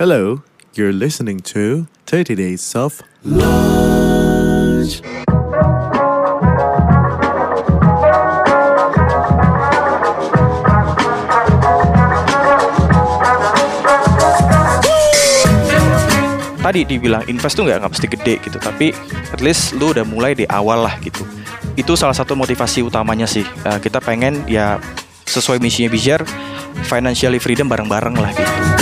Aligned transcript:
Hello, 0.00 0.40
you're 0.72 0.96
listening 0.96 1.44
to 1.52 1.84
30 2.08 2.32
Days 2.32 2.72
of 2.72 3.04
Lunch. 3.20 5.04
tadi 16.64 16.88
dibilang 16.88 17.20
invest 17.28 17.60
tuh 17.60 17.68
nggak 17.68 17.84
nggak 17.84 17.92
mesti 17.92 18.08
gede 18.08 18.34
gitu 18.40 18.56
tapi 18.56 18.96
at 19.36 19.44
least 19.44 19.76
lu 19.76 19.92
udah 19.92 20.08
mulai 20.08 20.32
di 20.32 20.48
awal 20.48 20.80
lah 20.80 20.96
gitu. 21.04 21.28
Itu 21.76 21.92
salah 22.00 22.16
satu 22.16 22.32
motivasi 22.32 22.80
utamanya 22.80 23.28
sih. 23.28 23.44
Eh, 23.44 23.78
kita 23.84 24.00
pengen 24.00 24.48
ya 24.48 24.80
sesuai 25.28 25.60
misinya 25.60 25.92
Bijar 25.92 26.24
financially 26.88 27.36
freedom 27.36 27.68
bareng-bareng 27.68 28.16
lah 28.16 28.32
gitu 28.32 28.79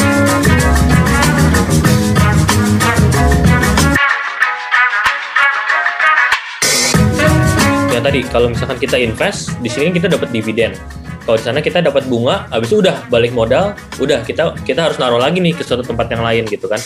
yang 7.99 8.07
tadi 8.07 8.23
kalau 8.31 8.47
misalkan 8.55 8.79
kita 8.79 8.95
invest 8.95 9.59
di 9.59 9.67
sini 9.67 9.91
kita 9.91 10.07
dapat 10.07 10.31
dividen. 10.31 10.79
Kalau 11.27 11.37
di 11.37 11.45
sana 11.45 11.59
kita 11.61 11.83
dapat 11.83 12.07
bunga 12.07 12.47
habis 12.49 12.71
itu 12.71 12.81
udah 12.81 13.05
balik 13.11 13.35
modal 13.35 13.75
udah 13.99 14.23
kita 14.23 14.55
kita 14.63 14.87
harus 14.87 14.97
naruh 15.03 15.19
lagi 15.19 15.43
nih 15.43 15.53
ke 15.53 15.67
suatu 15.67 15.83
tempat 15.83 16.09
yang 16.15 16.23
lain 16.23 16.47
gitu 16.47 16.71
kan. 16.71 16.79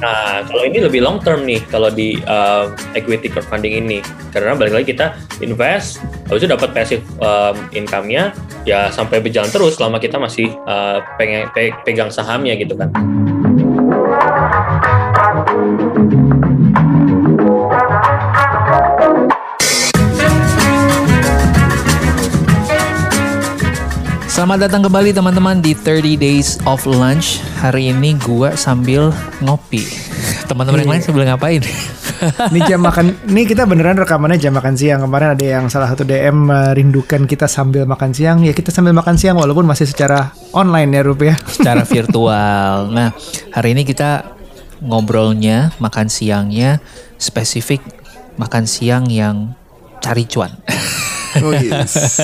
Nah 0.00 0.42
kalau 0.48 0.64
ini 0.64 0.80
lebih 0.82 1.04
long 1.04 1.20
term 1.20 1.44
nih 1.44 1.60
kalau 1.68 1.92
di 1.92 2.18
uh, 2.24 2.72
equity 2.96 3.28
crowdfunding 3.28 3.76
ini. 3.76 4.00
Karena 4.32 4.56
balik 4.56 4.82
lagi 4.82 4.96
kita 4.96 5.14
invest 5.44 6.00
habis 6.26 6.42
itu 6.42 6.48
dapat 6.48 6.72
passive 6.72 7.04
um, 7.20 7.54
income-nya 7.76 8.32
ya 8.64 8.88
sampai 8.88 9.20
berjalan 9.20 9.52
terus 9.52 9.76
selama 9.76 10.00
kita 10.00 10.16
masih 10.16 10.48
uh, 10.64 11.04
pengen 11.20 11.46
pe- 11.52 11.76
pegang 11.84 12.08
sahamnya 12.08 12.56
gitu 12.56 12.72
kan 12.72 12.88
Selamat 24.38 24.70
datang 24.70 24.86
kembali 24.86 25.10
teman-teman 25.10 25.58
di 25.58 25.74
30 25.74 26.14
Days 26.14 26.62
of 26.62 26.86
Lunch. 26.86 27.42
Hari 27.58 27.90
ini 27.90 28.14
gua 28.22 28.54
sambil 28.54 29.10
ngopi. 29.42 29.82
Teman-teman 30.46 30.86
yang 30.86 30.94
lain 30.94 31.02
sambil 31.02 31.26
ngapain? 31.26 31.58
Ini 32.54 32.60
jam 32.70 32.78
makan, 32.78 33.18
ini 33.26 33.42
kita 33.50 33.66
beneran 33.66 33.98
rekamannya 33.98 34.38
jam 34.38 34.54
makan 34.54 34.78
siang. 34.78 35.02
Kemarin 35.02 35.34
ada 35.34 35.42
yang 35.42 35.66
salah 35.66 35.90
satu 35.90 36.06
DM 36.06 36.54
merindukan 36.54 37.26
kita 37.26 37.50
sambil 37.50 37.82
makan 37.82 38.14
siang. 38.14 38.46
Ya 38.46 38.54
kita 38.54 38.70
sambil 38.70 38.94
makan 38.94 39.18
siang 39.18 39.34
walaupun 39.42 39.66
masih 39.66 39.90
secara 39.90 40.30
online 40.54 40.94
ya 40.94 41.02
Rup 41.02 41.18
ya. 41.18 41.34
Secara 41.58 41.82
virtual. 41.98 42.94
Nah, 42.94 43.10
hari 43.50 43.74
ini 43.74 43.82
kita 43.82 44.22
ngobrolnya, 44.78 45.74
makan 45.82 46.06
siangnya 46.06 46.78
spesifik 47.18 47.82
makan 48.38 48.70
siang 48.70 49.10
yang 49.10 49.58
cari 49.98 50.30
cuan. 50.30 50.54
Oh 51.44 51.52
yes. 51.52 52.20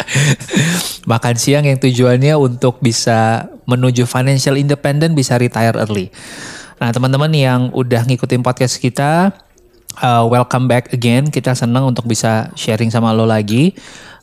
makan 1.10 1.36
siang 1.38 1.64
yang 1.66 1.78
tujuannya 1.78 2.34
untuk 2.34 2.82
bisa 2.82 3.50
menuju 3.66 4.04
financial 4.04 4.58
independent, 4.58 5.14
bisa 5.14 5.38
retire 5.38 5.74
early. 5.78 6.10
Nah, 6.82 6.90
teman-teman 6.90 7.30
yang 7.30 7.60
udah 7.70 8.08
ngikutin 8.08 8.42
podcast 8.42 8.80
kita, 8.80 9.30
uh, 10.00 10.24
welcome 10.26 10.66
back 10.66 10.90
again. 10.90 11.28
Kita 11.28 11.54
senang 11.54 11.90
untuk 11.90 12.08
bisa 12.08 12.50
sharing 12.56 12.90
sama 12.90 13.12
lo 13.14 13.28
lagi. 13.28 13.76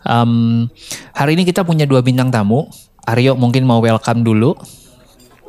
Um, 0.07 0.65
hari 1.13 1.35
ini 1.39 1.43
kita 1.47 1.63
punya 1.63 1.87
dua 1.87 2.03
bintang 2.03 2.31
tamu. 2.33 2.67
Aryo 3.07 3.39
mungkin 3.39 3.63
mau 3.63 3.79
welcome 3.79 4.23
dulu. 4.25 4.57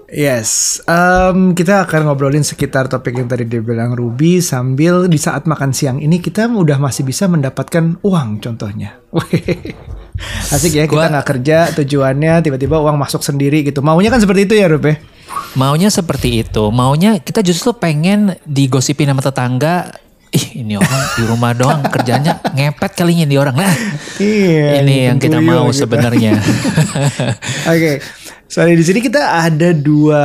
Yes, 0.08 0.80
Em, 0.88 1.52
kita 1.52 1.84
akan 1.84 2.08
ngobrolin 2.08 2.40
sekitar 2.40 2.88
topik 2.88 3.12
yang 3.12 3.28
tadi 3.28 3.44
dia 3.44 3.60
bilang 3.60 3.92
Ruby 3.92 4.40
sambil 4.40 5.04
di 5.04 5.20
saat 5.20 5.44
makan 5.44 5.76
siang 5.76 6.00
ini 6.00 6.16
kita 6.16 6.48
udah 6.48 6.80
masih 6.80 7.04
bisa 7.04 7.28
mendapatkan 7.28 8.00
uang 8.00 8.40
contohnya. 8.40 8.96
Asik 10.48 10.72
ya 10.72 10.88
kita 10.88 11.12
nggak 11.12 11.26
kerja 11.28 11.58
tujuannya 11.76 12.40
tiba-tiba 12.40 12.80
uang 12.80 12.96
masuk 12.96 13.20
sendiri 13.20 13.60
gitu. 13.62 13.84
Maunya 13.84 14.08
kan 14.08 14.16
seperti 14.18 14.48
itu 14.48 14.54
ya 14.56 14.72
Rup 14.72 14.88
ya? 14.88 14.96
Maunya 15.54 15.92
seperti 15.92 16.40
itu. 16.40 16.72
Maunya 16.72 17.20
kita 17.20 17.44
justru 17.44 17.76
pengen 17.76 18.32
digosipin 18.48 19.12
sama 19.12 19.20
tetangga. 19.20 19.92
Ih 20.28 20.60
ini 20.60 20.76
orang 20.76 21.02
di 21.16 21.22
rumah 21.24 21.52
doang 21.52 21.80
kerjanya 21.84 22.40
ngepet 22.52 22.92
kalinya 22.96 23.24
di 23.24 23.36
orang. 23.36 23.56
Nah 23.56 23.72
Iya. 24.20 24.80
ini 24.80 25.08
yang 25.08 25.16
kita 25.16 25.36
tuyul 25.36 25.48
mau 25.48 25.68
gitu. 25.68 25.84
sebenarnya. 25.84 26.36
Oke, 27.72 28.00
sorry 28.48 28.74
di 28.74 28.82
sini 28.82 28.98
kita 29.04 29.44
ada 29.44 29.70
dua. 29.76 30.24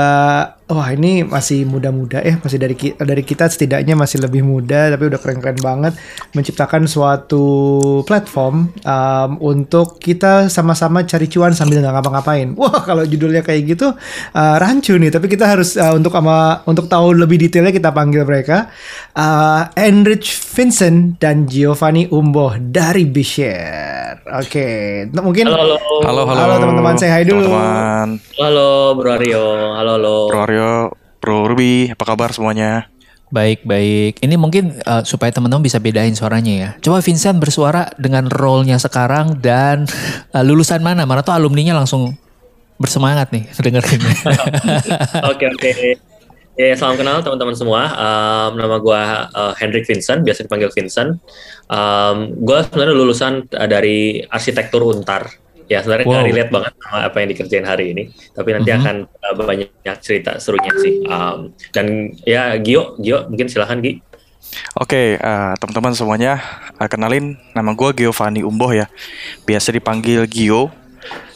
Wah 0.63 0.89
ini 0.89 1.27
masih 1.27 1.67
muda-muda. 1.67 2.23
Eh 2.23 2.39
masih 2.39 2.55
dari 2.55 2.71
ki- 2.71 2.95
dari 2.95 3.19
kita 3.19 3.45
setidaknya 3.45 3.93
masih 3.93 4.23
lebih 4.23 4.41
muda 4.41 4.87
tapi 4.87 5.11
udah 5.11 5.19
keren-keren 5.19 5.59
banget 5.59 5.91
menciptakan 6.31 6.87
suatu 6.87 7.43
platform 8.03 8.71
um, 8.79 9.29
untuk 9.37 9.99
kita 9.99 10.47
sama-sama 10.47 11.03
cari 11.03 11.27
cuan 11.27 11.51
sambil 11.51 11.83
nggak 11.83 11.99
ngapa-ngapain. 11.99 12.55
Wah 12.59 12.79
kalau 12.79 13.03
judulnya 13.03 13.43
kayak 13.43 13.75
gitu 13.75 13.91
uh, 14.31 14.55
rancu 14.55 14.95
nih. 14.95 15.11
Tapi 15.11 15.27
kita 15.27 15.45
harus 15.45 15.75
uh, 15.75 15.91
untuk 15.91 16.15
sama 16.15 16.63
untuk 16.63 16.87
tahu 16.87 17.11
lebih 17.11 17.43
detailnya 17.43 17.75
kita 17.75 17.91
panggil 17.91 18.23
mereka. 18.23 18.71
Uh, 19.11 19.67
Enrich 19.75 20.31
Vincent 20.31 21.19
dan 21.19 21.43
Giovanni 21.43 22.07
Umboh 22.07 22.55
dari 22.57 23.03
Bishare. 23.03 24.23
Oke, 24.23 24.65
mungkin 25.11 25.51
halo 25.51 25.75
halo. 25.75 25.77
Halo 26.07 26.21
halo 26.23 26.39
Halo, 26.39 26.55
teman-teman, 26.57 26.95
say 26.95 27.11
hi 27.11 27.27
dulu. 27.27 27.43
teman-teman. 27.43 28.07
Halo 28.39 28.69
bro 28.95 29.11
Aryo. 29.11 29.45
Halo 29.75 29.91
halo. 29.99 30.15
Bro 30.31 30.39
Aryo 30.39 30.52
Bro 31.23 31.49
Ruby 31.49 31.89
apa 31.93 32.03
kabar 32.03 32.35
semuanya 32.35 32.93
Baik, 33.33 33.65
baik. 33.65 34.21
Ini 34.21 34.37
mungkin 34.37 34.77
uh, 34.85 35.01
supaya 35.01 35.33
teman-teman 35.33 35.65
bisa 35.65 35.81
bedain 35.81 36.13
suaranya 36.13 36.53
ya. 36.53 36.69
Coba 36.85 37.01
Vincent 37.01 37.41
bersuara 37.41 37.89
dengan 37.97 38.29
role-nya 38.29 38.77
sekarang 38.77 39.41
dan 39.41 39.89
uh, 40.37 40.45
lulusan 40.45 40.85
mana? 40.85 41.09
Mana 41.09 41.25
tuh 41.25 41.33
alumninya 41.33 41.73
langsung 41.73 42.13
bersemangat 42.77 43.33
nih 43.33 43.49
dengerin. 43.65 44.01
Oke 45.33 45.49
oke. 45.49 45.71
Ya, 46.53 46.69
ya, 46.69 46.75
salam 46.77 46.93
kenal 46.93 47.25
teman-teman 47.25 47.57
semua. 47.57 47.89
Um, 47.97 48.61
nama 48.61 48.77
gue 48.77 49.01
Hendrik 49.57 49.89
Vincent, 49.89 50.21
biasa 50.21 50.45
dipanggil 50.45 50.69
Vincent. 50.69 51.17
Um, 51.65 52.37
gue 52.37 52.59
sebenarnya 52.69 52.93
lulusan 52.93 53.49
uh, 53.49 53.65
dari 53.65 54.21
arsitektur 54.29 54.85
Untar. 54.85 55.33
Ya 55.71 55.79
sebenarnya 55.79 56.05
Wow. 56.07 56.25
relate 56.27 56.51
banget 56.51 56.73
sama 56.75 56.97
apa 57.07 57.17
yang 57.23 57.29
dikerjain 57.31 57.65
hari 57.65 57.85
ini. 57.95 58.03
Tapi 58.35 58.49
nanti 58.51 58.69
Mhm. 58.71 58.77
akan 58.83 58.95
uh, 59.07 59.33
banyak 59.35 59.97
cerita 60.03 60.35
serunya 60.37 60.73
sih. 60.79 61.03
Um, 61.07 61.51
dan 61.71 62.11
ya 62.23 62.55
Gio, 62.59 62.99
Gio 62.99 63.27
mungkin 63.31 63.47
silahkan 63.47 63.79
Gi. 63.79 64.03
Oke, 64.77 65.17
eh, 65.17 65.53
teman-teman 65.57 65.97
semuanya, 65.97 66.37
eh, 66.77 66.85
kenalin 66.85 67.39
nama 67.57 67.73
gue 67.73 67.89
Giovanni 67.97 68.45
Umboh 68.45 68.69
ya. 68.69 68.85
Biasa 69.49 69.73
dipanggil 69.73 70.29
Gio. 70.29 70.69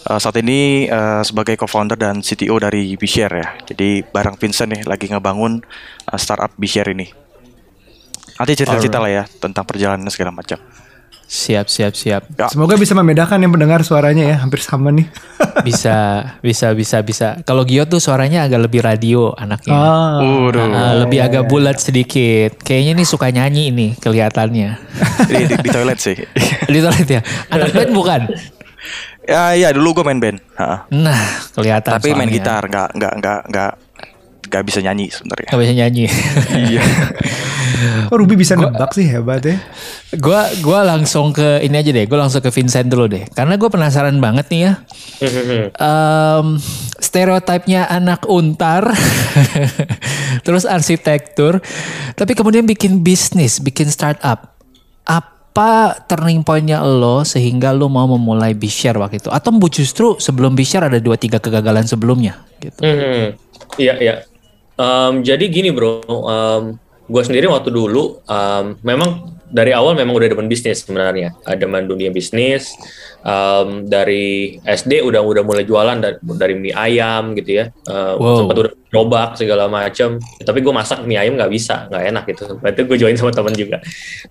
Eh, 0.05 0.19
saat 0.21 0.37
ini 0.37 0.85
eh, 0.85 1.21
sebagai 1.25 1.57
co-founder 1.57 1.97
dan 1.97 2.21
CTO 2.21 2.61
dari 2.61 2.93
Bishare 2.93 3.35
ya. 3.41 3.49
Jadi 3.65 4.05
bareng 4.05 4.37
Vincent 4.37 4.69
nih 4.69 4.81
lagi 4.85 5.09
ngebangun 5.09 5.65
eh, 6.05 6.19
startup 6.19 6.53
Bishare 6.55 6.93
ini. 6.93 7.09
Nanti 8.37 8.53
cerita-cerita 8.53 9.01
lah 9.01 9.09
ya 9.09 9.23
tentang 9.25 9.65
perjalanan 9.65 10.05
segala 10.13 10.29
macam. 10.29 10.61
Siap, 11.27 11.67
siap, 11.67 11.93
siap. 11.93 12.23
Ya, 12.33 12.47
Semoga 12.47 12.79
bisa 12.79 12.95
membedakan 12.95 13.43
yang 13.43 13.51
pendengar 13.51 13.83
suaranya 13.83 14.23
ya, 14.23 14.35
hampir 14.39 14.63
sama 14.63 14.89
nih. 14.95 15.05
Bisa, 15.57 16.21
bisa, 16.39 16.69
bisa, 16.77 17.01
bisa. 17.01 17.27
Kalau 17.41 17.65
Gio 17.65 17.89
tuh 17.89 17.97
suaranya 17.97 18.45
agak 18.45 18.69
lebih 18.69 18.85
radio 18.85 19.33
anaknya. 19.33 19.73
Waduh. 19.73 20.69
Uh, 20.69 20.93
lebih 21.03 21.19
agak 21.19 21.49
bulat 21.49 21.81
sedikit. 21.81 22.61
Kayaknya 22.61 22.93
nih 23.01 23.07
suka 23.09 23.27
nyanyi 23.33 23.73
ini 23.73 23.87
kelihatannya. 23.97 24.69
di, 25.29 25.35
di, 25.49 25.55
di 25.57 25.69
toilet 25.73 25.97
sih. 25.97 26.13
Di 26.73 26.79
toilet 26.79 27.09
ya. 27.09 27.21
Anak 27.49 27.73
band 27.73 27.91
bukan? 27.91 28.21
ya, 29.27 29.57
ya 29.57 29.69
dulu 29.73 29.97
gue 29.99 30.05
main 30.07 30.21
band. 30.21 30.37
Ha. 30.55 30.87
Nah, 30.93 31.21
kelihatan 31.57 31.91
Tapi 31.99 32.13
main 32.13 32.29
soalnya. 32.29 32.37
gitar, 32.37 32.61
nggak 32.69 32.89
nggak 32.95 33.13
nggak 33.19 33.39
nggak 33.51 33.71
nggak 34.47 34.63
bisa 34.65 34.79
nyanyi 34.81 35.11
sebenarnya. 35.11 35.49
Gak 35.51 35.61
bisa 35.61 35.73
nyanyi. 35.75 36.05
Iya. 36.55 36.83
oh, 38.11 38.17
Ruby 38.17 38.35
bisa 38.39 38.57
nebak 38.57 38.91
sih 38.95 39.05
hebat 39.05 39.43
ya. 39.43 39.57
Gua 40.17 40.47
gua 40.63 40.87
langsung 40.87 41.35
ke 41.35 41.61
ini 41.61 41.75
aja 41.77 41.91
deh. 41.91 42.05
Gue 42.07 42.17
langsung 42.17 42.39
ke 42.39 42.49
Vincent 42.49 42.87
dulu 42.87 43.11
deh. 43.11 43.27
Karena 43.31 43.59
gue 43.59 43.69
penasaran 43.69 44.17
banget 44.17 44.47
nih 44.49 44.61
ya. 44.63 44.73
Em, 45.87 46.47
stereotipnya 46.97 47.85
anak 47.89 48.25
untar, 48.25 48.89
terus 50.45 50.63
arsitektur, 50.65 51.61
tapi 52.17 52.33
kemudian 52.33 52.65
bikin 52.65 53.05
bisnis, 53.05 53.61
bikin 53.61 53.89
startup. 53.91 54.57
Apa 55.07 56.05
turning 56.05 56.45
pointnya 56.45 56.85
lo 56.85 57.25
sehingga 57.25 57.73
lo 57.73 57.89
mau 57.89 58.05
memulai 58.05 58.53
Bishare 58.53 58.97
waktu 59.01 59.21
itu? 59.21 59.29
Atau 59.33 59.53
justru 59.69 60.17
sebelum 60.21 60.53
Bishare 60.53 60.89
ada 60.89 60.99
dua 61.01 61.17
tiga 61.17 61.41
kegagalan 61.41 61.85
sebelumnya? 61.85 62.45
Gitu. 62.61 62.81
Hmm, 62.81 63.33
iya 63.77 63.93
iya. 63.97 64.15
Em, 64.77 65.13
jadi 65.25 65.45
gini 65.49 65.73
bro, 65.73 66.05
gue 67.07 67.23
sendiri 67.25 67.49
waktu 67.49 67.73
dulu 67.73 68.21
em, 68.29 68.77
memang 68.85 69.37
dari 69.47 69.71
awal 69.71 69.95
memang 69.95 70.15
udah 70.19 70.27
demen 70.27 70.51
bisnis 70.51 70.83
sebenarnya. 70.83 71.35
Ada 71.47 71.67
demen 71.67 71.87
dunia 71.87 72.11
bisnis. 72.11 72.75
Um, 73.27 73.83
dari 73.83 74.55
SD 74.63 75.03
udah 75.03 75.19
udah 75.19 75.43
mulai 75.43 75.67
jualan 75.67 75.99
dari, 75.99 76.15
dari 76.39 76.55
mie 76.55 76.75
ayam 76.75 77.35
gitu 77.35 77.63
ya. 77.63 77.65
Uh, 77.87 78.15
Wow. 78.19 78.37
Sempat 78.43 78.55
udah 78.59 78.73
gerobak 78.87 79.29
segala 79.35 79.65
macam. 79.67 80.19
Tapi 80.19 80.59
gue 80.63 80.73
masak 80.75 81.03
mie 81.03 81.19
ayam 81.19 81.35
nggak 81.35 81.51
bisa, 81.51 81.87
nggak 81.91 82.03
enak 82.11 82.23
gitu. 82.31 82.43
Berarti 82.59 82.79
gue 82.87 82.97
join 82.99 83.15
sama 83.19 83.31
temen 83.35 83.55
juga. 83.55 83.77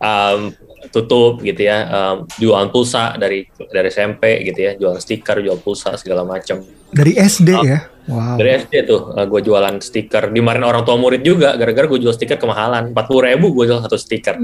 Um, 0.01 0.53
tutup 0.91 1.43
gitu 1.43 1.67
ya. 1.67 1.89
Um, 1.89 2.17
jualan 2.41 2.69
pulsa 2.71 3.17
dari 3.17 3.47
dari 3.71 3.89
SMP 3.89 4.47
gitu 4.47 4.59
ya. 4.61 4.73
Jualan 4.77 5.01
stiker, 5.01 5.43
jual 5.43 5.59
pulsa 5.61 5.97
segala 5.99 6.23
macam. 6.23 6.63
Dari 6.93 7.19
SD 7.19 7.51
ya. 7.67 7.79
Wow. 8.07 8.39
Dari 8.39 8.63
SD 8.63 8.75
tuh 8.87 9.11
gue 9.19 9.41
jualan 9.43 9.83
stiker. 9.83 10.31
Dimarahin 10.31 10.63
orang 10.63 10.87
tua 10.87 10.95
murid 10.95 11.27
juga 11.27 11.59
gara-gara 11.59 11.91
gue 11.91 11.99
jual 11.99 12.15
stiker 12.15 12.39
kemahalan. 12.39 12.95
40 12.95 13.27
ribu 13.35 13.51
gue 13.51 13.65
jual 13.67 13.83
satu 13.83 13.99
stiker. 13.99 14.39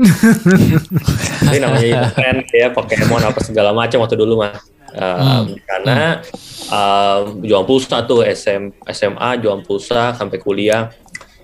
Ini 1.46 1.58
namanya 1.62 2.10
tren 2.10 2.42
ya 2.50 2.74
Pokemon 2.74 3.22
apa 3.22 3.38
segala 3.46 3.70
macam 3.70 4.02
waktu 4.02 4.18
dulu 4.18 4.42
mah. 4.42 4.58
Um, 4.92 5.56
Karena 5.64 6.20
um, 6.68 7.40
jual 7.40 7.64
pulsa 7.64 8.04
tuh 8.04 8.26
SM, 8.26 8.84
SMA 8.92 9.30
jual 9.40 9.64
pulsa 9.64 10.12
sampai 10.12 10.36
kuliah. 10.42 10.92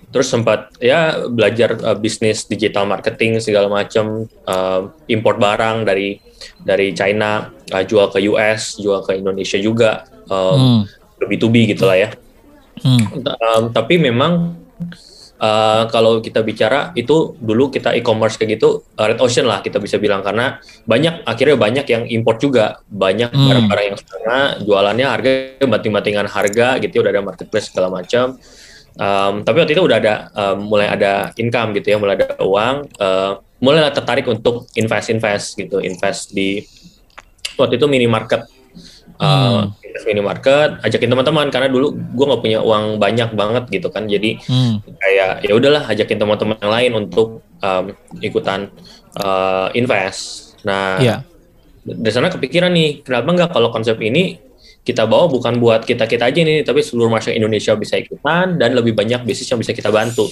Terus 0.08 0.28
sempat 0.32 0.72
ya 0.80 1.28
belajar 1.28 1.76
uh, 1.84 1.96
bisnis 1.98 2.48
digital 2.48 2.88
marketing 2.88 3.44
segala 3.44 3.68
macam, 3.68 4.24
um, 4.24 4.82
import 5.06 5.36
barang 5.36 5.84
dari 5.84 6.16
dari 6.64 6.96
China, 6.96 7.52
uh, 7.52 7.84
jual 7.84 8.08
ke 8.08 8.24
US, 8.32 8.80
jual 8.80 9.04
ke 9.04 9.20
Indonesia 9.20 9.60
juga. 9.60 10.08
Um, 10.28 10.88
Hmm. 11.18 11.26
B2B 11.26 11.74
gitu 11.74 11.82
lah 11.82 11.98
ya. 11.98 12.10
Hmm. 12.78 13.26
Um, 13.26 13.62
tapi 13.74 13.98
memang 13.98 14.54
uh, 15.42 15.84
kalau 15.90 16.22
kita 16.22 16.46
bicara 16.46 16.94
itu 16.94 17.34
dulu 17.42 17.74
kita 17.74 17.94
e-commerce 17.98 18.38
kayak 18.38 18.58
gitu 18.58 18.86
uh, 18.94 19.06
red 19.06 19.18
ocean 19.18 19.46
lah 19.46 19.58
kita 19.58 19.82
bisa 19.82 19.98
bilang 19.98 20.22
karena 20.22 20.62
banyak 20.86 21.26
akhirnya 21.26 21.56
banyak 21.58 21.86
yang 21.90 22.04
import 22.06 22.38
juga 22.38 22.78
banyak 22.86 23.34
Hmm. 23.34 23.50
barang-barang 23.50 23.86
yang 23.94 23.98
setengah 23.98 24.42
jualannya 24.62 25.06
harga 25.10 25.32
banting-bantingan 25.66 26.26
harga 26.30 26.78
gitu 26.82 26.92
ya 26.98 27.00
udah 27.02 27.12
ada 27.18 27.22
marketplace 27.24 27.66
segala 27.70 27.88
macam. 27.90 28.38
Um, 28.98 29.46
tapi 29.46 29.62
waktu 29.62 29.78
itu 29.78 29.82
udah 29.86 29.98
ada 30.02 30.14
um, 30.34 30.66
mulai 30.66 30.90
ada 30.90 31.30
income 31.38 31.70
gitu 31.78 31.94
ya 31.94 32.02
mulai 32.02 32.18
ada 32.18 32.34
uang 32.42 32.76
uh, 32.98 33.38
mulai 33.62 33.86
tertarik 33.94 34.26
untuk 34.26 34.66
invest 34.74 35.06
invest 35.14 35.54
gitu 35.54 35.78
invest 35.78 36.34
di 36.34 36.66
waktu 37.54 37.78
itu 37.78 37.86
minimarket 37.86 38.42
uh, 39.22 39.70
invest 39.86 40.02
minimarket 40.02 40.82
ajakin 40.82 41.14
teman-teman 41.14 41.46
karena 41.46 41.70
dulu 41.70 41.94
gue 41.94 42.24
nggak 42.26 42.42
punya 42.42 42.58
uang 42.58 42.98
banyak 42.98 43.30
banget 43.38 43.64
gitu 43.70 43.86
kan 43.94 44.10
jadi 44.10 44.34
Hmm. 44.50 44.82
kayak 44.82 45.46
ya 45.46 45.52
udahlah 45.54 45.86
ajakin 45.86 46.18
teman-teman 46.18 46.58
yang 46.58 46.72
lain 46.74 46.92
untuk 46.98 47.42
um, 47.62 47.84
ikutan 48.18 48.66
uh, 49.14 49.70
invest 49.78 50.58
nah 50.66 50.98
Iya. 50.98 51.16
dari 51.86 52.10
sana 52.10 52.34
kepikiran 52.34 52.74
nih 52.74 53.06
kenapa 53.06 53.30
nggak 53.30 53.50
kalau 53.54 53.70
konsep 53.70 53.94
ini 54.02 54.42
kita 54.88 55.04
bawa 55.04 55.28
bukan 55.28 55.60
buat 55.60 55.84
kita 55.84 56.08
kita 56.08 56.32
aja 56.32 56.40
nih 56.40 56.64
tapi 56.64 56.80
seluruh 56.80 57.12
masyarakat 57.12 57.36
Indonesia 57.36 57.76
bisa 57.76 58.00
ikutan 58.00 58.56
dan 58.56 58.72
lebih 58.72 58.96
banyak 58.96 59.20
bisnis 59.22 59.44
yang 59.44 59.60
bisa 59.60 59.76
kita 59.76 59.92
bantu 59.92 60.24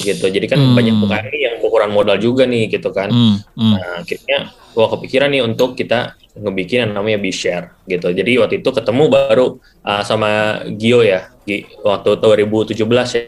gitu 0.00 0.24
jadi 0.24 0.48
kan 0.48 0.56
Hmm. 0.56 0.72
banyak 0.72 0.96
UKM 0.96 1.26
yang 1.28 1.54
ukuran 1.60 1.92
modal 1.92 2.16
juga 2.16 2.48
nih 2.48 2.72
gitu 2.72 2.88
kan 2.88 3.12
Hmm. 3.12 3.36
Hmm. 3.52 3.76
Nah, 3.76 4.00
akhirnya 4.00 4.38
gua 4.72 4.88
kepikiran 4.88 5.28
nih 5.28 5.44
untuk 5.44 5.76
kita 5.76 6.16
ngebikin 6.38 6.86
yang 6.86 6.92
namanya 6.94 7.18
B-Share 7.18 7.82
gitu. 7.84 8.14
Jadi 8.14 8.38
waktu 8.38 8.54
itu 8.62 8.70
ketemu 8.70 9.10
baru 9.10 9.58
uh, 9.82 10.02
sama 10.06 10.62
Gio 10.70 11.02
ya, 11.02 11.34
Gi, 11.42 11.66
waktu 11.82 12.14
2017 12.14 12.78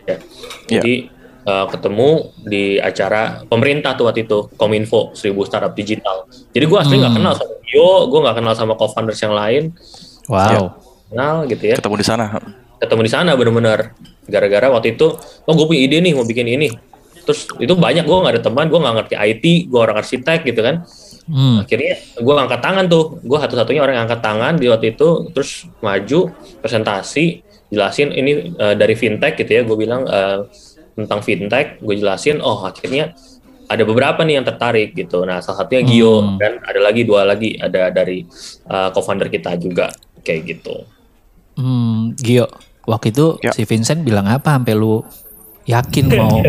ya. 0.06 0.16
Jadi 0.70 1.10
uh, 1.42 1.66
ketemu 1.66 2.08
di 2.38 2.78
acara 2.78 3.42
pemerintah 3.50 3.98
tuh 3.98 4.06
waktu 4.06 4.30
itu, 4.30 4.46
Kominfo, 4.54 5.10
1000 5.10 5.26
Startup 5.42 5.74
Digital. 5.74 6.22
Jadi 6.54 6.64
gua 6.70 6.86
asli 6.86 7.02
nggak 7.02 7.10
Hmm. 7.10 7.18
kenal 7.18 7.34
sama 7.34 7.54
Gio, 7.66 7.90
gua 8.06 8.20
nggak 8.30 8.36
kenal 8.38 8.54
sama 8.54 8.72
co-founders 8.78 9.18
yang 9.18 9.34
lain, 9.34 9.62
Wow. 10.30 10.78
kenal 11.10 11.42
gitu 11.44 11.64
ya. 11.66 11.76
Ketemu 11.76 11.96
di 11.98 12.06
sana. 12.06 12.26
ketemu 12.78 13.02
di 13.02 13.10
sana 13.10 13.30
bener-bener. 13.34 13.92
Gara-gara 14.24 14.70
waktu 14.70 14.94
itu 14.94 15.10
oh 15.18 15.52
gue 15.52 15.66
punya 15.66 15.82
ide 15.82 15.98
nih 15.98 16.14
mau 16.14 16.22
bikin 16.22 16.46
ini. 16.46 16.70
Terus 17.20 17.50
itu 17.58 17.74
banyak 17.74 18.06
gue 18.06 18.16
nggak 18.16 18.34
ada 18.38 18.42
teman 18.42 18.66
gue 18.66 18.78
nggak 18.78 18.94
ngerti 18.96 19.14
IT 19.18 19.44
gue 19.68 19.76
orang 19.76 19.98
arsitek 19.98 20.46
gitu 20.46 20.62
kan. 20.62 20.86
Hmm. 21.30 21.62
akhirnya 21.62 21.94
gue 22.16 22.34
angkat 22.34 22.60
tangan 22.60 22.84
tuh. 22.86 23.20
Gue 23.20 23.36
satu-satunya 23.36 23.82
orang 23.82 23.94
yang 23.94 24.04
angkat 24.06 24.22
tangan 24.22 24.54
di 24.54 24.66
waktu 24.66 24.94
itu. 24.94 25.08
Terus 25.30 25.50
maju 25.78 26.20
presentasi 26.58 27.24
jelasin 27.68 28.10
ini 28.10 28.54
eh, 28.54 28.74
dari 28.74 28.94
fintech 28.94 29.34
gitu 29.36 29.50
ya. 29.50 29.62
Gue 29.62 29.76
bilang 29.76 30.06
eh, 30.06 30.46
tentang 30.94 31.20
fintech 31.20 31.78
gue 31.78 31.94
jelasin 31.96 32.38
oh 32.38 32.62
akhirnya 32.62 33.12
ada 33.66 33.82
beberapa 33.84 34.24
nih 34.24 34.40
yang 34.40 34.46
tertarik 34.46 34.94
gitu. 34.94 35.22
Nah 35.22 35.38
salah 35.38 35.62
satunya 35.62 35.84
Gio 35.84 36.14
Hmm. 36.18 36.38
dan 36.38 36.58
ada 36.60 36.80
lagi 36.80 37.04
dua 37.04 37.22
lagi. 37.22 37.54
Ada 37.54 37.92
dari 37.92 38.24
eh, 38.64 38.88
co-founder 38.90 39.28
kita 39.28 39.54
juga 39.54 39.90
kayak 40.20 40.42
gitu 40.48 40.86
Hmm, 41.54 42.16
Gio, 42.16 42.48
waktu 42.84 43.12
itu 43.12 43.36
Ya. 43.44 43.52
si 43.52 43.68
Vincent 43.68 44.00
bilang 44.00 44.24
apa 44.24 44.56
sampai 44.56 44.72
lu 44.72 45.04
yakin 45.68 46.08
mau 46.08 46.40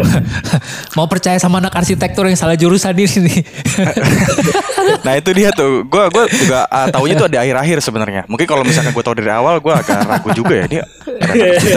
mau 0.97 1.05
percaya 1.05 1.35
sama 1.35 1.59
anak 1.59 1.75
arsitektur 1.75 2.23
yang 2.23 2.33
salah 2.33 2.55
jurusan 2.55 2.95
ini 2.95 3.27
nih. 3.27 3.39
Nah 5.05 5.13
itu 5.17 5.29
dia 5.31 5.49
tuh. 5.51 5.83
Gue 5.83 6.03
gua 6.09 6.25
juga 6.27 6.63
uh, 6.67 6.87
taunya 6.89 7.15
tuh 7.15 7.27
di 7.27 7.37
akhir-akhir 7.37 7.77
sebenarnya. 7.81 8.21
Mungkin 8.25 8.45
kalau 8.45 8.61
misalkan 8.61 8.91
gue 8.91 9.03
tahu 9.03 9.15
dari 9.17 9.29
awal, 9.29 9.57
gue 9.57 9.73
agak 9.73 9.97
ragu 10.03 10.29
juga 10.31 10.53
ya 10.61 10.65
dia 10.67 10.83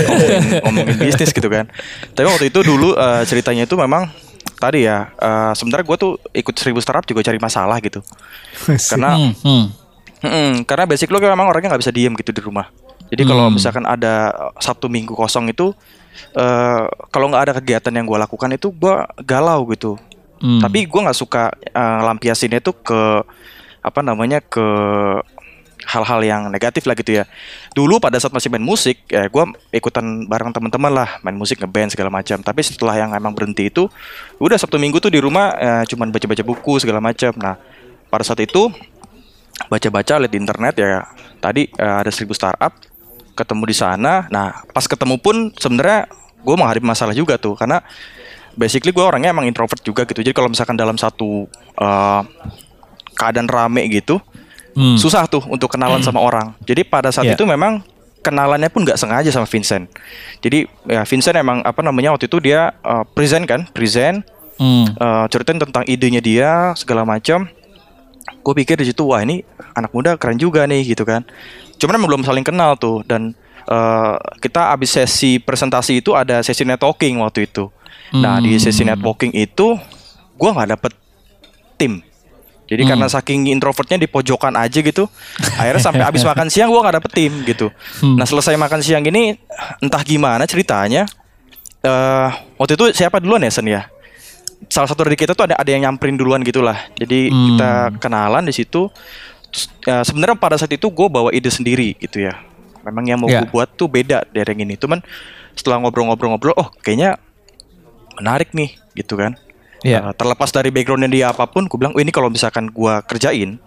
ngomongin, 0.09 0.43
ngomongin 0.65 0.97
bisnis 1.01 1.31
gitu 1.31 1.49
kan. 1.49 1.69
Tapi 2.13 2.27
waktu 2.27 2.45
itu 2.49 2.61
dulu 2.61 2.95
uh, 2.95 3.23
ceritanya 3.25 3.65
itu 3.65 3.75
memang 3.75 4.09
tadi 4.57 4.87
ya. 4.87 5.11
Uh, 5.17 5.53
sebenarnya 5.53 5.85
gue 5.85 5.97
tuh 5.97 6.13
ikut 6.33 6.55
seribu 6.55 6.79
startup 6.81 7.05
juga 7.05 7.23
cari 7.23 7.39
masalah 7.39 7.77
gitu. 7.81 8.01
Karena 8.89 9.19
Hmm, 9.21 9.33
hmm. 9.37 9.65
Mm-mm, 10.25 10.65
karena 10.65 10.89
basic 10.89 11.13
lo 11.13 11.21
memang 11.21 11.53
orangnya 11.53 11.77
nggak 11.77 11.83
bisa 11.85 11.93
diem 11.93 12.17
gitu 12.17 12.33
di 12.33 12.41
rumah. 12.41 12.73
Jadi 13.13 13.23
kalau 13.29 13.53
Hmm. 13.53 13.61
misalkan 13.61 13.85
ada 13.85 14.33
Sabtu 14.57 14.89
Minggu 14.89 15.13
kosong 15.13 15.53
itu, 15.53 15.77
eh 16.33 16.85
kalau 17.13 17.29
nggak 17.29 17.43
ada 17.45 17.53
kegiatan 17.61 17.93
yang 17.93 18.09
gue 18.09 18.17
lakukan 18.17 18.49
itu 18.57 18.73
gue 18.73 18.95
galau 19.29 19.69
gitu. 19.69 20.01
Hmm. 20.41 20.65
Tapi 20.65 20.89
gue 20.89 21.01
nggak 21.05 21.19
suka 21.19 21.53
eh, 21.53 22.01
lampiasinnya 22.01 22.65
tuh 22.65 22.75
ke 22.81 23.01
apa 23.85 24.01
namanya 24.01 24.41
ke 24.41 24.65
hal-hal 25.85 26.25
yang 26.25 26.43
negatif 26.49 26.89
lah 26.89 26.97
gitu 26.97 27.21
ya. 27.21 27.29
Dulu 27.77 28.01
pada 28.01 28.17
saat 28.17 28.33
masih 28.33 28.49
main 28.49 28.65
musik, 28.65 29.05
ya 29.13 29.29
gue 29.29 29.45
ikutan 29.77 30.25
bareng 30.25 30.57
teman-teman 30.57 30.89
lah 30.89 31.21
main 31.21 31.37
musik 31.37 31.61
ngeband 31.61 31.93
segala 31.93 32.09
macam. 32.09 32.41
Tapi 32.41 32.61
setelah 32.65 32.97
yang 32.97 33.13
emang 33.13 33.37
berhenti 33.37 33.69
itu, 33.69 33.93
udah 34.41 34.57
Sabtu 34.57 34.81
Minggu 34.81 34.97
tuh 35.05 35.13
di 35.13 35.21
rumah 35.21 35.53
eh, 35.61 35.85
cuman 35.85 36.09
baca-baca 36.09 36.41
buku 36.41 36.81
segala 36.81 37.05
macam. 37.05 37.37
Nah 37.37 37.61
pada 38.09 38.25
saat 38.25 38.41
itu 38.41 38.73
baca-baca 39.67 40.19
lihat 40.19 40.33
di 40.33 40.39
internet 40.39 40.75
ya. 40.77 41.03
Tadi 41.39 41.69
eh, 41.69 41.95
ada 42.01 42.11
seribu 42.11 42.33
startup 42.33 42.73
ketemu 43.35 43.63
di 43.67 43.77
sana. 43.77 44.27
Nah 44.31 44.63
pas 44.71 44.85
ketemu 44.85 45.19
pun 45.19 45.51
sebenarnya 45.55 46.07
gue 46.45 46.55
menghadapi 46.55 46.85
masalah 46.85 47.17
juga 47.17 47.41
tuh 47.41 47.57
karena 47.57 47.81
basically 48.55 48.93
gue 48.93 49.03
orangnya 49.03 49.33
emang 49.33 49.47
introvert 49.47 49.81
juga 49.81 50.05
gitu. 50.05 50.21
Jadi 50.21 50.35
kalau 50.35 50.49
misalkan 50.49 50.77
dalam 50.77 50.95
satu 50.95 51.47
eh, 51.75 52.23
keadaan 53.15 53.47
rame 53.47 53.87
gitu 53.91 54.19
Hmm. 54.75 54.99
susah 54.99 55.31
tuh 55.31 55.39
untuk 55.47 55.71
kenalan 55.71 56.03
sama 56.03 56.19
orang. 56.19 56.51
Jadi 56.67 56.83
pada 56.83 57.15
saat 57.15 57.31
Iya. 57.31 57.39
itu 57.39 57.47
memang 57.47 57.79
kenalannya 58.27 58.67
pun 58.75 58.83
nggak 58.83 58.99
sengaja 58.99 59.31
sama 59.31 59.47
Vincent. 59.47 59.87
Jadi 60.43 60.67
ya 60.91 61.07
Vincent 61.07 61.39
emang 61.39 61.63
apa 61.63 61.79
namanya 61.79 62.11
waktu 62.11 62.27
itu 62.27 62.43
dia 62.43 62.75
eh, 62.83 63.05
present 63.15 63.47
kan 63.47 63.71
present 63.71 64.27
Hmm. 64.59 64.91
eh, 64.91 65.25
ceritain 65.31 65.63
tentang 65.63 65.87
idenya 65.87 66.19
dia 66.19 66.75
segala 66.75 67.07
macam 67.07 67.47
gue 68.45 68.55
pikir 68.55 68.77
di 68.77 68.87
situ 68.87 69.09
wah 69.09 69.19
ini 69.19 69.41
anak 69.73 69.91
muda 69.91 70.15
keren 70.15 70.37
juga 70.37 70.63
nih 70.65 70.85
gitu 70.87 71.03
kan 71.03 71.25
cuman 71.75 71.97
emang 71.97 72.09
belum 72.11 72.23
saling 72.23 72.45
kenal 72.45 72.77
tuh 72.77 73.01
dan 73.03 73.33
eh, 73.65 74.15
kita 74.39 74.71
abis 74.71 74.95
sesi 74.95 75.41
presentasi 75.41 75.99
itu 75.99 76.13
ada 76.13 76.39
sesi 76.41 76.63
networking 76.63 77.19
waktu 77.19 77.49
itu 77.49 77.73
nah 78.13 78.39
di 78.39 78.55
sesi 78.57 78.85
Hmm. 78.85 78.93
networking 78.93 79.33
itu 79.33 79.75
gue 80.35 80.51
nggak 80.51 80.71
dapet 80.71 80.93
tim 81.75 82.05
jadi 82.65 82.81
Hmm. 82.81 82.91
karena 82.95 83.07
saking 83.09 83.49
introvertnya 83.49 83.97
di 83.97 84.07
pojokan 84.07 84.55
aja 84.55 84.79
gitu 84.79 85.09
akhirnya 85.57 85.83
sampai 85.83 86.05
abis 86.05 86.23
makan 86.31 86.47
siang 86.47 86.69
gue 86.69 86.79
nggak 86.79 86.97
dapet 87.01 87.11
tim 87.11 87.33
gitu 87.43 87.73
Hmm. 87.99 88.15
nah 88.15 88.23
selesai 88.23 88.55
makan 88.55 88.81
siang 88.81 89.03
ini 89.03 89.35
entah 89.81 90.01
gimana 90.01 90.45
ceritanya 90.45 91.09
eh 91.81 92.29
waktu 92.55 92.73
itu 92.75 92.85
siapa 92.95 93.19
duluan 93.19 93.41
ya 93.41 93.51
Sen 93.51 93.67
ya 93.67 93.89
salah 94.67 94.89
satu 94.89 95.05
dari 95.05 95.15
kita 95.15 95.33
tuh 95.33 95.45
ada 95.45 95.55
ada 95.55 95.71
yang 95.71 95.85
nyamperin 95.85 96.17
duluan 96.17 96.41
gitulah. 96.41 96.77
Jadi 96.95 97.29
Hmm. 97.29 97.47
kita 97.53 97.71
kenalan 97.99 98.45
di 98.45 98.55
situ. 98.55 98.89
Terus, 99.49 99.65
ya, 99.87 100.03
sebenarnya 100.03 100.35
pada 100.35 100.59
saat 100.59 100.71
itu 100.71 100.89
gue 100.89 101.07
bawa 101.07 101.31
ide 101.31 101.47
sendiri 101.47 101.95
gitu 101.97 102.27
ya. 102.27 102.35
Memang 102.83 103.05
yang 103.07 103.19
mau 103.19 103.31
Ya. 103.31 103.41
gue 103.41 103.49
buat 103.49 103.71
tuh 103.71 103.87
beda 103.87 104.27
dari 104.29 104.49
yang 104.51 104.67
ini. 104.67 104.75
Cuman 104.75 104.99
setelah 105.55 105.79
ngobrol-ngobrol-ngobrol, 105.79 106.53
oh 106.55 106.69
kayaknya 106.81 107.17
menarik 108.15 108.51
nih 108.51 108.75
gitu 108.95 109.15
kan. 109.15 109.39
Iya. 109.81 110.11
Eh, 110.11 110.15
terlepas 110.17 110.49
dari 110.49 110.69
backgroundnya 110.69 111.07
dia 111.07 111.27
apa 111.29 111.45
pun, 111.45 111.65
gue 111.65 111.77
bilang, 111.77 111.93
oh 111.93 112.01
ini 112.01 112.11
kalau 112.11 112.29
misalkan 112.29 112.67
gue 112.67 112.95
kerjain, 113.07 113.61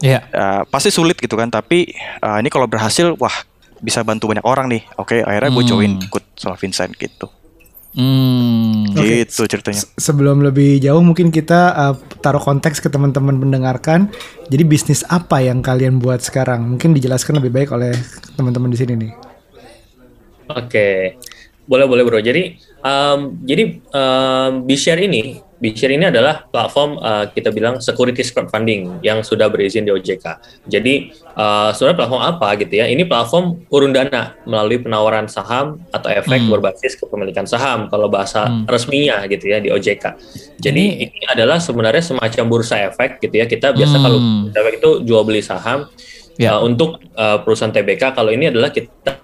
Iya. 0.00 0.24
eh, 0.26 0.62
pasti 0.66 0.88
sulit 0.88 1.14
gitu 1.14 1.36
kan. 1.36 1.46
Tapi 1.46 1.90
eh, 1.94 2.36
ini 2.40 2.48
kalau 2.48 2.66
berhasil, 2.66 3.14
wah 3.14 3.34
bisa 3.78 4.02
bantu 4.02 4.28
banyak 4.28 4.44
orang 4.44 4.68
nih. 4.68 4.82
Oke, 4.96 5.20
akhirnya 5.20 5.50
gue 5.50 5.62
Hmm. 5.62 5.70
join 5.70 5.92
ikut 6.00 6.24
sama 6.34 6.56
Vincent 6.56 6.92
gitu. 6.96 7.28
Hmm, 7.90 8.86
okay. 8.94 9.26
gitu 9.26 9.50
ceritanya. 9.50 9.82
Sebelum 9.98 10.46
lebih 10.46 10.78
jauh 10.78 11.02
mungkin 11.02 11.34
kita 11.34 11.74
uh, 11.74 11.94
taruh 12.22 12.38
konteks 12.38 12.78
ke 12.78 12.86
teman-teman 12.86 13.34
mendengarkan. 13.34 14.14
Jadi 14.46 14.62
bisnis 14.62 15.02
apa 15.10 15.42
yang 15.42 15.58
kalian 15.58 15.98
buat 15.98 16.22
sekarang? 16.22 16.76
Mungkin 16.76 16.94
dijelaskan 16.94 17.42
lebih 17.42 17.50
baik 17.50 17.74
oleh 17.74 17.90
teman-teman 18.38 18.70
di 18.70 18.78
sini 18.78 18.94
nih. 18.94 19.12
Oke. 20.54 20.70
Okay. 20.70 20.98
Boleh 21.66 21.86
boleh 21.90 22.02
bro. 22.06 22.22
Jadi 22.22 22.58
um, 22.82 23.42
jadi 23.42 23.82
um, 23.90 24.52
Bishare 24.66 25.02
ini 25.06 25.49
Bishare 25.60 25.92
ini 25.92 26.08
adalah 26.08 26.48
platform 26.48 26.96
uh, 27.04 27.28
kita 27.28 27.52
bilang 27.52 27.84
security 27.84 28.24
crowdfunding 28.24 29.04
yang 29.04 29.20
sudah 29.20 29.52
berizin 29.52 29.84
di 29.84 29.92
OJK. 29.92 30.40
Jadi 30.64 31.12
uh, 31.36 31.68
sebenarnya 31.76 31.98
platform 32.00 32.22
apa 32.24 32.48
gitu 32.56 32.80
ya? 32.80 32.88
Ini 32.88 33.04
platform 33.04 33.68
urun 33.68 33.92
dana 33.92 34.32
melalui 34.48 34.80
penawaran 34.80 35.28
saham 35.28 35.76
atau 35.92 36.08
efek 36.08 36.40
hmm. 36.40 36.48
berbasis 36.48 36.96
kepemilikan 36.96 37.44
saham 37.44 37.92
kalau 37.92 38.08
bahasa 38.08 38.48
hmm. 38.48 38.72
resminya 38.72 39.20
gitu 39.28 39.52
ya 39.52 39.60
di 39.60 39.68
OJK. 39.68 40.16
Jadi 40.64 40.84
ini, 40.96 41.12
ini 41.12 41.26
adalah 41.28 41.60
sebenarnya 41.60 42.16
semacam 42.16 42.44
bursa 42.48 42.80
efek 42.88 43.20
gitu 43.20 43.36
ya. 43.36 43.44
Kita 43.44 43.76
biasa 43.76 44.00
hmm. 44.00 44.04
kalau 44.08 44.18
efek 44.56 44.72
itu 44.80 44.90
jual 45.04 45.22
beli 45.28 45.44
saham 45.44 45.92
ya. 46.40 46.56
uh, 46.56 46.64
untuk 46.64 47.04
uh, 47.20 47.44
perusahaan 47.44 47.68
TBK. 47.68 48.16
Kalau 48.16 48.32
ini 48.32 48.48
adalah 48.48 48.72
kita 48.72 49.20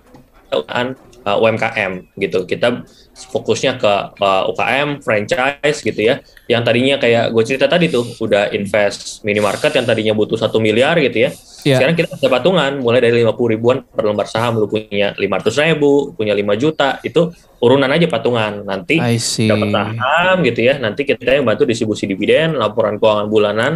uh, 1.27 1.37
UMKM 1.43 2.15
gitu. 2.17 2.47
Kita 2.47 2.87
fokusnya 3.35 3.83
ke 3.83 3.93
uh, 4.23 4.51
UKM, 4.55 5.03
franchise 5.03 5.83
gitu 5.83 5.99
ya. 5.99 6.23
Yang 6.47 6.63
tadinya 6.63 6.97
kayak 7.03 7.35
gue 7.35 7.43
cerita 7.43 7.67
tadi 7.67 7.91
tuh 7.91 8.07
udah 8.23 8.55
invest 8.55 9.27
minimarket 9.27 9.75
yang 9.75 9.85
tadinya 9.85 10.15
butuh 10.15 10.39
satu 10.39 10.63
miliar 10.63 10.95
gitu 11.03 11.27
ya. 11.27 11.31
Yeah. 11.67 11.83
Sekarang 11.83 11.97
kita 11.99 12.09
bisa 12.15 12.29
patungan 12.31 12.79
mulai 12.79 13.03
dari 13.03 13.27
50 13.27 13.55
ribuan 13.59 13.83
per 13.83 14.07
lembar 14.07 14.31
saham 14.31 14.63
lu 14.63 14.71
punya 14.71 15.19
500 15.19 15.67
ribu, 15.67 16.15
punya 16.15 16.31
5 16.31 16.63
juta 16.63 17.03
itu 17.03 17.35
urunan 17.59 17.91
aja 17.91 18.07
patungan. 18.07 18.63
Nanti 18.63 19.03
dapat 19.51 19.69
saham 19.75 20.37
gitu 20.47 20.61
ya. 20.63 20.79
Nanti 20.79 21.03
kita 21.03 21.43
yang 21.43 21.45
bantu 21.45 21.67
distribusi 21.67 22.07
dividen, 22.07 22.55
laporan 22.55 23.03
keuangan 23.03 23.27
bulanan 23.27 23.73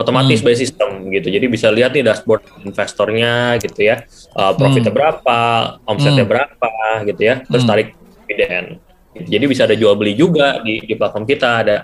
otomatis 0.00 0.40
hmm. 0.40 0.46
by 0.48 0.54
system 0.56 0.90
gitu. 1.12 1.28
Jadi 1.28 1.46
bisa 1.52 1.68
lihat 1.68 1.92
nih 1.92 2.00
dashboard 2.00 2.40
investornya 2.64 3.60
gitu 3.60 3.84
ya, 3.84 4.00
uh, 4.32 4.56
profitnya 4.56 4.88
hmm. 4.88 4.98
berapa, 4.98 5.38
omsetnya 5.84 6.24
hmm. 6.24 6.32
berapa 6.32 6.70
gitu 7.04 7.20
ya, 7.20 7.34
terus 7.44 7.62
hmm. 7.62 7.70
tarik 7.70 7.88
dividen. 8.24 8.64
Jadi 9.10 9.44
bisa 9.44 9.68
ada 9.68 9.76
jual 9.76 9.92
beli 10.00 10.16
juga 10.16 10.64
di, 10.64 10.80
di 10.80 10.94
platform 10.96 11.28
kita 11.28 11.48
ada 11.66 11.76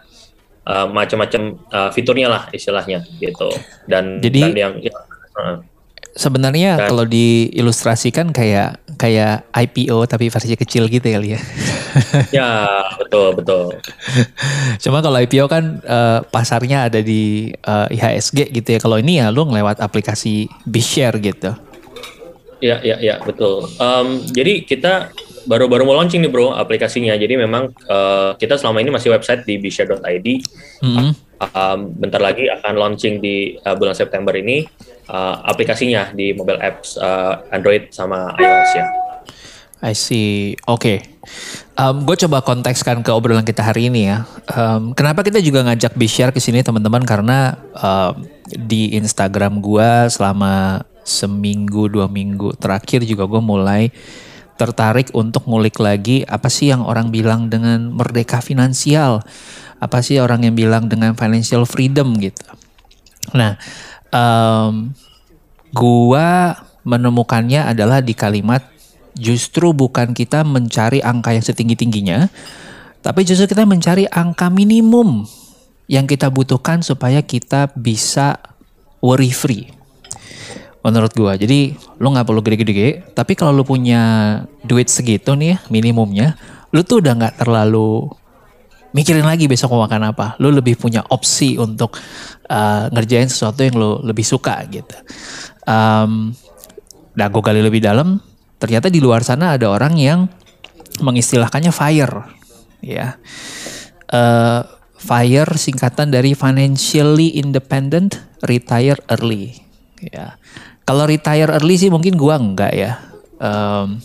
uh, 0.64 0.88
macam-macam 0.88 1.60
uh, 1.68 1.90
fiturnya 1.92 2.32
lah 2.32 2.42
istilahnya 2.54 3.04
gitu. 3.20 3.52
Dan 3.84 4.24
jadi 4.24 4.40
dan 4.48 4.56
yang 4.56 4.74
ya, 4.80 4.94
uh, 5.36 5.60
sebenarnya 6.16 6.80
dan, 6.80 6.88
kalau 6.90 7.04
diilustrasikan 7.04 8.32
kayak 8.32 8.80
kayak 8.96 9.44
IPO 9.52 10.08
tapi 10.08 10.32
versi 10.32 10.56
kecil 10.56 10.88
gitu 10.88 11.04
kali 11.04 11.36
ya. 11.36 11.40
ya 12.42 12.50
betul 12.96 13.36
betul. 13.36 13.76
Cuma 14.80 15.04
kalau 15.04 15.20
IPO 15.20 15.46
kan 15.46 15.84
uh, 15.84 16.24
pasarnya 16.32 16.88
ada 16.88 17.04
di 17.04 17.52
uh, 17.68 17.86
IHSG 17.92 18.50
gitu 18.50 18.68
ya. 18.74 18.78
Kalau 18.80 18.96
ini 18.96 19.20
ya 19.20 19.28
lu 19.28 19.44
ngelewat 19.44 19.78
aplikasi 19.84 20.48
BeShare 20.64 21.20
gitu. 21.20 21.52
Ya 22.64 22.80
ya 22.80 22.96
ya 22.98 23.20
betul. 23.20 23.68
Um, 23.76 24.24
jadi 24.32 24.64
kita 24.64 25.12
baru-baru 25.46 25.86
mau 25.86 25.94
launching 26.00 26.24
nih 26.24 26.32
bro 26.32 26.56
aplikasinya. 26.56 27.14
Jadi 27.14 27.36
memang 27.36 27.70
uh, 27.86 28.32
kita 28.40 28.56
selama 28.56 28.80
ini 28.80 28.90
masih 28.90 29.12
website 29.12 29.44
di 29.44 29.60
bishare.id. 29.60 30.26
Mm 30.80 30.90
-hmm. 30.90 31.10
Um, 31.40 31.92
bentar 31.96 32.20
lagi 32.20 32.48
akan 32.48 32.74
launching 32.76 33.20
di 33.20 33.56
uh, 33.64 33.76
bulan 33.76 33.96
September 33.96 34.32
ini 34.36 34.64
uh, 35.08 35.42
aplikasinya 35.46 36.12
di 36.12 36.32
mobile 36.32 36.60
apps 36.60 36.96
uh, 36.96 37.44
Android 37.52 37.92
sama 37.92 38.32
iOS 38.36 38.72
ya. 38.76 38.86
I 39.84 39.92
see. 39.92 40.56
Oke. 40.64 40.80
Okay. 40.80 40.98
Um, 41.76 42.08
gue 42.08 42.16
coba 42.16 42.40
kontekskan 42.40 43.04
ke 43.04 43.12
obrolan 43.12 43.44
kita 43.44 43.60
hari 43.60 43.92
ini 43.92 44.08
ya. 44.08 44.24
Um, 44.48 44.96
kenapa 44.96 45.20
kita 45.20 45.36
juga 45.44 45.60
ngajak 45.68 45.92
Bishare 45.92 46.32
ke 46.32 46.40
sini 46.40 46.64
teman-teman 46.64 47.04
karena 47.04 47.60
um, 47.76 48.24
di 48.48 48.96
Instagram 48.96 49.60
gue 49.60 50.08
selama 50.08 50.80
seminggu 51.06 51.86
dua 51.92 52.08
minggu 52.08 52.56
terakhir 52.58 53.04
juga 53.04 53.28
gue 53.28 53.38
mulai 53.38 53.92
tertarik 54.56 55.12
untuk 55.12 55.44
ngulik 55.44 55.76
lagi 55.78 56.24
apa 56.24 56.48
sih 56.48 56.72
yang 56.72 56.82
orang 56.82 57.12
bilang 57.12 57.52
dengan 57.52 57.92
merdeka 57.92 58.40
finansial, 58.40 59.20
apa 59.76 60.00
sih 60.00 60.16
orang 60.16 60.48
yang 60.48 60.56
bilang 60.56 60.88
dengan 60.88 61.12
financial 61.12 61.68
freedom 61.68 62.16
gitu. 62.16 62.42
Nah, 63.36 63.60
um, 64.10 64.96
gua 65.76 66.56
menemukannya 66.88 67.68
adalah 67.68 68.00
di 68.00 68.16
kalimat 68.16 68.64
justru 69.12 69.76
bukan 69.76 70.16
kita 70.16 70.44
mencari 70.44 71.04
angka 71.04 71.36
yang 71.36 71.44
setinggi 71.44 71.76
tingginya, 71.76 72.32
tapi 73.04 73.28
justru 73.28 73.52
kita 73.52 73.68
mencari 73.68 74.08
angka 74.08 74.48
minimum 74.48 75.28
yang 75.86 76.08
kita 76.08 76.32
butuhkan 76.32 76.80
supaya 76.80 77.20
kita 77.22 77.70
bisa 77.76 78.40
worry 79.04 79.30
free 79.30 79.75
menurut 80.86 81.10
gua. 81.18 81.34
Jadi 81.34 81.74
lu 81.98 82.14
nggak 82.14 82.26
perlu 82.30 82.38
gede-gede, 82.46 83.02
tapi 83.10 83.34
kalau 83.34 83.50
lu 83.50 83.64
punya 83.66 84.38
duit 84.62 84.86
segitu 84.86 85.34
nih 85.34 85.48
ya, 85.50 85.56
minimumnya, 85.66 86.38
lu 86.70 86.86
tuh 86.86 87.02
udah 87.02 87.18
nggak 87.18 87.42
terlalu 87.42 88.06
mikirin 88.94 89.26
lagi 89.26 89.50
besok 89.50 89.74
mau 89.74 89.82
makan 89.82 90.14
apa. 90.14 90.38
Lu 90.38 90.54
lebih 90.54 90.78
punya 90.78 91.02
opsi 91.10 91.58
untuk 91.58 91.98
uh, 92.46 92.86
ngerjain 92.94 93.26
sesuatu 93.26 93.66
yang 93.66 93.74
lu 93.74 93.98
lebih 94.06 94.22
suka 94.22 94.62
gitu. 94.70 94.94
Um, 95.66 96.30
nah 97.18 97.26
gue 97.26 97.42
gali 97.42 97.60
lebih 97.60 97.82
dalam, 97.82 98.22
ternyata 98.62 98.86
di 98.86 99.02
luar 99.02 99.26
sana 99.26 99.58
ada 99.58 99.66
orang 99.66 99.98
yang 99.98 100.30
mengistilahkannya 101.02 101.74
fire, 101.74 102.30
ya. 102.80 103.18
Uh, 104.06 104.62
FIRE 104.96 105.60
singkatan 105.60 106.08
dari 106.08 106.32
Financially 106.32 107.36
Independent 107.36 108.16
Retire 108.46 108.96
Early. 109.12 109.52
Ya. 110.00 110.40
Kalau 110.86 111.04
retire 111.04 111.50
early 111.50 111.74
sih 111.74 111.90
mungkin 111.90 112.14
gua 112.14 112.38
enggak 112.38 112.72
ya. 112.72 113.02
Um, 113.42 113.98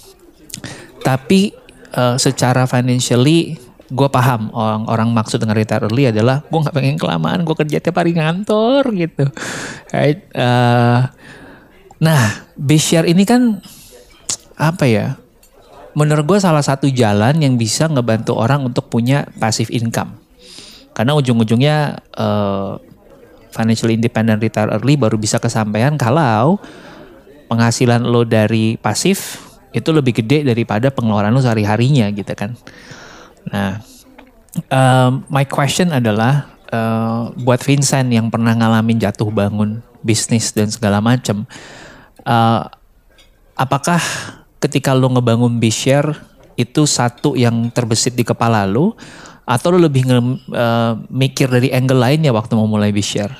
tapi 1.06 1.56
uh, 1.96 2.18
secara 2.18 2.66
financially 2.70 3.58
gue 3.92 4.08
paham 4.08 4.48
orang 4.56 4.88
orang 4.88 5.10
maksud 5.12 5.44
dengan 5.44 5.60
retire 5.60 5.84
early 5.84 6.08
adalah 6.08 6.40
gue 6.48 6.60
nggak 6.64 6.72
pengen 6.72 6.96
kelamaan 6.96 7.44
gue 7.44 7.56
kerja 7.60 7.84
tiap 7.84 8.00
hari 8.00 8.16
ngantor 8.16 8.88
gitu 8.96 9.28
right? 9.92 10.24
uh, 10.32 11.12
nah 12.00 12.48
share 12.80 13.04
ini 13.04 13.28
kan 13.28 13.60
apa 14.56 14.86
ya 14.88 15.20
menurut 15.92 16.24
gue 16.24 16.40
salah 16.40 16.64
satu 16.64 16.88
jalan 16.88 17.36
yang 17.44 17.60
bisa 17.60 17.92
ngebantu 17.92 18.40
orang 18.40 18.64
untuk 18.64 18.88
punya 18.88 19.28
passive 19.36 19.68
income 19.76 20.16
karena 20.96 21.12
ujung-ujungnya 21.12 22.00
uh, 22.16 22.80
financial 23.52 23.92
independent 23.92 24.40
retire 24.40 24.72
early 24.72 24.96
baru 24.96 25.20
bisa 25.20 25.38
kesampaian 25.38 25.96
kalau 26.00 26.58
penghasilan 27.52 28.02
lo 28.08 28.24
dari 28.24 28.80
pasif 28.80 29.44
itu 29.72 29.92
lebih 29.92 30.24
gede 30.24 30.48
daripada 30.48 30.92
pengeluaran 30.92 31.32
lo 31.32 31.44
sehari-harinya 31.44 32.08
gitu 32.12 32.32
kan. 32.36 32.56
Nah, 33.48 33.80
um, 34.72 35.24
my 35.32 35.48
question 35.48 35.92
adalah 35.92 36.48
uh, 36.72 37.32
buat 37.40 37.60
Vincent 37.64 38.12
yang 38.12 38.28
pernah 38.28 38.56
ngalamin 38.56 39.00
jatuh 39.00 39.28
bangun 39.32 39.84
bisnis 40.04 40.52
dan 40.52 40.68
segala 40.68 41.00
macam, 41.00 41.48
uh, 42.28 42.68
apakah 43.56 44.00
ketika 44.60 44.96
lo 44.96 45.12
ngebangun 45.12 45.60
Bishare 45.60 46.16
itu 46.60 46.84
satu 46.84 47.34
yang 47.40 47.72
terbesit 47.72 48.14
di 48.14 48.28
kepala 48.28 48.68
lo 48.68 48.94
atau 49.52 49.76
lu 49.76 49.84
lebih 49.84 50.08
nge, 50.08 50.20
uh, 50.56 50.96
mikir 51.12 51.52
dari 51.52 51.76
angle 51.76 52.00
lain 52.00 52.24
ya 52.24 52.32
waktu 52.32 52.56
mau 52.56 52.72
mulai 52.72 52.96
share? 53.04 53.36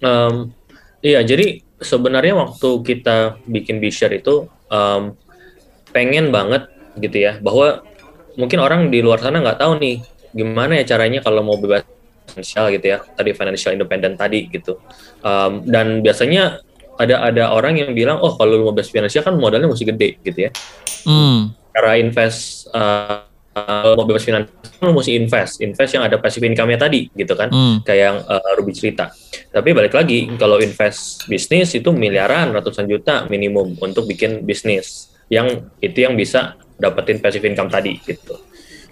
Um, 0.00 0.56
iya, 1.04 1.20
jadi 1.20 1.60
sebenarnya 1.84 2.32
waktu 2.32 2.80
kita 2.80 3.36
bikin 3.44 3.84
share 3.92 4.16
itu 4.16 4.48
um, 4.72 5.12
pengen 5.92 6.32
banget 6.32 6.72
gitu 6.96 7.20
ya 7.20 7.36
bahwa 7.44 7.84
mungkin 8.40 8.58
orang 8.64 8.88
di 8.88 9.04
luar 9.04 9.20
sana 9.20 9.44
nggak 9.44 9.60
tahu 9.60 9.76
nih 9.76 10.00
gimana 10.32 10.80
ya 10.80 10.96
caranya 10.96 11.20
kalau 11.20 11.44
mau 11.44 11.60
bebas 11.60 11.84
finansial 12.32 12.72
gitu 12.72 12.96
ya 12.96 12.98
tadi 13.04 13.36
financial 13.36 13.76
independent 13.76 14.16
tadi 14.16 14.48
gitu 14.48 14.80
um, 15.20 15.60
dan 15.68 16.00
biasanya 16.00 16.64
ada 16.96 17.20
ada 17.20 17.52
orang 17.52 17.76
yang 17.76 17.92
bilang 17.92 18.16
oh 18.20 18.32
kalau 18.40 18.64
mau 18.64 18.72
bebas 18.72 18.88
finansial 18.88 19.24
kan 19.24 19.36
modalnya 19.36 19.68
masih 19.68 19.92
gede 19.92 20.16
gitu 20.24 20.48
ya 20.48 20.50
hmm. 21.04 21.52
cara 21.76 22.00
invest 22.00 22.68
uh, 22.72 23.28
uh, 23.56 23.92
mau 23.96 24.04
bebas 24.04 24.24
finansial 24.24 24.52
lu 24.82 24.92
mesti 24.96 25.12
invest 25.14 25.62
invest 25.62 25.92
yang 25.94 26.04
ada 26.04 26.18
passive 26.18 26.44
income-nya 26.44 26.78
tadi 26.80 27.08
gitu 27.14 27.32
kan 27.38 27.52
hmm. 27.52 27.86
kayak 27.86 28.02
yang 28.02 28.18
uh, 28.26 28.52
Ruby 28.58 28.72
cerita 28.74 29.12
tapi 29.52 29.76
balik 29.76 29.94
lagi 29.94 30.26
kalau 30.40 30.58
invest 30.58 31.28
bisnis 31.30 31.72
itu 31.76 31.92
miliaran 31.94 32.50
ratusan 32.50 32.88
juta 32.88 33.28
minimum 33.28 33.78
untuk 33.78 34.08
bikin 34.08 34.42
bisnis 34.42 35.12
yang 35.30 35.70
itu 35.78 36.02
yang 36.02 36.18
bisa 36.18 36.58
dapetin 36.76 37.22
passive 37.22 37.46
income 37.46 37.70
tadi 37.70 38.00
gitu 38.02 38.36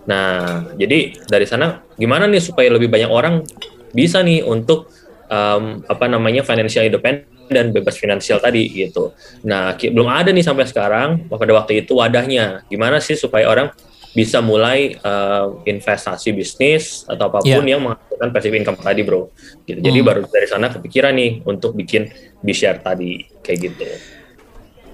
nah 0.09 0.65
jadi 0.79 1.13
dari 1.29 1.45
sana 1.45 1.85
gimana 1.99 2.25
nih 2.25 2.41
supaya 2.41 2.73
lebih 2.73 2.89
banyak 2.89 3.11
orang 3.11 3.45
bisa 3.93 4.23
nih 4.23 4.47
untuk 4.47 4.89
um, 5.31 5.83
apa 5.87 6.07
namanya 6.07 6.47
financial 6.47 6.87
independent 6.87 7.27
dan 7.51 7.75
bebas 7.75 7.99
finansial 7.99 8.39
tadi 8.39 8.71
gitu. 8.71 9.11
Nah, 9.43 9.75
belum 9.75 10.07
ada 10.07 10.31
nih 10.31 10.47
sampai 10.47 10.71
sekarang 10.71 11.27
pada 11.27 11.51
waktu 11.51 11.83
itu 11.83 11.99
wadahnya. 11.99 12.63
Gimana 12.71 13.03
sih 13.03 13.19
supaya 13.19 13.51
orang 13.51 13.75
bisa 14.11 14.43
mulai 14.43 14.99
uh, 15.07 15.63
investasi 15.63 16.35
bisnis 16.35 17.07
atau 17.07 17.31
apa 17.31 17.47
pun 17.47 17.63
yeah. 17.63 17.79
yang 17.79 17.83
menghasilkan 17.83 18.29
passive 18.35 18.57
income 18.59 18.79
tadi 18.79 19.07
bro 19.07 19.31
gitu 19.71 19.79
jadi 19.79 19.99
hmm. 20.03 20.07
baru 20.07 20.21
dari 20.27 20.47
sana 20.51 20.67
kepikiran 20.67 21.15
nih 21.15 21.47
untuk 21.47 21.79
bikin 21.79 22.11
B-share 22.43 22.83
tadi 22.83 23.23
kayak 23.39 23.59
gitu 23.71 23.87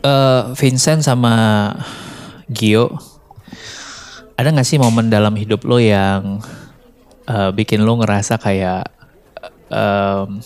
uh, 0.05 0.53
Vincent 0.53 1.01
sama 1.01 1.35
Gio 2.53 2.93
ada 4.37 4.53
nggak 4.53 4.69
sih 4.69 4.77
momen 4.77 5.09
dalam 5.09 5.33
hidup 5.33 5.65
lo 5.65 5.81
yang 5.81 6.45
uh, 7.25 7.51
bikin 7.57 7.89
lo 7.89 7.97
ngerasa 7.97 8.37
kayak 8.37 8.85
um, 9.73 10.45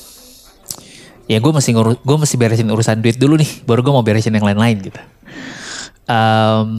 ya 1.27 1.43
gue 1.43 1.53
masih 1.55 1.75
ngurus 1.75 1.99
gue 1.99 2.17
masih 2.23 2.37
beresin 2.39 2.71
urusan 2.71 3.03
duit 3.03 3.19
dulu 3.19 3.35
nih 3.35 3.51
baru 3.67 3.83
gue 3.83 3.93
mau 3.95 4.07
beresin 4.07 4.35
yang 4.35 4.47
lain-lain 4.47 4.79
gitu 4.79 5.01
um, 6.07 6.79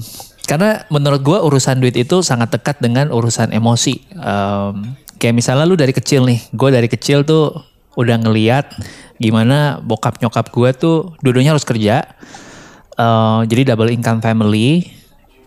karena 0.51 0.83
menurut 0.91 1.23
gue 1.23 1.39
urusan 1.39 1.79
duit 1.79 1.95
itu 1.95 2.19
sangat 2.19 2.51
dekat 2.51 2.83
dengan 2.83 3.07
urusan 3.07 3.55
emosi. 3.55 4.03
Um, 4.19 4.99
kayak 5.15 5.31
misalnya 5.31 5.63
lu 5.63 5.79
dari 5.79 5.95
kecil 5.95 6.27
nih, 6.27 6.43
gue 6.51 6.69
dari 6.75 6.91
kecil 6.91 7.23
tuh 7.23 7.55
udah 7.95 8.19
ngeliat 8.19 8.67
gimana 9.15 9.79
bokap 9.79 10.19
nyokap 10.19 10.51
gue 10.51 10.69
tuh 10.75 11.15
dua-duanya 11.23 11.55
harus 11.55 11.63
kerja. 11.63 12.03
Uh, 12.99 13.47
jadi 13.47 13.71
double 13.71 13.95
income 13.95 14.19
family. 14.19 14.91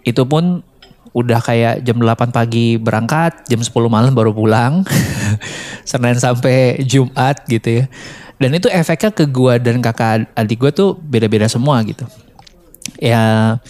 Itu 0.09 0.25
pun 0.25 0.65
udah 1.13 1.37
kayak 1.45 1.85
jam 1.85 2.01
8 2.01 2.33
pagi 2.33 2.81
berangkat, 2.81 3.45
jam 3.45 3.61
10 3.61 3.69
malam 3.93 4.17
baru 4.17 4.33
pulang. 4.33 4.89
Senin 5.85 6.17
sampai 6.17 6.81
Jumat 6.81 7.45
gitu 7.45 7.85
ya. 7.85 7.93
Dan 8.41 8.57
itu 8.57 8.73
efeknya 8.73 9.13
ke 9.13 9.29
gue 9.29 9.61
dan 9.61 9.85
kakak 9.85 10.33
adik 10.33 10.65
gue 10.65 10.73
tuh 10.73 10.97
beda-beda 10.97 11.45
semua 11.45 11.85
gitu. 11.85 12.09
Ya 12.97 13.61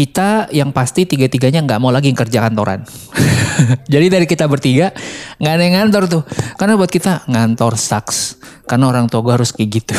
kita 0.00 0.48
yang 0.48 0.72
pasti 0.72 1.04
tiga-tiganya 1.04 1.60
nggak 1.60 1.76
mau 1.76 1.92
lagi 1.92 2.08
kerja 2.16 2.48
kantoran. 2.48 2.88
Jadi 3.92 4.06
dari 4.08 4.24
kita 4.24 4.48
bertiga 4.48 4.96
nggak 5.36 5.52
ada 5.52 5.60
yang 5.60 5.74
ngantor 5.76 6.02
tuh. 6.08 6.22
Karena 6.56 6.80
buat 6.80 6.88
kita 6.88 7.28
ngantor 7.28 7.76
sucks. 7.76 8.40
Karena 8.64 8.88
orang 8.88 9.12
tua 9.12 9.20
gue 9.20 9.36
harus 9.36 9.52
kayak 9.52 9.68
gitu. 9.68 9.92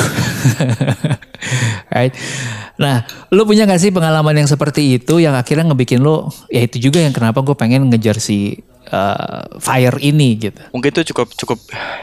right? 1.94 2.18
Nah, 2.82 3.06
lu 3.30 3.46
punya 3.46 3.70
gak 3.70 3.78
sih 3.78 3.94
pengalaman 3.94 4.42
yang 4.42 4.50
seperti 4.50 4.98
itu 4.98 5.22
yang 5.22 5.38
akhirnya 5.38 5.70
ngebikin 5.70 6.02
lu, 6.02 6.26
ya 6.50 6.66
itu 6.66 6.82
juga 6.82 7.04
yang 7.04 7.14
kenapa 7.14 7.46
gue 7.46 7.54
pengen 7.54 7.92
ngejar 7.92 8.18
si 8.18 8.58
uh, 8.90 9.46
fire 9.62 10.02
ini 10.02 10.40
gitu. 10.40 10.58
Mungkin 10.74 10.90
itu 10.90 11.14
cukup 11.14 11.30
cukup 11.38 11.60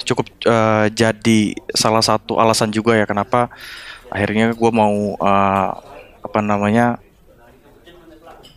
cukup 0.06 0.26
uh, 0.46 0.86
jadi 0.92 1.56
salah 1.74 2.04
satu 2.04 2.38
alasan 2.38 2.70
juga 2.70 2.94
ya 2.94 3.08
kenapa 3.08 3.50
akhirnya 4.12 4.54
gue 4.54 4.70
mau 4.70 5.18
uh, 5.18 5.68
apa 6.22 6.38
namanya 6.44 7.00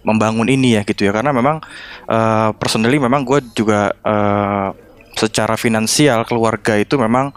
membangun 0.02 0.48
ini 0.50 0.78
ya 0.78 0.82
gitu 0.86 1.08
ya. 1.08 1.12
Karena 1.14 1.34
memang 1.34 1.62
uh, 2.10 2.50
personally 2.58 2.98
memang 2.98 3.26
gue 3.26 3.40
juga 3.54 3.94
uh, 4.02 4.74
secara 5.16 5.60
finansial 5.60 6.24
keluarga 6.26 6.80
itu 6.80 6.96
memang 6.98 7.36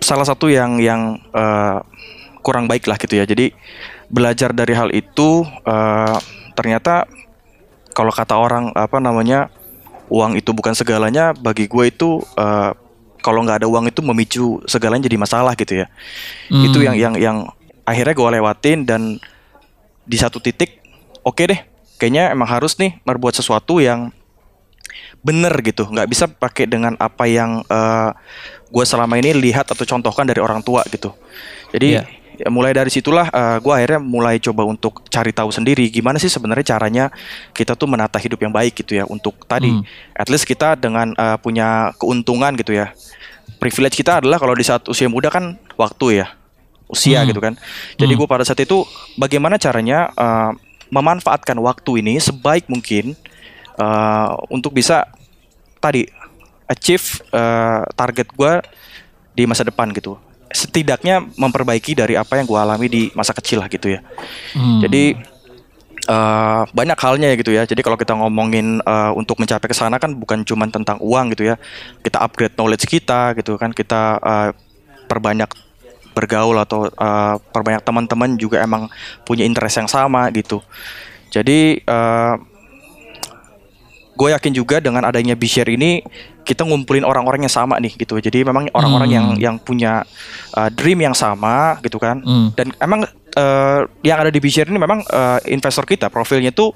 salah 0.00 0.24
satu 0.24 0.46
yang 0.46 0.78
yang 0.78 1.18
uh, 1.34 1.82
kurang 2.44 2.70
baik 2.70 2.86
lah 2.86 2.96
gitu 3.00 3.18
ya. 3.18 3.24
Jadi 3.26 3.52
belajar 4.06 4.54
dari 4.54 4.74
hal 4.74 4.94
itu 4.94 5.42
uh, 5.66 6.16
ternyata 6.54 7.10
kalau 7.90 8.12
kata 8.12 8.38
orang 8.38 8.70
apa 8.76 9.02
namanya 9.02 9.50
uang 10.06 10.38
itu 10.38 10.54
bukan 10.54 10.76
segalanya 10.76 11.34
bagi 11.34 11.66
gue 11.66 11.84
itu 11.90 12.22
uh, 12.38 12.70
kalau 13.24 13.42
nggak 13.42 13.64
ada 13.64 13.68
uang 13.68 13.90
itu 13.90 14.00
memicu 14.06 14.62
segalanya 14.70 15.10
jadi 15.10 15.18
masalah 15.18 15.58
gitu 15.58 15.82
ya. 15.82 15.86
Hmm. 16.46 16.62
itu 16.62 16.78
yang 16.86 16.94
yang 16.94 17.14
yang 17.18 17.36
akhirnya 17.82 18.14
gue 18.14 18.28
lewatin 18.38 18.78
dan 18.86 19.02
di 20.06 20.16
satu 20.18 20.38
titik 20.38 20.85
oke 21.26 21.34
okay 21.34 21.44
deh 21.50 21.60
kayaknya 21.98 22.30
emang 22.30 22.46
harus 22.46 22.78
nih 22.78 23.02
berbuat 23.02 23.34
sesuatu 23.34 23.82
yang 23.82 24.14
bener 25.26 25.50
gitu 25.66 25.90
nggak 25.90 26.06
bisa 26.06 26.30
pakai 26.30 26.70
dengan 26.70 26.94
apa 27.02 27.26
yang 27.26 27.66
uh, 27.66 27.74
eh, 27.74 28.10
gue 28.70 28.84
selama 28.86 29.18
ini 29.18 29.34
lihat 29.34 29.66
atau 29.66 29.82
contohkan 29.82 30.22
dari 30.22 30.38
orang 30.38 30.62
tua 30.62 30.86
gitu 30.86 31.10
jadi 31.74 32.00
yeah. 32.00 32.46
ya, 32.46 32.48
mulai 32.52 32.70
dari 32.70 32.94
situlah 32.94 33.26
uh, 33.34 33.42
eh, 33.42 33.58
gue 33.58 33.72
akhirnya 33.74 33.98
mulai 33.98 34.38
coba 34.38 34.62
untuk 34.62 35.02
cari 35.10 35.34
tahu 35.34 35.50
sendiri 35.50 35.90
gimana 35.90 36.22
sih 36.22 36.30
sebenarnya 36.30 36.78
caranya 36.78 37.10
kita 37.50 37.74
tuh 37.74 37.90
menata 37.90 38.22
hidup 38.22 38.38
yang 38.38 38.54
baik 38.54 38.78
gitu 38.86 38.94
ya 38.94 39.04
untuk 39.10 39.42
tadi 39.50 39.74
mm. 39.74 40.14
at 40.14 40.30
least 40.30 40.46
kita 40.46 40.78
dengan 40.78 41.10
uh, 41.18 41.34
punya 41.42 41.90
keuntungan 41.98 42.54
gitu 42.54 42.76
ya 42.76 42.94
privilege 43.58 43.98
kita 43.98 44.22
adalah 44.22 44.38
kalau 44.38 44.54
di 44.54 44.62
saat 44.62 44.86
usia 44.86 45.10
muda 45.10 45.26
kan 45.32 45.58
waktu 45.74 46.22
ya 46.22 46.26
usia 46.86 47.22
hmm. 47.22 47.28
gitu 47.34 47.40
kan. 47.42 47.54
Jadi 47.98 48.12
hmm. 48.14 48.20
gue 48.22 48.28
pada 48.30 48.46
saat 48.46 48.62
itu 48.62 48.86
bagaimana 49.18 49.58
caranya 49.58 50.06
uh, 50.14 50.54
memanfaatkan 50.90 51.58
waktu 51.58 52.02
ini 52.04 52.18
sebaik 52.22 52.70
mungkin 52.70 53.18
uh, 53.78 54.38
untuk 54.50 54.72
bisa 54.74 55.06
tadi 55.82 56.06
achieve 56.66 57.22
uh, 57.30 57.86
target 57.94 58.28
gue 58.34 58.52
di 59.36 59.44
masa 59.46 59.62
depan 59.62 59.90
gitu. 59.94 60.18
Setidaknya 60.50 61.26
memperbaiki 61.36 61.98
dari 61.98 62.14
apa 62.14 62.38
yang 62.38 62.46
gue 62.46 62.58
alami 62.58 62.86
di 62.86 63.02
masa 63.12 63.34
kecil 63.34 63.62
lah 63.62 63.68
gitu 63.70 63.92
ya. 63.92 64.00
Hmm. 64.54 64.80
Jadi 64.82 65.18
uh, 66.08 66.62
banyak 66.70 66.98
halnya 66.98 67.26
ya 67.34 67.36
gitu 67.36 67.52
ya. 67.52 67.62
Jadi 67.66 67.82
kalau 67.82 67.98
kita 67.98 68.14
ngomongin 68.14 68.80
uh, 68.82 69.12
untuk 69.14 69.38
mencapai 69.42 69.66
ke 69.68 69.76
sana 69.76 69.98
kan 69.98 70.14
bukan 70.14 70.46
cuma 70.46 70.64
tentang 70.70 70.98
uang 71.02 71.34
gitu 71.36 71.50
ya. 71.50 71.60
Kita 72.00 72.22
upgrade 72.22 72.54
knowledge 72.56 72.86
kita 72.86 73.34
gitu 73.36 73.58
kan. 73.58 73.74
Kita 73.74 74.22
uh, 74.22 74.48
perbanyak 75.06 75.65
bergaul 76.16 76.56
atau 76.56 76.88
uh, 76.88 77.36
perbanyak 77.52 77.84
teman-teman 77.84 78.40
juga 78.40 78.64
emang 78.64 78.88
punya 79.28 79.44
interest 79.44 79.84
yang 79.84 79.90
sama 79.92 80.32
gitu. 80.32 80.64
Jadi 81.28 81.84
uh, 81.84 82.40
gue 84.16 84.28
yakin 84.32 84.52
juga 84.56 84.80
dengan 84.80 85.04
adanya 85.04 85.36
B-share 85.36 85.68
ini 85.68 86.00
kita 86.40 86.64
ngumpulin 86.64 87.04
orang-orang 87.04 87.44
yang 87.44 87.52
sama 87.52 87.76
nih 87.76 87.92
gitu. 88.00 88.16
Jadi 88.16 88.40
memang 88.48 88.72
orang-orang 88.72 89.12
hmm. 89.12 89.16
yang 89.16 89.26
yang 89.36 89.56
punya 89.60 90.08
uh, 90.56 90.72
dream 90.72 91.04
yang 91.04 91.12
sama 91.12 91.76
gitu 91.84 92.00
kan. 92.00 92.24
Hmm. 92.24 92.48
Dan 92.56 92.72
emang 92.80 93.04
uh, 93.36 93.80
yang 94.00 94.24
ada 94.24 94.32
di 94.32 94.40
B-share 94.40 94.72
ini 94.72 94.80
memang 94.80 95.04
uh, 95.12 95.36
investor 95.44 95.84
kita 95.84 96.08
profilnya 96.08 96.48
tuh 96.48 96.72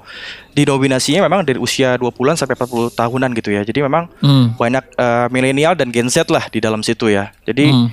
dinominasinya 0.53 1.25
memang 1.25 1.41
dari 1.41 1.57
usia 1.57 1.97
20-an 1.97 2.37
sampai 2.37 2.53
40 2.53 2.93
tahunan 2.93 3.29
gitu 3.41 3.49
ya. 3.57 3.65
Jadi 3.65 3.79
memang 3.81 4.05
hmm. 4.21 4.61
banyak 4.61 4.85
uh, 5.01 5.27
milenial 5.33 5.73
dan 5.73 5.89
Gen 5.89 6.13
Z 6.13 6.29
lah 6.29 6.45
di 6.51 6.61
dalam 6.61 6.85
situ 6.85 7.09
ya. 7.09 7.33
Jadi 7.41 7.73
hmm. 7.73 7.87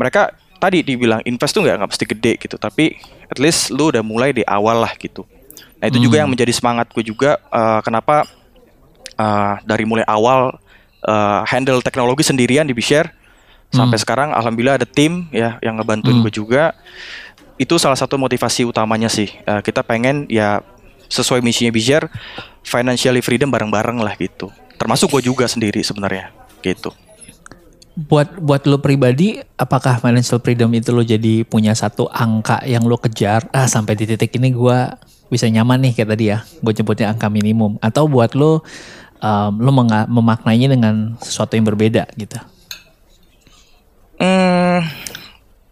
mereka 0.00 0.32
tadi 0.56 0.82
dibilang 0.82 1.20
invest 1.24 1.52
tuh 1.56 1.62
nggak 1.64 1.76
nggak 1.82 1.90
pasti 1.90 2.04
gede 2.08 2.32
gitu 2.40 2.56
tapi 2.56 2.96
at 3.28 3.38
least 3.40 3.72
lu 3.72 3.92
udah 3.92 4.00
mulai 4.00 4.32
di 4.32 4.42
awal 4.46 4.82
lah 4.82 4.92
gitu 4.96 5.24
nah 5.76 5.86
itu 5.88 6.00
hmm. 6.00 6.06
juga 6.08 6.16
yang 6.24 6.30
menjadi 6.32 6.52
semangat 6.52 6.88
gue 6.92 7.04
juga 7.04 7.36
uh, 7.52 7.84
kenapa 7.84 8.24
uh, 9.20 9.60
dari 9.64 9.84
mulai 9.84 10.04
awal 10.08 10.56
uh, 11.04 11.40
handle 11.44 11.84
teknologi 11.84 12.24
sendirian 12.24 12.64
di 12.64 12.72
Bishare 12.72 13.12
hmm. 13.12 13.76
sampai 13.76 13.98
sekarang 14.00 14.28
alhamdulillah 14.32 14.80
ada 14.80 14.88
tim 14.88 15.28
ya 15.28 15.60
yang 15.60 15.76
ngebantuin 15.76 16.16
hmm. 16.20 16.24
gue 16.28 16.32
juga 16.32 16.72
itu 17.56 17.76
salah 17.80 17.96
satu 17.96 18.20
motivasi 18.20 18.64
utamanya 18.68 19.08
sih 19.08 19.28
uh, 19.44 19.60
kita 19.60 19.84
pengen 19.84 20.24
ya 20.32 20.64
sesuai 21.12 21.44
misinya 21.44 21.70
Bishare 21.70 22.08
financially 22.64 23.20
freedom 23.20 23.52
bareng-bareng 23.52 24.00
lah 24.00 24.16
gitu 24.16 24.48
termasuk 24.76 25.12
gue 25.20 25.28
juga 25.28 25.44
sendiri 25.48 25.80
sebenarnya 25.84 26.32
gitu 26.64 26.92
buat 27.96 28.36
buat 28.36 28.68
lo 28.68 28.76
pribadi 28.84 29.40
apakah 29.56 29.96
financial 29.96 30.36
freedom 30.44 30.68
itu 30.76 30.92
lo 30.92 31.00
jadi 31.00 31.48
punya 31.48 31.72
satu 31.72 32.12
angka 32.12 32.60
yang 32.68 32.84
lo 32.84 33.00
kejar? 33.00 33.48
Ah 33.56 33.64
sampai 33.64 33.96
di 33.96 34.04
titik 34.04 34.36
ini 34.36 34.52
gue 34.52 34.78
bisa 35.32 35.48
nyaman 35.48 35.80
nih 35.80 35.92
kayak 35.96 36.12
tadi 36.12 36.24
ya 36.28 36.44
gue 36.44 36.72
nyebutnya 36.76 37.16
angka 37.16 37.32
minimum. 37.32 37.80
Atau 37.80 38.04
buat 38.04 38.36
lo 38.36 38.60
um, 39.24 39.52
lo 39.56 39.70
memaknainya 40.12 40.76
dengan 40.76 41.16
sesuatu 41.24 41.56
yang 41.56 41.64
berbeda 41.64 42.04
gitu? 42.20 42.36
Hmm, 44.20 44.84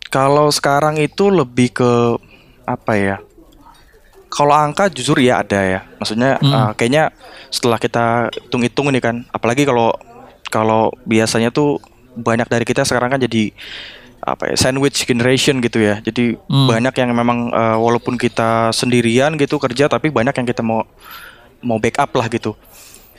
kalau 0.08 0.48
sekarang 0.48 0.96
itu 0.96 1.28
lebih 1.28 1.76
ke 1.76 1.92
apa 2.64 2.92
ya 2.96 3.16
kalau 4.32 4.56
angka 4.56 4.88
jujur 4.88 5.20
ya 5.20 5.44
ada 5.44 5.60
ya. 5.60 5.80
Maksudnya 6.00 6.40
hmm. 6.40 6.52
uh, 6.56 6.70
kayaknya 6.72 7.12
setelah 7.52 7.76
kita 7.76 8.32
hitung-hitung 8.32 8.88
nih 8.90 9.04
kan 9.04 9.28
apalagi 9.28 9.68
kalau 9.68 9.92
kalau 10.48 10.90
biasanya 11.04 11.52
tuh 11.52 11.78
banyak 12.14 12.46
dari 12.46 12.64
kita 12.64 12.87
sekarang 12.87 13.18
kan 13.18 13.20
jadi 13.22 13.50
apa 14.24 14.48
ya 14.48 14.57
sandwich 14.57 15.05
generation 15.05 15.61
gitu 15.61 15.85
ya. 15.85 16.00
Jadi 16.00 16.35
hmm. 16.35 16.68
banyak 16.68 16.94
yang 16.96 17.11
memang 17.12 17.53
uh, 17.53 17.77
walaupun 17.77 18.16
kita 18.16 18.72
sendirian 18.72 19.37
gitu 19.37 19.61
kerja 19.61 19.87
tapi 19.87 20.09
banyak 20.09 20.33
yang 20.33 20.46
kita 20.48 20.64
mau 20.64 20.88
mau 21.61 21.77
backup 21.77 22.11
lah 22.16 22.27
gitu. 22.33 22.57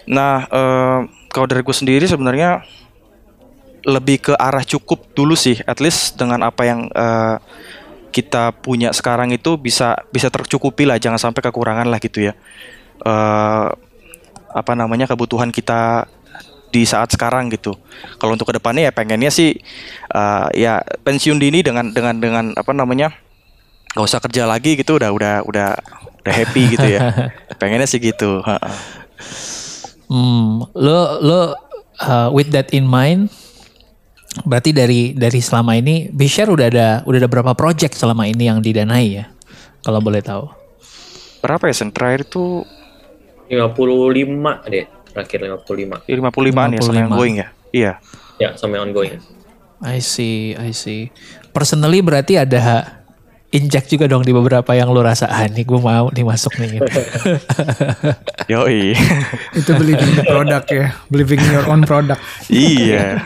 Nah 0.10 0.50
uh, 0.50 1.00
kalau 1.30 1.46
dari 1.46 1.62
gue 1.62 1.76
sendiri 1.76 2.06
sebenarnya 2.10 2.66
lebih 3.86 4.18
ke 4.18 4.34
arah 4.34 4.66
cukup 4.66 5.14
dulu 5.14 5.38
sih 5.38 5.62
at 5.70 5.78
least 5.78 6.18
dengan 6.18 6.42
apa 6.42 6.66
yang 6.66 6.90
uh, 6.90 7.38
kita 8.10 8.50
punya 8.58 8.90
sekarang 8.90 9.30
itu 9.30 9.60
bisa 9.62 9.94
bisa 10.10 10.34
tercukupi 10.34 10.90
lah 10.90 10.98
jangan 10.98 11.22
sampai 11.22 11.46
kekurangan 11.46 11.86
lah 11.86 12.02
gitu 12.02 12.32
ya. 12.32 12.34
Uh, 13.06 13.70
apa 14.56 14.72
namanya 14.72 15.06
kebutuhan 15.06 15.52
kita 15.52 16.08
di 16.70 16.84
saat 16.84 17.12
sekarang 17.14 17.52
gitu. 17.54 17.76
Kalau 18.22 18.36
untuk 18.36 18.50
ke 18.50 18.56
depannya 18.58 18.90
ya 18.90 18.94
pengennya 18.94 19.32
sih 19.32 19.58
uh, 20.12 20.50
ya 20.54 20.82
pensiun 21.04 21.40
dini 21.40 21.62
dengan 21.66 21.92
dengan 21.92 22.16
dengan 22.20 22.46
apa 22.56 22.72
namanya 22.76 23.14
nggak 23.96 24.06
usah 24.06 24.20
kerja 24.20 24.44
lagi 24.44 24.76
gitu 24.76 25.00
udah 25.00 25.12
udah 25.16 25.36
udah 25.48 25.70
udah 26.24 26.34
happy 26.34 26.76
gitu 26.78 26.88
ya. 26.88 27.00
Pengennya 27.62 27.88
sih 27.88 28.02
gitu 28.04 28.44
hmm, 30.10 30.70
lo 30.76 31.00
lo 31.22 31.40
uh, 32.02 32.30
with 32.32 32.52
that 32.54 32.70
in 32.74 32.86
mind 32.86 33.32
berarti 34.44 34.76
dari 34.76 35.16
dari 35.16 35.40
selama 35.40 35.80
ini 35.80 36.12
Bishare 36.12 36.52
udah 36.52 36.68
ada 36.68 36.90
udah 37.08 37.20
ada 37.24 37.30
berapa 37.32 37.52
project 37.56 37.96
selama 37.96 38.28
ini 38.28 38.52
yang 38.52 38.60
didanai 38.60 39.24
ya? 39.24 39.26
Kalau 39.86 40.02
boleh 40.02 40.20
tahu. 40.20 40.50
Berapa 41.46 41.70
ya 41.70 41.76
sen? 41.78 41.94
Terakhir 41.94 42.26
itu 42.26 42.66
55 43.48 44.74
deh 44.74 44.86
terakhir 45.16 45.40
55 45.48 46.12
ya, 46.12 46.16
55 46.20 46.72
nih 46.76 46.80
sama 46.84 47.00
yang 47.00 47.12
going 47.16 47.36
ya 47.40 47.48
iya 47.72 47.94
ya 48.36 48.50
sama 48.60 48.76
yang 48.76 48.92
ongoing 48.92 49.18
I 49.80 50.04
see 50.04 50.52
I 50.60 50.76
see 50.76 51.16
personally 51.56 52.04
berarti 52.04 52.36
ada 52.36 52.60
injek 53.56 53.88
juga 53.88 54.12
dong 54.12 54.28
di 54.28 54.36
beberapa 54.36 54.76
yang 54.76 54.92
lo 54.92 55.00
rasa 55.00 55.32
ah 55.32 55.48
nih 55.48 55.64
gue 55.64 55.80
mau 55.80 56.12
nih 56.12 56.28
masuk 56.28 56.60
nih 56.60 56.76
gitu. 56.76 57.02
Yoi. 58.52 58.92
Itu 59.60 59.72
believing 59.80 60.12
the 60.20 60.26
product 60.28 60.68
ya, 60.76 60.92
believing 61.08 61.40
in 61.40 61.52
your 61.56 61.68
own 61.72 61.88
product. 61.88 62.20
iya. 62.52 63.24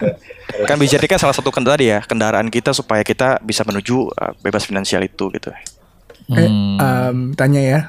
Kan 0.69 0.77
BJT 0.77 1.09
kan 1.09 1.17
salah 1.17 1.33
satu 1.33 1.49
kendala 1.49 1.81
ya, 1.81 2.05
kendaraan 2.05 2.53
kita 2.53 2.77
supaya 2.77 3.01
kita 3.01 3.41
bisa 3.41 3.65
menuju 3.65 4.13
uh, 4.13 4.33
bebas 4.45 4.69
finansial 4.69 5.01
itu 5.01 5.33
gitu. 5.33 5.49
Eh, 6.29 6.45
um, 6.77 7.33
tanya 7.33 7.61
ya, 7.61 7.79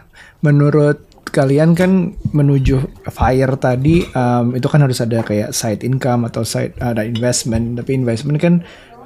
menurut 0.40 0.96
kalian 1.30 1.78
kan 1.78 2.12
menuju 2.34 3.06
fire 3.08 3.54
tadi 3.56 4.04
um, 4.12 4.52
itu 4.52 4.66
kan 4.66 4.82
harus 4.82 4.98
ada 5.00 5.22
kayak 5.22 5.54
side 5.54 5.86
income 5.86 6.26
atau 6.26 6.42
side 6.42 6.74
ada 6.82 7.06
investment, 7.06 7.78
tapi 7.78 7.96
investment 7.96 8.38
kan 8.42 8.54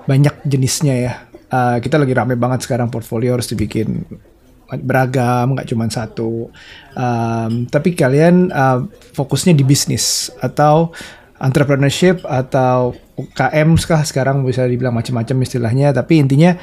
banyak 0.08 0.32
jenisnya 0.48 0.94
ya. 0.96 1.12
Uh, 1.52 1.76
kita 1.78 2.00
lagi 2.00 2.16
rame 2.16 2.34
banget 2.34 2.66
sekarang 2.66 2.90
portfolio 2.90 3.38
harus 3.38 3.46
dibikin 3.46 4.02
beragam 4.82 5.54
nggak 5.54 5.68
cuma 5.70 5.86
satu. 5.86 6.50
Um, 6.96 7.68
tapi 7.68 7.94
kalian 7.94 8.50
uh, 8.50 8.88
fokusnya 9.14 9.54
di 9.54 9.62
bisnis 9.62 10.32
atau 10.40 10.90
entrepreneurship 11.38 12.24
atau 12.24 12.96
UKM 13.14 13.78
sekarang 13.78 14.42
bisa 14.42 14.66
dibilang 14.66 14.96
macam-macam 14.96 15.36
istilahnya. 15.44 15.94
Tapi 15.94 16.18
intinya 16.18 16.56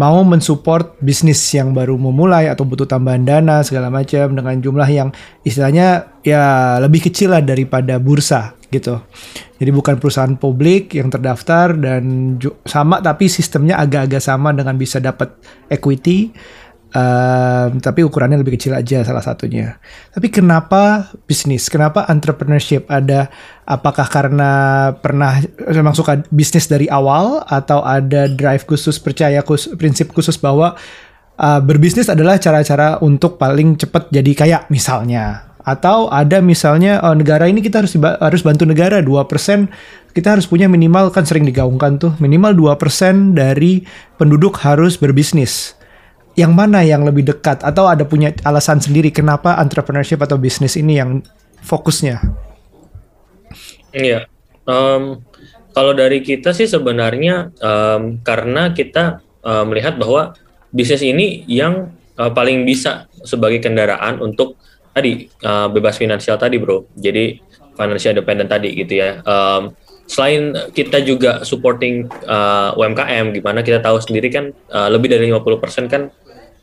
mau 0.00 0.24
mensupport 0.24 0.96
bisnis 1.02 1.40
yang 1.52 1.76
baru 1.76 2.00
memulai 2.00 2.48
atau 2.48 2.64
butuh 2.64 2.88
tambahan 2.88 3.24
dana 3.24 3.60
segala 3.60 3.92
macam 3.92 4.32
dengan 4.32 4.56
jumlah 4.60 4.88
yang 4.88 5.08
istilahnya 5.44 6.16
ya 6.24 6.76
lebih 6.80 7.10
kecil 7.10 7.36
lah 7.36 7.42
daripada 7.44 8.00
bursa 8.00 8.56
gitu. 8.72 8.96
Jadi 9.60 9.70
bukan 9.70 10.00
perusahaan 10.00 10.32
publik 10.34 10.96
yang 10.96 11.12
terdaftar 11.12 11.76
dan 11.76 12.34
sama 12.64 13.04
tapi 13.04 13.28
sistemnya 13.28 13.78
agak-agak 13.78 14.24
sama 14.24 14.56
dengan 14.56 14.80
bisa 14.80 14.98
dapat 14.98 15.36
equity. 15.68 16.32
Um, 16.92 17.80
tapi 17.80 18.04
ukurannya 18.04 18.36
lebih 18.44 18.60
kecil 18.60 18.76
aja 18.76 19.00
salah 19.00 19.24
satunya. 19.24 19.80
Tapi 20.12 20.28
kenapa 20.28 21.08
bisnis? 21.24 21.72
Kenapa 21.72 22.04
entrepreneurship? 22.04 22.84
Ada 22.84 23.32
apakah 23.64 24.04
karena 24.12 24.50
pernah 25.00 25.40
memang 25.72 25.96
suka 25.96 26.20
bisnis 26.28 26.68
dari 26.68 26.92
awal 26.92 27.48
atau 27.48 27.80
ada 27.80 28.28
drive 28.28 28.68
khusus 28.68 29.00
percaya 29.00 29.40
khusus, 29.40 29.72
prinsip 29.80 30.12
khusus 30.12 30.36
bahwa 30.36 30.76
uh, 31.40 31.60
berbisnis 31.64 32.12
adalah 32.12 32.36
cara-cara 32.36 33.00
untuk 33.00 33.40
paling 33.40 33.80
cepat 33.80 34.12
jadi 34.12 34.32
kaya 34.36 34.58
misalnya 34.68 35.48
atau 35.62 36.10
ada 36.10 36.42
misalnya 36.42 36.98
oh, 37.06 37.14
negara 37.14 37.46
ini 37.46 37.62
kita 37.62 37.86
harus 37.86 37.94
harus 37.94 38.42
bantu 38.42 38.66
negara 38.66 38.98
2% 38.98 40.10
kita 40.12 40.28
harus 40.34 40.44
punya 40.50 40.66
minimal 40.66 41.08
kan 41.14 41.22
sering 41.24 41.46
digaungkan 41.46 41.96
tuh 42.02 42.12
minimal 42.18 42.52
2% 42.76 43.32
dari 43.32 43.86
penduduk 44.20 44.60
harus 44.60 45.00
berbisnis. 45.00 45.78
Yang 46.32 46.52
mana 46.56 46.80
yang 46.80 47.04
lebih 47.04 47.28
dekat 47.28 47.60
atau 47.60 47.88
ada 47.88 48.08
punya 48.08 48.32
alasan 48.46 48.80
sendiri 48.80 49.12
kenapa 49.12 49.60
entrepreneurship 49.60 50.20
atau 50.24 50.40
bisnis 50.40 50.80
ini 50.80 50.96
yang 50.96 51.20
fokusnya? 51.60 52.24
Iya. 53.92 54.24
Um, 54.64 55.20
kalau 55.72 55.92
dari 55.92 56.24
kita 56.24 56.52
sih 56.56 56.68
sebenarnya 56.68 57.52
um, 57.60 58.20
karena 58.24 58.72
kita 58.72 59.20
uh, 59.44 59.64
melihat 59.68 59.96
bahwa 60.00 60.36
bisnis 60.72 61.04
ini 61.04 61.44
yang 61.48 61.92
uh, 62.16 62.32
paling 62.32 62.64
bisa 62.64 63.08
sebagai 63.24 63.60
kendaraan 63.60 64.20
untuk 64.20 64.56
tadi 64.92 65.28
uh, 65.44 65.68
bebas 65.72 65.96
finansial 65.96 66.36
tadi 66.36 66.60
bro 66.60 66.84
jadi 66.96 67.40
financial 67.76 68.12
independent 68.12 68.48
tadi 68.52 68.76
gitu 68.76 69.00
ya 69.00 69.24
um, 69.24 69.72
selain 70.04 70.52
kita 70.76 71.00
juga 71.00 71.40
supporting 71.40 72.04
uh, 72.28 72.76
UMKM 72.76 73.32
gimana 73.32 73.64
kita 73.64 73.80
tahu 73.80 73.96
sendiri 74.02 74.28
kan 74.28 74.52
uh, 74.68 74.92
lebih 74.92 75.08
dari 75.08 75.32
50% 75.32 75.88
kan 75.88 76.12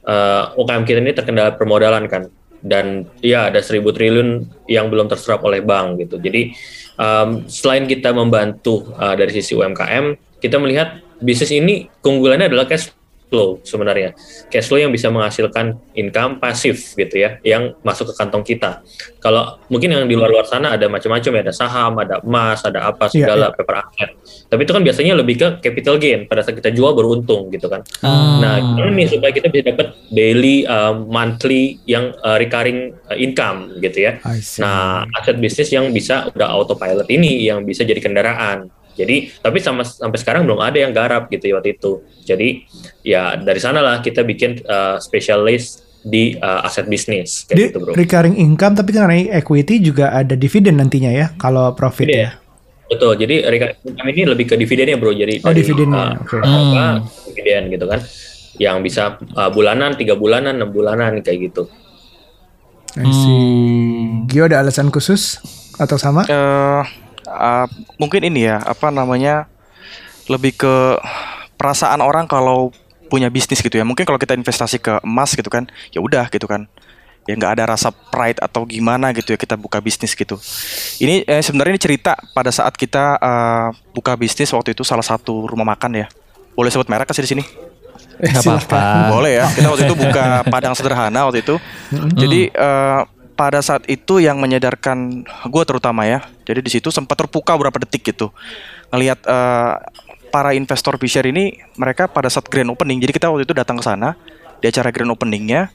uh, 0.10 0.58
UMKM 0.58 0.84
kita 0.90 1.00
ini 1.06 1.14
terkendala 1.14 1.54
permodalan 1.54 2.10
kan. 2.10 2.26
Dan 2.60 3.08
ya 3.24 3.48
ada 3.48 3.64
seribu 3.64 3.96
triliun 3.96 4.44
yang 4.68 4.92
belum 4.92 5.08
terserap 5.08 5.46
oleh 5.48 5.64
bank 5.64 6.02
gitu. 6.04 6.20
Jadi 6.20 6.52
um, 7.00 7.48
selain 7.48 7.88
kita 7.88 8.12
membantu 8.12 8.92
uh, 9.00 9.16
dari 9.16 9.32
sisi 9.32 9.56
UMKM 9.56 10.18
kita 10.44 10.60
melihat 10.60 11.00
bisnis 11.24 11.52
ini 11.56 11.88
keunggulannya 12.04 12.52
adalah 12.52 12.68
cash 12.68 12.92
flow 13.30 13.62
sebenarnya. 13.62 14.18
Cash 14.50 14.68
flow 14.68 14.82
yang 14.82 14.92
bisa 14.92 15.08
menghasilkan 15.14 15.78
income 15.94 16.42
pasif 16.42 16.98
gitu 16.98 17.16
ya 17.22 17.38
yang 17.46 17.78
masuk 17.86 18.12
ke 18.12 18.14
kantong 18.18 18.44
kita. 18.44 18.82
Kalau 19.22 19.62
mungkin 19.70 19.94
yang 19.94 20.10
di 20.10 20.18
luar-luar 20.18 20.50
sana 20.50 20.76
ada 20.76 20.90
macam-macam 20.90 21.32
ya 21.38 21.42
ada 21.46 21.54
saham 21.54 21.94
ada 22.02 22.20
emas 22.26 22.66
ada 22.66 22.90
apa 22.90 23.08
iya, 23.14 23.24
segala 23.24 23.38
yeah, 23.38 23.50
yeah. 23.54 23.58
paper 23.62 23.76
asset. 23.78 24.10
Tapi 24.50 24.62
itu 24.66 24.72
kan 24.74 24.84
biasanya 24.84 25.14
lebih 25.14 25.36
ke 25.38 25.48
capital 25.62 25.96
gain 26.02 26.26
pada 26.26 26.42
saat 26.42 26.58
kita 26.58 26.74
jual 26.74 26.98
beruntung 26.98 27.54
gitu 27.54 27.70
kan. 27.70 27.86
Hmm. 28.02 28.42
nah 28.42 28.58
ini 28.60 29.06
supaya 29.06 29.30
kita 29.30 29.48
bisa 29.54 29.70
dapat 29.72 29.94
daily 30.10 30.66
uh, 30.66 30.98
monthly 30.98 31.78
yang 31.86 32.12
uh, 32.26 32.42
recurring 32.42 32.98
uh, 33.08 33.16
income 33.16 33.78
gitu 33.78 34.10
ya? 34.10 34.18
Nah 34.60 35.06
aset 35.22 35.38
bisnis 35.38 35.70
yang 35.70 35.94
bisa 35.94 36.34
udah 36.34 36.50
autopilot 36.50 37.06
ini 37.14 37.46
yang 37.46 37.62
bisa 37.64 37.86
jadi 37.86 38.02
kendaraan 38.02 38.74
jadi 39.00 39.32
tapi 39.40 39.64
sama 39.64 39.88
sampai 39.88 40.20
sekarang 40.20 40.44
belum 40.44 40.60
ada 40.60 40.76
yang 40.76 40.92
garap 40.92 41.32
gitu 41.32 41.48
ya 41.48 41.54
waktu 41.56 41.80
itu. 41.80 42.04
Jadi 42.28 42.68
ya 43.08 43.40
dari 43.40 43.60
sanalah 43.64 44.04
kita 44.04 44.28
bikin 44.28 44.60
uh, 44.68 45.00
specialist 45.00 45.88
di 46.04 46.36
uh, 46.36 46.68
aset 46.68 46.84
bisnis 46.92 47.48
kayak 47.48 47.56
di 47.56 47.64
gitu 47.72 47.78
bro. 47.80 47.92
Recurring 47.96 48.36
income 48.36 48.76
tapi 48.76 48.92
karena 48.92 49.40
equity 49.40 49.80
juga 49.80 50.12
ada 50.12 50.36
dividen 50.36 50.84
nantinya 50.84 51.16
ya 51.16 51.32
kalau 51.40 51.72
profit 51.80 52.12
ya. 52.12 52.36
Betul. 52.92 53.16
Jadi 53.16 53.48
recurring 53.48 53.80
income 53.88 54.10
ini 54.12 54.24
lebih 54.28 54.46
ke 54.52 54.56
dividennya 54.60 55.00
bro. 55.00 55.16
Jadi 55.16 55.48
oh 55.48 55.54
dividennya. 55.56 56.20
Uh, 56.20 56.36
okay. 56.36 56.40
hmm. 56.44 56.96
dividen 57.32 57.64
gitu 57.72 57.86
kan. 57.88 58.00
Yang 58.60 58.78
bisa 58.84 59.04
uh, 59.40 59.48
bulanan, 59.48 59.96
tiga 59.96 60.20
bulanan, 60.20 60.60
enam 60.60 60.76
bulanan 60.76 61.24
kayak 61.24 61.48
gitu. 61.48 61.72
I 63.00 63.08
see. 63.08 63.32
Hmm. 63.32 64.28
Gio 64.28 64.44
ada 64.52 64.60
alasan 64.60 64.92
khusus 64.92 65.40
atau 65.80 65.96
sama? 65.96 66.28
Uh, 66.28 66.84
uh, 67.30 67.68
mungkin 68.02 68.26
ini 68.26 68.50
ya 68.50 68.58
apa 68.66 68.90
namanya 68.90 69.46
lebih 70.26 70.58
ke 70.58 70.76
perasaan 71.56 72.02
orang 72.02 72.26
kalau 72.26 72.74
punya 73.10 73.30
bisnis 73.30 73.62
gitu 73.62 73.78
ya 73.78 73.86
mungkin 73.86 74.06
kalau 74.06 74.22
kita 74.22 74.38
investasi 74.38 74.78
ke 74.78 75.02
emas 75.02 75.34
gitu 75.34 75.50
kan 75.50 75.66
ya 75.90 76.02
udah 76.02 76.30
gitu 76.30 76.46
kan 76.46 76.70
ya 77.26 77.34
nggak 77.38 77.58
ada 77.58 77.64
rasa 77.74 77.90
pride 77.90 78.38
atau 78.42 78.66
gimana 78.66 79.14
gitu 79.14 79.34
ya 79.34 79.38
kita 79.38 79.58
buka 79.58 79.82
bisnis 79.82 80.14
gitu 80.14 80.38
ini 81.02 81.26
eh, 81.26 81.42
sebenarnya 81.42 81.78
ini 81.78 81.82
cerita 81.82 82.14
pada 82.34 82.54
saat 82.54 82.74
kita 82.78 83.18
uh, 83.18 83.70
buka 83.94 84.14
bisnis 84.18 84.50
waktu 84.54 84.78
itu 84.78 84.86
salah 84.86 85.06
satu 85.06 85.50
rumah 85.50 85.66
makan 85.66 86.06
ya 86.06 86.08
boleh 86.54 86.70
sebut 86.70 86.90
merek 86.90 87.10
kasih 87.10 87.26
di 87.26 87.32
sini 87.38 87.46
Gak 88.20 88.44
apa-apa. 88.44 89.16
Boleh 89.16 89.40
ya. 89.40 89.48
Kita 89.48 89.72
waktu 89.72 89.88
itu 89.88 89.96
buka 89.96 90.44
padang 90.52 90.76
sederhana 90.76 91.24
waktu 91.24 91.40
itu. 91.40 91.56
Jadi 92.20 92.52
uh, 92.52 93.08
pada 93.40 93.64
saat 93.64 93.88
itu 93.88 94.20
yang 94.20 94.36
menyadarkan 94.36 95.24
gue 95.24 95.64
terutama 95.64 96.04
ya. 96.04 96.28
Jadi 96.44 96.60
di 96.60 96.72
situ 96.76 96.92
sempat 96.92 97.16
terpukau 97.16 97.56
beberapa 97.56 97.80
detik 97.80 98.12
gitu. 98.12 98.36
Ngelihat 98.92 99.24
uh, 99.24 99.80
para 100.28 100.52
investor 100.52 101.00
Fisher 101.00 101.24
ini 101.24 101.56
mereka 101.80 102.12
pada 102.12 102.28
saat 102.28 102.52
grand 102.52 102.68
opening. 102.68 103.00
Jadi 103.00 103.16
kita 103.16 103.32
waktu 103.32 103.48
itu 103.48 103.56
datang 103.56 103.80
ke 103.80 103.84
sana 103.88 104.20
di 104.60 104.68
acara 104.68 104.92
grand 104.92 105.08
openingnya. 105.16 105.72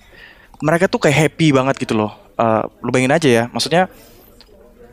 Mereka 0.61 0.92
tuh 0.92 1.09
kayak 1.09 1.16
happy 1.16 1.57
banget 1.57 1.81
gitu 1.81 1.96
loh. 1.96 2.12
Uh, 2.37 2.68
lu 2.85 2.92
bayangin 2.92 3.16
aja 3.16 3.29
ya. 3.33 3.44
Maksudnya 3.48 3.88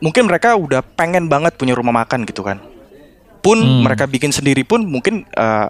mungkin 0.00 0.24
mereka 0.24 0.56
udah 0.56 0.80
pengen 0.80 1.28
banget 1.28 1.60
punya 1.60 1.76
rumah 1.76 1.92
makan 1.92 2.24
gitu 2.24 2.40
kan. 2.40 2.56
Pun 3.44 3.60
hmm. 3.60 3.84
mereka 3.84 4.08
bikin 4.08 4.32
sendiri 4.32 4.64
pun 4.64 4.80
mungkin 4.80 5.28
uh, 5.36 5.68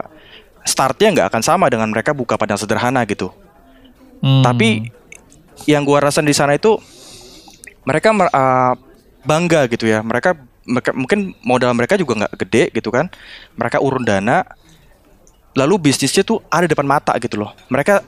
startnya 0.62 1.18
nggak 1.18 1.34
akan 1.34 1.42
sama 1.42 1.66
dengan 1.66 1.90
mereka 1.90 2.14
buka 2.14 2.38
padang 2.38 2.62
sederhana 2.62 3.02
gitu. 3.10 3.34
Hmm. 4.22 4.46
Tapi 4.46 5.01
yang 5.68 5.82
gua 5.86 6.08
rasa 6.08 6.24
di 6.24 6.34
sana 6.34 6.56
itu 6.56 6.78
mereka 7.82 8.14
uh, 8.14 8.74
bangga 9.26 9.66
gitu 9.70 9.90
ya. 9.90 10.02
Mereka, 10.02 10.38
mereka 10.66 10.90
mungkin 10.94 11.34
modal 11.42 11.74
mereka 11.74 11.98
juga 11.98 12.24
nggak 12.24 12.34
gede 12.46 12.64
gitu 12.74 12.90
kan. 12.94 13.10
Mereka 13.58 13.82
urun 13.82 14.06
dana, 14.06 14.46
lalu 15.58 15.90
bisnisnya 15.90 16.22
tuh 16.22 16.42
ada 16.48 16.66
depan 16.66 16.86
mata 16.86 17.14
gitu 17.18 17.42
loh. 17.42 17.52
Mereka 17.68 18.02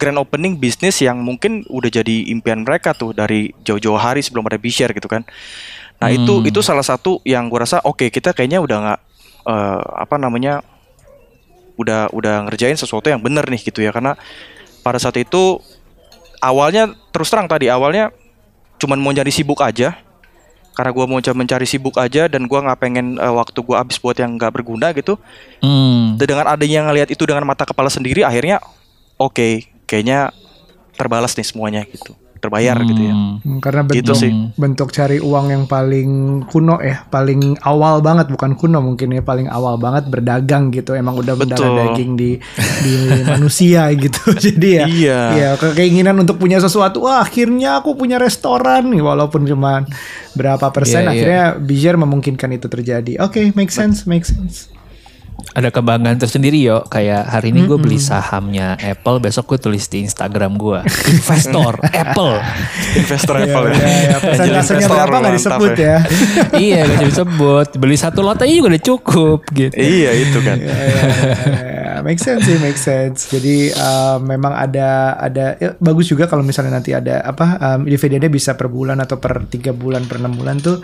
grand 0.00 0.16
opening 0.16 0.56
bisnis 0.56 0.96
yang 1.04 1.20
mungkin 1.20 1.68
udah 1.68 1.92
jadi 1.92 2.32
impian 2.32 2.64
mereka 2.64 2.96
tuh 2.96 3.12
dari 3.12 3.52
jauh-jauh 3.60 4.00
hari 4.00 4.24
sebelum 4.24 4.48
ada 4.48 4.56
share 4.72 4.96
gitu 4.96 5.06
kan. 5.06 5.28
Nah 6.00 6.08
hmm. 6.08 6.16
itu 6.16 6.34
itu 6.48 6.60
salah 6.64 6.84
satu 6.84 7.20
yang 7.28 7.52
gue 7.52 7.60
rasa 7.60 7.84
oke 7.84 8.00
okay, 8.00 8.08
kita 8.08 8.32
kayaknya 8.32 8.64
udah 8.64 8.76
nggak 8.80 9.00
uh, 9.44 9.80
apa 10.00 10.16
namanya 10.16 10.64
udah 11.76 12.08
udah 12.16 12.48
ngerjain 12.48 12.76
sesuatu 12.76 13.12
yang 13.12 13.20
benar 13.20 13.44
nih 13.48 13.60
gitu 13.60 13.84
ya 13.84 13.92
karena 13.92 14.16
pada 14.80 14.96
saat 14.96 15.16
itu 15.20 15.60
awalnya 16.40 16.92
terus 17.12 17.28
terang 17.28 17.46
tadi 17.46 17.68
awalnya 17.68 18.10
cuman 18.80 18.98
mau 18.98 19.12
nyari 19.12 19.30
sibuk 19.32 19.60
aja. 19.60 19.96
Karena 20.70 20.96
gua 20.96 21.04
mau 21.04 21.20
mencari 21.20 21.66
sibuk 21.68 21.98
aja 22.00 22.24
dan 22.30 22.48
gua 22.48 22.64
nggak 22.64 22.80
pengen 22.80 23.06
uh, 23.20 23.36
waktu 23.36 23.58
gua 23.60 23.84
habis 23.84 24.00
buat 24.00 24.16
yang 24.16 24.40
nggak 24.40 24.52
berguna 24.54 24.96
gitu. 24.96 25.20
Hmm. 25.60 26.16
dan 26.16 26.24
dengan 26.24 26.46
adanya 26.48 26.88
ngelihat 26.88 27.08
itu 27.12 27.22
dengan 27.28 27.44
mata 27.44 27.68
kepala 27.68 27.92
sendiri 27.92 28.24
akhirnya 28.24 28.64
oke 29.20 29.68
kayaknya 29.84 30.32
terbalas 30.96 31.36
nih 31.36 31.44
semuanya 31.44 31.84
gitu 31.84 32.16
terbayar 32.40 32.76
gitu 32.80 33.02
ya 33.02 33.12
Hmm. 33.12 33.36
Hmm, 33.38 33.58
Karena 33.58 33.84
Gitu 33.84 33.92
bentuk 34.02 34.16
sih. 34.16 34.32
bentuk 34.54 34.88
cari 34.90 35.16
uang 35.16 35.46
yang 35.48 35.64
paling 35.64 36.10
kuno 36.44 36.76
ya, 36.78 37.04
paling 37.06 37.60
awal 37.60 38.00
banget 38.00 38.28
bukan 38.28 38.52
kuno 38.52 38.80
mungkin 38.80 39.10
ya 39.10 39.20
paling 39.20 39.46
awal 39.46 39.76
banget 39.76 40.06
berdagang 40.06 40.68
gitu. 40.70 40.92
Emang 40.92 41.14
udah 41.14 41.34
mendarah 41.34 41.68
daging 41.86 42.14
di 42.14 42.40
di 42.80 42.94
manusia 43.30 43.92
gitu. 43.92 44.32
Jadi 44.46 44.68
ya, 44.72 44.84
Iya. 44.84 45.20
ya 45.30 45.50
ke- 45.54 45.74
keinginan 45.74 46.16
untuk 46.16 46.36
punya 46.36 46.56
sesuatu. 46.58 47.02
Wah, 47.02 47.20
akhirnya 47.20 47.78
aku 47.78 47.92
punya 47.92 48.16
restoran 48.16 48.88
walaupun 48.90 49.44
cuma 49.44 49.84
berapa 50.32 50.68
persen. 50.70 51.02
Iya, 51.02 51.06
iya. 51.06 51.12
akhirnya 51.12 51.44
Bijar 51.60 51.94
memungkinkan 51.96 52.50
itu 52.50 52.66
terjadi. 52.66 53.20
Oke, 53.20 53.52
make 53.52 53.70
sense, 53.70 54.04
make 54.04 54.24
sense. 54.24 54.72
Ada 55.50 55.68
kebanggaan 55.74 56.18
tersendiri 56.20 56.60
yo. 56.60 56.84
Kayak 56.86 57.26
hari 57.28 57.50
ini 57.50 57.66
gue 57.66 57.78
beli 57.80 57.98
sahamnya 57.98 58.78
Apple, 58.78 59.18
besok 59.18 59.56
gue 59.56 59.58
tulis 59.70 59.84
di 59.90 60.04
Instagram 60.06 60.54
gue. 60.54 60.78
Investor 61.14 61.80
Apple. 61.90 62.34
investor 62.96 63.36
Apple 63.38 63.64
ya, 63.70 63.76
Ya, 63.76 63.86
ya, 63.86 64.16
persentasenya 64.18 64.86
investor, 64.86 64.96
berapa 64.96 65.16
nggak 65.20 65.34
disebut 65.36 65.72
ya. 65.76 65.86
ya. 65.86 65.98
iya 66.66 66.80
gak 66.86 67.06
disebut. 67.10 67.68
Beli 67.78 67.96
satu 67.98 68.20
lot 68.22 68.38
aja 68.38 68.52
juga 68.52 68.68
udah 68.76 68.82
cukup 68.82 69.38
gitu. 69.52 69.74
iya 69.74 70.10
itu 70.14 70.38
kan 70.42 70.58
Ya, 70.60 71.98
make 72.06 72.22
sense 72.22 72.46
sih, 72.46 72.56
make 72.62 72.78
sense. 72.78 73.28
Jadi 73.28 73.74
um, 73.74 74.22
memang 74.24 74.54
ada 74.54 75.18
ada 75.18 75.58
ya, 75.58 75.74
bagus 75.82 76.06
juga 76.08 76.30
kalau 76.30 76.46
misalnya 76.46 76.78
nanti 76.78 76.94
ada 76.94 77.20
apa 77.20 77.58
um, 77.58 77.84
dividennya 77.84 78.30
bisa 78.30 78.54
per 78.54 78.70
bulan 78.70 79.02
atau 79.02 79.18
per 79.18 79.44
tiga 79.50 79.74
bulan 79.74 80.06
per 80.06 80.22
enam 80.22 80.32
bulan 80.32 80.62
tuh 80.62 80.80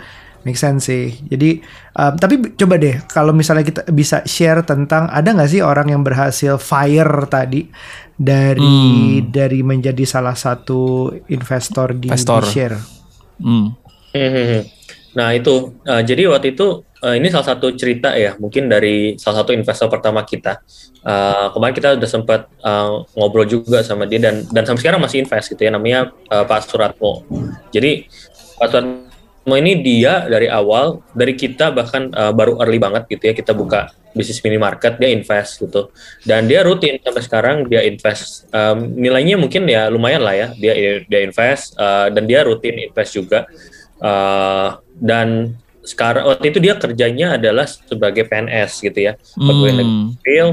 make 0.47 0.55
sense 0.55 0.87
sih. 0.87 1.11
Jadi 1.27 1.59
um, 1.99 2.15
tapi 2.15 2.55
coba 2.55 2.79
deh 2.79 3.03
kalau 3.11 3.35
misalnya 3.35 3.67
kita 3.67 3.83
bisa 3.91 4.23
share 4.23 4.63
tentang 4.63 5.11
ada 5.11 5.35
nggak 5.35 5.51
sih 5.51 5.59
orang 5.59 5.91
yang 5.91 6.07
berhasil 6.07 6.55
fire 6.55 7.27
tadi 7.27 7.67
dari 8.15 9.19
dari 9.27 9.59
menjadi 9.59 10.07
salah 10.07 10.39
satu 10.39 11.11
investor 11.27 11.91
di, 11.91 12.07
Investor. 12.07 12.41
di 12.41 12.47
share. 12.47 12.77
Hmm. 13.43 13.75
Hmm. 14.15 14.63
Nah 15.17 15.33
itu, 15.33 15.81
eh, 15.85 16.01
jadi 16.05 16.29
waktu 16.29 16.53
itu 16.53 16.85
eh, 17.01 17.17
ini 17.17 17.29
salah 17.33 17.53
satu 17.53 17.73
cerita 17.73 18.13
ya, 18.13 18.37
mungkin 18.37 18.69
dari 18.69 19.17
salah 19.17 19.41
satu 19.41 19.53
investor 19.53 19.89
pertama 19.89 20.21
kita. 20.21 20.61
Eh, 21.01 21.47
kemarin 21.53 21.73
kita 21.73 21.89
udah 21.97 22.09
sempat 22.09 22.49
eh, 22.49 22.93
ngobrol 23.17 23.49
juga 23.49 23.81
sama 23.81 24.05
dia 24.05 24.21
dan 24.21 24.45
dan 24.49 24.63
sampai 24.65 24.81
sekarang 24.81 25.01
masih 25.01 25.25
invest 25.25 25.53
gitu 25.53 25.61
ya, 25.65 25.73
namanya 25.73 26.13
eh, 26.29 26.45
Pak 26.45 26.69
Suratmo. 26.69 27.25
Jadi 27.73 28.05
Pak 28.61 28.67
Suratmo 28.69 29.06
ini 29.55 29.79
dia 29.79 30.27
dari 30.27 30.51
awal, 30.51 30.99
dari 31.15 31.31
kita 31.37 31.71
bahkan 31.71 32.11
eh, 32.11 32.33
baru 32.35 32.59
early 32.59 32.81
banget 32.81 33.07
gitu 33.07 33.31
ya, 33.31 33.33
kita 33.37 33.55
buka 33.55 33.95
bisnis 34.11 34.41
minimarket, 34.43 34.97
dia 34.99 35.13
invest 35.13 35.61
gitu. 35.61 35.93
Dan 36.25 36.49
dia 36.49 36.65
rutin 36.65 36.99
sampai 36.99 37.23
sekarang 37.23 37.55
dia 37.69 37.85
invest. 37.85 38.49
Em, 38.49 38.97
nilainya 38.97 39.37
mungkin 39.37 39.69
ya 39.69 39.87
lumayan 39.93 40.25
lah 40.25 40.35
ya, 40.35 40.47
dia 40.57 41.05
dia 41.05 41.19
invest 41.23 41.77
eh, 41.79 42.07
dan 42.11 42.23
dia 42.27 42.43
rutin 42.43 42.75
invest 42.75 43.15
juga. 43.15 43.47
Eh, 44.01 44.69
dan 44.99 45.55
sekarang 45.87 46.27
waktu 46.27 46.51
itu 46.51 46.59
dia 46.59 46.75
kerjanya 46.75 47.39
adalah 47.39 47.63
sebagai 47.63 48.27
PNS 48.27 48.83
gitu 48.83 48.99
ya 49.07 49.15
pegawai 49.39 49.71
negeri 49.71 49.87
Hmm. 49.87 50.11
sipil 50.19 50.47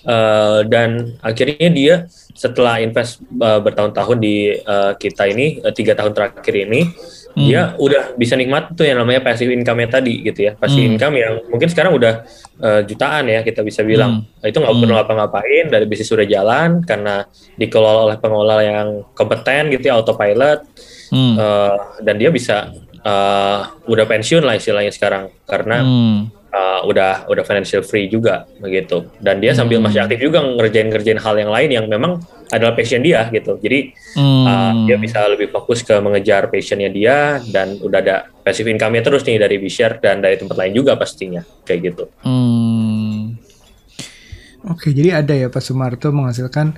Eh, 0.00 0.60
dan 0.72 1.20
akhirnya 1.20 1.68
dia 1.68 1.94
setelah 2.32 2.80
invest 2.80 3.20
eh, 3.20 3.60
bertahun-tahun 3.60 4.16
di 4.16 4.56
eh, 4.56 4.92
kita 4.96 5.28
ini 5.28 5.60
tiga 5.76 5.92
tahun 5.92 6.16
terakhir 6.16 6.54
ini 6.56 6.88
Hmm. 7.30 7.46
dia 7.46 7.78
udah 7.78 8.18
bisa 8.18 8.34
nikmat 8.34 8.74
tuh 8.74 8.82
yang 8.82 8.98
namanya 8.98 9.22
passive 9.22 9.54
income 9.54 9.86
tadi 9.86 10.18
gitu 10.26 10.50
ya 10.50 10.52
passive 10.58 10.82
Hmm. 10.82 10.92
income 10.98 11.14
yang 11.14 11.32
mungkin 11.46 11.68
sekarang 11.70 11.94
udah 11.94 12.26
eh, 12.58 12.80
jutaan 12.84 13.30
ya 13.30 13.40
kita 13.40 13.62
bisa 13.62 13.86
bilang 13.86 14.26
itu 14.42 14.58
nggak 14.58 14.74
perlu 14.74 14.92
ngapa-ngapain 14.92 15.70
dari 15.70 15.86
bisnis 15.86 16.10
sudah 16.10 16.26
jalan 16.26 16.82
karena 16.82 17.22
dikelola 17.54 18.10
oleh 18.10 18.16
pengelola 18.18 18.56
yang 18.60 18.88
kompeten 19.14 19.70
gitu 19.70 19.86
ya 19.86 19.94
autopilot 19.94 20.66
Hmm. 21.10 21.34
Eh, 21.34 21.74
dan 22.02 22.14
dia 22.18 22.30
bisa 22.30 22.70
eh, 23.00 23.58
udah 23.86 24.04
pensiun 24.04 24.42
lah 24.42 24.54
istilahnya 24.54 24.90
sekarang 24.90 25.30
karena 25.42 25.80
Hmm. 25.80 26.18
Uh, 26.50 26.80
udah 26.86 27.26
udah 27.30 27.44
financial 27.46 27.82
free 27.82 28.06
juga 28.10 28.46
begitu 28.58 29.06
dan 29.22 29.38
dia 29.38 29.54
sambil 29.54 29.78
masih 29.80 30.04
aktif 30.04 30.20
juga 30.20 30.42
ngerjain 30.42 30.90
ngerjain 30.90 31.20
hal 31.22 31.34
yang 31.38 31.50
lain 31.50 31.70
yang 31.70 31.86
memang 31.86 32.20
adalah 32.50 32.74
passion 32.74 33.02
dia 33.02 33.26
gitu 33.30 33.56
jadi 33.62 33.94
Hmm. 34.10 34.42
uh, 34.42 34.72
dia 34.90 34.98
bisa 34.98 35.22
lebih 35.30 35.54
fokus 35.54 35.86
ke 35.86 35.94
mengejar 36.02 36.50
passionnya 36.50 36.90
dia 36.90 37.38
dan 37.54 37.78
udah 37.78 37.98
ada 38.02 38.16
passive 38.42 38.66
income-nya 38.66 39.06
terus 39.06 39.22
nih 39.22 39.38
dari 39.38 39.62
Bishare 39.62 40.02
dan 40.02 40.18
dari 40.18 40.34
tempat 40.34 40.58
lain 40.58 40.74
juga 40.74 40.98
pastinya 40.98 41.46
kayak 41.62 41.80
gitu 41.94 42.04
Hmm. 42.26 43.38
Oke, 44.68 44.92
jadi 44.92 45.24
ada 45.24 45.32
ya 45.32 45.48
Pak 45.48 45.62
Sumarto 45.64 46.12
menghasilkan. 46.12 46.76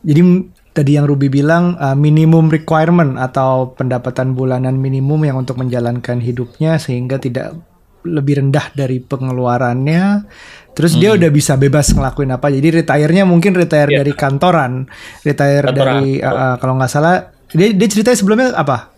Jadi 0.00 0.48
tadi 0.72 0.96
yang 0.96 1.04
Ruby 1.04 1.28
bilang 1.28 1.76
uh, 1.76 1.92
minimum 1.92 2.48
requirement 2.48 3.18
atau 3.20 3.74
pendapatan 3.76 4.32
bulanan 4.32 4.78
minimum 4.78 5.26
yang 5.26 5.36
untuk 5.36 5.60
menjalankan 5.60 6.22
hidupnya 6.22 6.78
sehingga 6.80 7.20
tidak 7.20 7.58
lebih 8.04 8.38
rendah 8.38 8.70
dari 8.72 8.98
pengeluarannya. 8.98 10.28
Terus 10.72 10.94
dia 10.94 11.10
udah 11.10 11.26
bisa 11.28 11.58
bebas 11.58 11.90
ngelakuin 11.90 12.30
apa. 12.30 12.46
Jadi 12.48 12.82
retire-nya 12.82 13.26
mungkin 13.26 13.50
retire 13.52 13.90
Iya. 13.90 13.98
dari 14.00 14.12
kantoran, 14.14 14.86
retire 15.22 15.66
Kantoran. 15.66 15.74
dari 15.74 16.22
uh, 16.22 16.30
uh, 16.30 16.54
kalau 16.56 16.78
nggak 16.78 16.86
salah 16.88 17.14
dia 17.50 17.74
dia 17.74 17.88
ceritanya 17.88 18.14
sebelumnya 18.14 18.54
apa? 18.54 18.94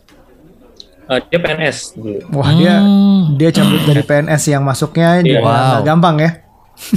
Uh, 1.06 1.18
dia 1.26 1.38
PNS 1.38 1.98
dulu 1.98 2.22
Wah 2.30 2.52
dia 2.52 2.78
Hmm. 2.78 3.34
dia 3.34 3.50
cabut 3.50 3.82
dari 3.82 4.02
PNS 4.08 4.42
yang 4.46 4.62
masuknya 4.62 5.18
Iya. 5.18 5.40
juga 5.40 5.40
Wow. 5.42 5.82
gampang 5.82 6.16
ya. 6.18 6.30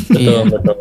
betul 0.06 0.42
betul 0.50 0.76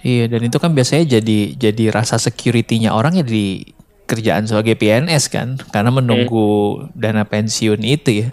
Iya 0.00 0.24
dan 0.30 0.40
itu 0.44 0.56
kan 0.56 0.70
biasanya 0.70 1.18
jadi 1.18 1.38
jadi 1.58 1.84
rasa 1.90 2.14
security-nya 2.16 2.94
orang 2.94 3.18
ya 3.18 3.24
di 3.26 3.66
kerjaan 4.06 4.46
sebagai 4.46 4.78
PNS 4.78 5.26
kan 5.26 5.58
karena 5.74 5.90
menunggu 5.90 6.46
dana 6.94 7.26
pensiun 7.26 7.82
itu 7.82 8.22
ya. 8.22 8.28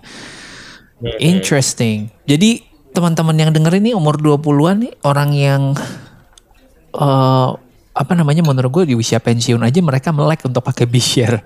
Interesting. 1.19 2.07
Jadi 2.23 2.63
teman-teman 2.93 3.35
yang 3.35 3.51
denger 3.51 3.81
ini 3.81 3.91
umur 3.97 4.21
20-an 4.21 4.87
nih 4.87 4.93
orang 5.03 5.29
yang 5.33 5.61
eh 6.93 7.51
apa 7.93 8.17
namanya 8.17 8.41
menurut 8.41 8.73
gue 8.73 8.83
di 8.89 8.95
usia 8.97 9.21
pensiun 9.21 9.61
aja 9.61 9.77
mereka 9.77 10.09
melek 10.09 10.41
untuk 10.49 10.65
pakai 10.65 10.89
Bishare. 10.89 11.45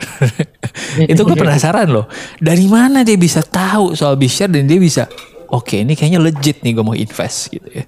itu 1.12 1.20
gue 1.20 1.36
penasaran 1.36 1.92
loh. 1.92 2.08
Dari 2.40 2.72
mana 2.72 3.04
dia 3.04 3.20
bisa 3.20 3.44
tahu 3.44 3.92
soal 4.00 4.16
Bishare 4.16 4.52
dan 4.52 4.64
dia 4.64 4.80
bisa 4.80 5.12
oke 5.52 5.84
ini 5.84 5.96
kayaknya 5.96 6.24
legit 6.24 6.64
nih 6.64 6.72
gue 6.72 6.86
mau 6.88 6.96
invest 6.96 7.52
gitu 7.52 7.68
ya. 7.68 7.84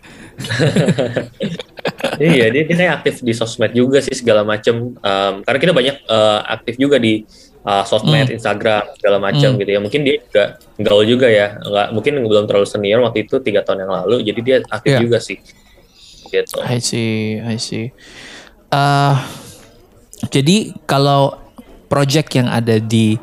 iya 2.20 2.52
dia 2.52 2.64
dia 2.68 2.76
kayak 2.76 2.94
aktif 3.04 3.24
di 3.24 3.32
sosmed 3.36 3.72
juga 3.76 4.04
sih 4.04 4.16
segala 4.16 4.44
macem 4.44 4.96
Um, 5.00 5.34
karena 5.48 5.60
kita 5.60 5.74
banyak 5.76 5.96
uh, 6.12 6.44
aktif 6.48 6.76
juga 6.76 7.00
di 7.00 7.24
uh, 7.70 7.86
sosmed 7.86 8.34
Instagram 8.34 8.90
segala 8.98 9.22
macam 9.22 9.54
gitu 9.62 9.70
ya 9.70 9.78
mungkin 9.78 10.02
dia 10.02 10.18
juga 10.18 10.44
gaul 10.82 11.06
juga 11.06 11.30
ya 11.30 11.62
nggak 11.62 11.88
mungkin 11.94 12.14
belum 12.26 12.50
terlalu 12.50 12.66
senior 12.66 13.06
waktu 13.06 13.30
itu 13.30 13.38
tiga 13.46 13.62
tahun 13.62 13.86
yang 13.86 13.94
lalu 13.94 14.16
jadi 14.26 14.40
dia 14.42 14.58
aktif 14.74 14.98
Iya. 14.98 15.00
juga 15.06 15.18
sih 15.22 15.38
gitu 16.30 16.62
I 16.62 16.78
see, 16.82 17.42
I 17.42 17.58
see. 17.58 17.90
Eh, 18.70 19.16
jadi 20.30 20.78
kalau 20.86 21.42
project 21.90 22.38
yang 22.38 22.50
ada 22.50 22.78
di 22.78 23.18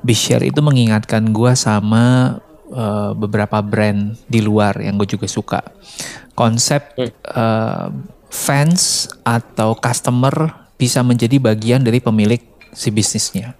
Bishare 0.00 0.48
itu 0.48 0.64
mengingatkan 0.64 1.28
gua 1.36 1.52
sama 1.52 2.36
eh, 2.72 3.12
beberapa 3.12 3.60
brand 3.60 4.16
di 4.24 4.40
luar 4.40 4.80
yang 4.80 4.96
gue 4.96 5.04
juga 5.04 5.28
suka. 5.28 5.60
Konsep 6.32 6.96
eh, 6.96 7.86
fans 8.32 9.12
atau 9.20 9.76
customer 9.76 10.64
bisa 10.80 11.04
menjadi 11.04 11.36
bagian 11.36 11.84
dari 11.84 12.00
pemilik 12.00 12.40
si 12.72 12.88
bisnisnya. 12.88 13.59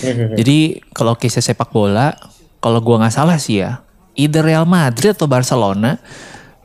Jadi 0.38 0.80
kalau 0.92 1.16
case 1.16 1.40
sepak 1.42 1.70
bola, 1.70 2.14
kalau 2.62 2.78
gua 2.80 3.04
nggak 3.04 3.14
salah 3.14 3.38
sih 3.38 3.62
ya, 3.62 3.82
either 4.16 4.44
Real 4.44 4.68
Madrid 4.68 5.14
atau 5.16 5.28
Barcelona 5.28 6.00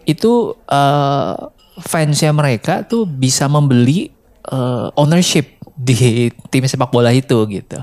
itu 0.08 0.56
eh, 0.68 1.36
fansnya 1.84 2.32
mereka 2.32 2.88
tuh 2.88 3.04
bisa 3.06 3.46
membeli 3.52 4.10
eh, 4.48 4.88
ownership 4.98 5.58
di 5.78 6.34
tim 6.50 6.66
sepak 6.66 6.90
bola 6.90 7.14
itu 7.14 7.38
gitu. 7.54 7.80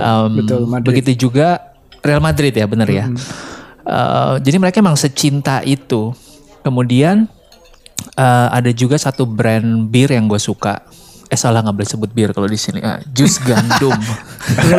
Um, 0.00 0.40
Betul, 0.40 0.60
Madrid. 0.64 0.88
Begitu 0.88 1.28
juga 1.28 1.76
Real 2.00 2.24
Madrid 2.24 2.56
ya, 2.56 2.64
bener 2.64 2.88
ya. 2.88 3.04
Eh, 3.84 4.34
jadi 4.40 4.56
mereka 4.56 4.80
emang 4.80 4.96
secinta 4.96 5.60
itu. 5.66 6.16
Kemudian 6.64 7.28
eh, 8.16 8.48
ada 8.48 8.70
juga 8.72 8.96
satu 8.96 9.28
brand 9.28 9.88
bir 9.88 10.08
yang 10.12 10.28
gue 10.28 10.40
suka. 10.40 10.80
Eh 11.30 11.38
salah 11.38 11.62
nggak 11.62 11.76
boleh 11.78 11.88
sebut 11.88 12.10
bir 12.10 12.34
kalau 12.34 12.50
di 12.50 12.58
sini. 12.58 12.82
Ah, 12.82 12.98
jus 13.14 13.38
gandum. 13.38 13.94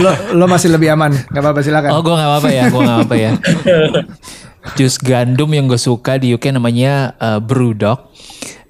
lo, 0.03 0.11
lo, 0.35 0.45
masih 0.51 0.67
lebih 0.67 0.91
aman, 0.91 1.15
nggak 1.15 1.41
apa-apa 1.41 1.63
silakan. 1.63 1.89
Oh 1.95 2.03
gue 2.03 2.11
gak 2.11 2.27
apa-apa 2.27 2.49
ya, 2.51 2.63
gue 2.67 2.81
gak 2.83 2.97
apa-apa 2.99 3.15
ya. 3.15 3.31
Jus 4.77 5.01
gandum 5.01 5.49
yang 5.49 5.65
gue 5.65 5.79
suka 5.81 6.21
di 6.21 6.37
UK 6.37 6.53
namanya 6.53 7.17
uh, 7.17 7.41
Brewdog. 7.41 8.13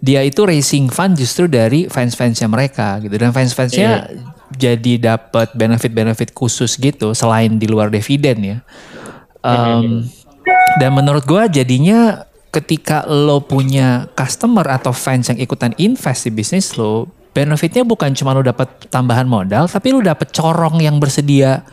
dia 0.01 0.25
itu 0.25 0.41
raising 0.41 0.89
fund 0.89 1.13
justru 1.13 1.45
dari 1.45 1.85
fans-fansnya 1.85 2.49
mereka 2.49 2.97
gitu 3.05 3.21
dan 3.21 3.29
fans-fansnya 3.29 4.09
jadi 4.49 4.97
dapat 4.97 5.53
benefit-benefit 5.53 6.33
khusus 6.33 6.73
gitu 6.81 7.13
selain 7.13 7.61
di 7.61 7.69
luar 7.69 7.93
dividen 7.93 8.37
ya. 8.41 8.57
Um, 9.45 10.09
dan 10.81 10.97
menurut 10.97 11.21
gua 11.29 11.45
jadinya 11.45 12.25
ketika 12.49 13.05
lo 13.07 13.45
punya 13.45 14.09
customer 14.17 14.67
atau 14.67 14.91
fans 14.91 15.31
yang 15.31 15.39
ikutan 15.39 15.71
invest 15.77 16.27
di 16.27 16.31
bisnis 16.33 16.75
lo, 16.75 17.07
benefitnya 17.31 17.87
bukan 17.87 18.11
cuma 18.11 18.35
lo 18.35 18.43
dapat 18.43 18.91
tambahan 18.91 19.27
modal, 19.27 19.67
tapi 19.71 19.95
lo 19.95 20.03
dapat 20.03 20.31
corong 20.35 20.83
yang 20.83 20.99
bersedia 20.99 21.63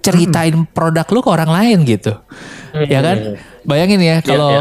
ceritain 0.00 0.64
produk 0.72 1.04
lo 1.12 1.20
ke 1.20 1.30
orang 1.30 1.50
lain 1.52 1.78
gitu, 1.84 2.16
ya 2.88 3.04
kan? 3.04 3.36
Bayangin 3.68 4.00
ya 4.00 4.16
kalau 4.24 4.52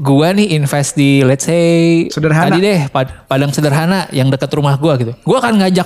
gua 0.00 0.32
nih 0.32 0.56
invest 0.56 0.96
di 0.96 1.20
let's 1.20 1.44
say 1.44 2.08
Sederhana. 2.08 2.56
tadi 2.56 2.64
deh 2.64 2.80
pad- 2.88 3.28
padang 3.28 3.52
sederhana 3.52 4.08
yang 4.16 4.32
dekat 4.32 4.48
rumah 4.56 4.80
gua 4.80 4.96
gitu, 4.96 5.12
gua 5.28 5.44
akan 5.44 5.60
ngajak 5.60 5.84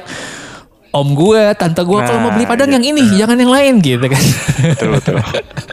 om 0.93 1.17
gue, 1.17 1.57
tante 1.57 1.81
gue 1.81 1.99
kalau 2.05 2.21
mau 2.21 2.31
beli 2.37 2.45
Nah, 2.45 2.53
padang 2.53 2.69
iya. 2.69 2.77
yang 2.77 2.87
ini, 2.93 3.03
jangan 3.17 3.37
yang 3.41 3.49
lain 3.49 3.75
gitu 3.81 4.05
kan. 4.05 4.25
betul 4.61 4.89
betul. 5.01 5.17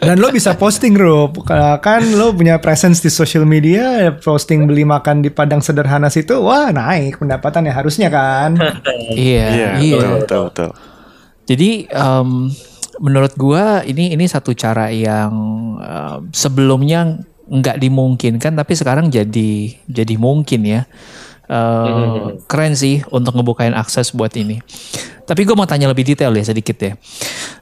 Dan 0.00 0.16
lo 0.16 0.32
bisa 0.32 0.56
posting 0.56 0.96
Rob, 0.96 1.44
kan 1.84 2.00
lo 2.16 2.32
punya 2.32 2.56
presence 2.56 3.04
di 3.04 3.12
social 3.12 3.44
media, 3.44 4.16
posting 4.16 4.64
beli 4.64 4.88
makan 4.88 5.20
di 5.20 5.28
Padang 5.28 5.60
Sederhana 5.60 6.08
situ, 6.08 6.40
wah 6.40 6.72
naik 6.72 7.20
pendapatan 7.20 7.68
ya 7.68 7.72
harusnya 7.76 8.08
kan. 8.08 8.56
iya, 9.12 9.46
Iya, 9.52 9.70
iya. 9.76 9.96
betul 10.00 10.16
betul 10.24 10.42
betul. 10.48 10.70
Jadi 11.50 11.70
em, 11.92 12.28
menurut 12.96 13.32
gua 13.36 13.84
ini 13.84 14.16
ini 14.16 14.24
satu 14.24 14.56
cara 14.56 14.88
yang 14.88 15.32
em, 15.76 16.32
sebelumnya 16.32 17.20
nggak 17.50 17.82
dimungkinkan 17.82 18.54
tapi 18.54 18.72
sekarang 18.72 19.12
jadi 19.12 19.74
jadi 19.84 20.14
mungkin 20.16 20.64
ya. 20.64 20.88
Eh, 21.50 22.38
Keren 22.46 22.78
sih 22.78 23.02
untuk 23.10 23.34
ngebukain 23.34 23.74
akses 23.74 24.14
buat 24.14 24.30
ini. 24.38 24.62
Tapi 25.26 25.42
gue 25.42 25.54
mau 25.58 25.66
tanya 25.66 25.90
lebih 25.90 26.06
detail 26.06 26.30
ya 26.30 26.46
sedikit 26.46 26.78
ya. 26.78 26.94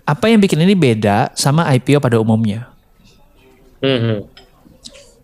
Apa 0.04 0.28
yang 0.28 0.44
bikin 0.44 0.60
ini 0.60 0.76
beda 0.76 1.32
sama 1.32 1.64
IPO 1.72 1.96
pada 1.96 2.20
umumnya? 2.20 2.68
Mhm. 3.80 4.28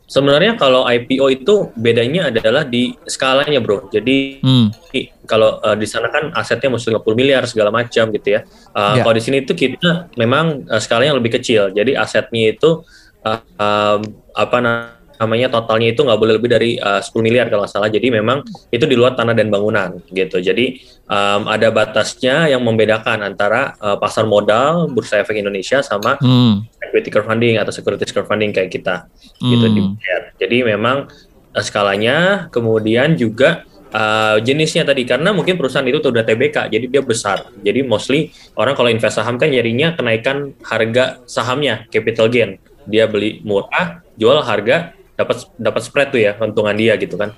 Sebenarnya 0.05 0.55
kalau 0.55 0.87
IPO 0.87 1.27
itu 1.29 1.55
bedanya 1.75 2.31
adalah 2.33 2.63
di 2.65 2.95
skalanya 3.05 3.59
bro. 3.61 3.91
Jadi 3.91 4.39
Hmm. 4.41 4.71
kalau 5.27 5.59
uh, 5.61 5.75
di 5.75 5.85
sana 5.85 6.09
kan 6.09 6.31
asetnya 6.33 6.71
mesti 6.71 6.89
50 6.89 7.19
miliar 7.19 7.43
segala 7.51 7.69
macam 7.69 8.09
gitu 8.15 8.29
ya. 8.39 8.47
Uh, 8.73 8.97
Ya. 8.97 9.03
Kalau 9.05 9.15
di 9.17 9.23
sini 9.25 9.43
itu 9.43 9.53
kita 9.53 10.09
memang 10.15 10.65
uh, 10.71 10.81
skalanya 10.81 11.19
lebih 11.19 11.37
kecil. 11.37 11.69
Jadi 11.75 11.99
asetnya 11.99 12.55
itu 12.55 12.81
uh, 13.27 13.41
um, 13.61 14.01
apa 14.33 14.57
na- 14.63 15.04
namanya 15.25 15.49
totalnya 15.49 15.91
itu 15.91 16.05
nggak 16.05 16.21
boleh 16.21 16.37
lebih 16.37 16.51
dari 16.53 16.71
uh, 16.77 17.01
10 17.01 17.11
miliar 17.25 17.49
kalau 17.49 17.65
salah. 17.65 17.89
Jadi 17.89 18.13
memang 18.13 18.45
itu 18.69 18.85
di 18.85 18.93
luar 18.93 19.17
tanah 19.17 19.33
dan 19.33 19.49
bangunan 19.49 19.97
gitu. 20.13 20.39
Jadi 20.39 20.79
um, 21.09 21.49
ada 21.49 21.73
batasnya 21.73 22.53
yang 22.53 22.61
membedakan 22.61 23.25
antara 23.25 23.73
uh, 23.81 23.97
pasar 23.97 24.29
modal 24.29 24.93
Bursa 24.93 25.25
Efek 25.25 25.41
Indonesia 25.41 25.81
sama 25.81 26.21
Hmm. 26.21 26.69
equity 26.85 27.09
crowdfunding 27.09 27.57
atau 27.57 27.73
securities 27.73 28.13
crowdfunding 28.13 28.53
kayak 28.53 28.69
kita 28.71 29.09
gitu 29.41 29.67
di 29.67 29.81
Hmm. 29.81 29.97
BR. 29.97 30.23
Jadi 30.39 30.57
memang 30.69 31.09
uh, 31.51 31.65
skalanya 31.65 32.47
kemudian 32.53 33.17
juga 33.17 33.65
uh, 33.91 34.37
jenisnya 34.43 34.83
tadi 34.83 35.07
karena 35.07 35.31
mungkin 35.31 35.55
perusahaan 35.55 35.87
itu 35.87 35.99
tuh 35.99 36.11
udah 36.13 36.27
TBK 36.27 36.69
jadi 36.69 36.87
dia 36.91 37.03
besar. 37.03 37.49
Jadi 37.63 37.81
mostly 37.83 38.29
orang 38.55 38.75
kalau 38.75 38.91
invest 38.91 39.17
saham 39.17 39.41
kan 39.41 39.49
nyarinya 39.49 39.95
kenaikan 39.95 40.53
harga 40.63 41.25
sahamnya 41.25 41.87
capital 41.89 42.29
gain. 42.29 42.59
Dia 42.85 43.09
beli 43.09 43.41
murah, 43.41 44.05
jual 44.21 44.45
harga 44.45 44.93
dapat 45.15 45.47
dapat 45.57 45.83
spread 45.83 46.09
tuh 46.11 46.21
ya 46.21 46.35
untungan 46.39 46.75
dia 46.75 46.99
gitu 46.99 47.15
kan 47.15 47.35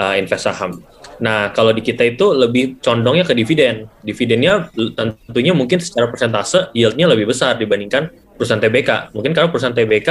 uh, 0.00 0.14
invest 0.16 0.48
saham. 0.48 0.82
Nah, 1.20 1.52
kalau 1.52 1.76
di 1.76 1.84
kita 1.84 2.02
itu 2.08 2.32
lebih 2.32 2.80
condongnya 2.80 3.28
ke 3.28 3.36
dividen. 3.36 3.86
Dividennya 4.00 4.72
tentunya 4.96 5.52
mungkin 5.52 5.78
secara 5.78 6.08
persentase 6.08 6.72
yieldnya 6.72 7.06
lebih 7.12 7.28
besar 7.28 7.60
dibandingkan 7.60 8.08
perusahaan 8.34 8.60
TBK. 8.60 9.12
Mungkin 9.12 9.36
karena 9.36 9.48
perusahaan 9.52 9.76
TBK 9.76 10.08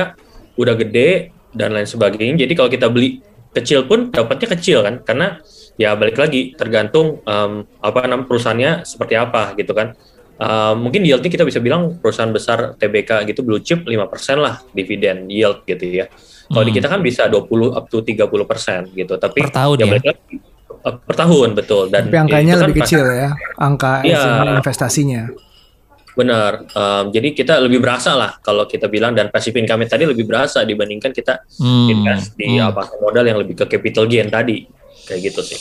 udah 0.62 0.76
gede 0.78 1.34
dan 1.58 1.74
lain 1.74 1.90
sebagainya. 1.90 2.46
Jadi 2.46 2.54
kalau 2.54 2.70
kita 2.70 2.88
beli 2.94 3.26
kecil 3.50 3.90
pun 3.90 4.14
dapatnya 4.14 4.48
kecil 4.54 4.86
kan, 4.86 5.02
karena 5.02 5.42
ya 5.82 5.98
balik 5.98 6.22
lagi 6.22 6.54
tergantung 6.54 7.26
um, 7.26 7.66
apa 7.82 8.06
namanya 8.06 8.30
perusahaannya 8.30 8.72
seperti 8.86 9.18
apa 9.18 9.58
gitu 9.58 9.74
kan. 9.74 9.98
Uh, 10.40 10.72
mungkin 10.72 11.04
yieldnya 11.04 11.28
kita 11.28 11.44
bisa 11.44 11.60
bilang 11.60 12.00
perusahaan 12.00 12.32
besar 12.32 12.80
TBK 12.80 13.28
gitu 13.28 13.44
blue 13.44 13.60
chip 13.60 13.84
5% 13.84 13.92
lah 14.40 14.64
dividen 14.72 15.28
yield 15.28 15.66
gitu 15.66 16.06
ya. 16.06 16.08
Kalau 16.50 16.66
di 16.66 16.72
Hmm. 16.72 16.78
kita 16.78 16.88
kan 16.90 17.00
bisa 17.00 17.24
20 17.26 17.46
up 17.70 17.86
to 17.86 18.02
30% 18.02 18.90
gitu. 18.92 19.14
Tapi 19.16 19.38
Per 19.40 19.54
tahun 19.54 19.76
ya? 19.78 19.86
balik 19.86 20.06
lagi, 20.08 20.36
uh, 20.82 20.96
per 20.98 21.16
tahun 21.16 21.50
betul 21.54 21.84
dan 21.88 22.10
Tapi 22.10 22.18
angkanya 22.20 22.42
itu 22.50 22.58
kan 22.58 22.66
lebih 22.66 22.76
pas- 22.76 22.90
kecil 22.90 23.06
ya, 23.06 23.30
angka 23.56 23.94
Iya. 24.02 24.22
investasinya. 24.58 25.24
Benar. 26.12 26.52
Um, 26.74 27.04
jadi 27.10 27.32
kita 27.32 27.54
lebih 27.60 27.80
berasa 27.80 28.12
lah 28.12 28.36
kalau 28.40 28.66
kita 28.66 28.90
bilang 28.90 29.14
dan 29.14 29.30
passive 29.30 29.56
income 29.56 29.86
tadi 29.86 30.04
lebih 30.04 30.26
berasa 30.26 30.66
dibandingkan 30.66 31.14
kita 31.14 31.46
Hmm. 31.56 31.88
invest 31.88 32.34
di 32.34 32.58
Hmm. 32.58 32.68
apa 32.68 32.92
modal 32.98 33.24
yang 33.24 33.38
lebih 33.38 33.56
ke 33.56 33.70
capital 33.70 34.04
gain 34.04 34.28
tadi 34.28 34.66
kayak 35.06 35.32
gitu 35.32 35.42
sih. 35.46 35.60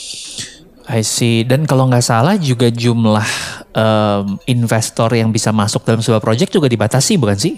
I 0.89 0.99
see. 0.99 1.45
Dan 1.45 1.63
kalau 1.63 1.85
nggak 1.85 2.01
salah 2.01 2.33
juga 2.35 2.67
jumlah 2.67 3.29
em, 3.69 4.25
investor 4.47 5.13
yang 5.13 5.29
bisa 5.29 5.53
masuk 5.53 5.85
dalam 5.85 6.01
sebuah 6.01 6.17
project 6.17 6.49
juga 6.49 6.65
dibatasi 6.65 7.15
bukan 7.15 7.37
sih? 7.37 7.53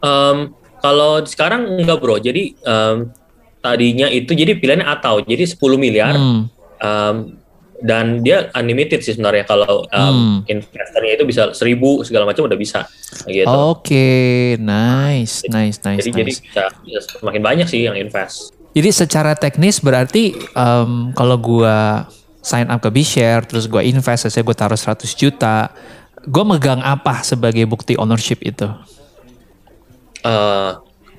Um, 0.00 0.56
kalau 0.80 1.22
sekarang 1.24 1.80
enggak 1.80 2.00
bro. 2.00 2.16
Jadi 2.16 2.56
um, 2.64 3.12
tadinya 3.60 4.08
itu 4.08 4.32
jadi 4.32 4.56
pilihannya 4.56 4.88
atau 4.88 5.20
jadi 5.20 5.44
10 5.44 5.60
miliar 5.76 6.16
Hmm. 6.16 6.48
um, 6.80 7.16
dan 7.80 8.20
dia 8.20 8.52
unlimited 8.52 9.00
sih 9.00 9.16
sebenarnya 9.16 9.48
kalau 9.48 9.84
Hmm. 9.88 10.44
um, 10.44 10.48
investornya 10.48 11.12
itu 11.16 11.24
bisa 11.24 11.52
1000 11.56 12.04
segala 12.04 12.28
macam 12.28 12.44
udah 12.44 12.56
bisa 12.56 12.84
gitu. 13.24 13.48
Oke, 13.48 14.56
nice, 14.60 15.44
nice, 15.48 15.80
nice, 15.84 16.04
jadi 16.04 16.24
jadi 16.24 16.32
nice. 16.32 16.40
bisa, 16.44 16.62
bisa 16.84 16.98
semakin 17.20 17.40
banyak 17.40 17.66
sih 17.68 17.88
yang 17.88 17.96
invest. 17.96 18.52
Jadi 18.70 18.88
secara 18.92 19.32
teknis 19.34 19.80
berarti 19.80 20.36
em, 20.36 21.10
kalau 21.16 21.36
gua 21.40 22.06
sign 22.40 22.68
up 22.70 22.80
ke 22.80 22.88
B-share 22.88 23.44
terus 23.44 23.68
gua 23.68 23.84
invest, 23.84 24.28
saya 24.28 24.44
gue 24.44 24.56
taruh 24.56 24.78
100 24.78 25.12
juta, 25.12 25.68
gue 26.24 26.44
megang 26.44 26.80
apa 26.80 27.20
sebagai 27.20 27.64
bukti 27.66 27.96
ownership 27.96 28.40
itu? 28.40 28.68
Eh, 30.22 30.70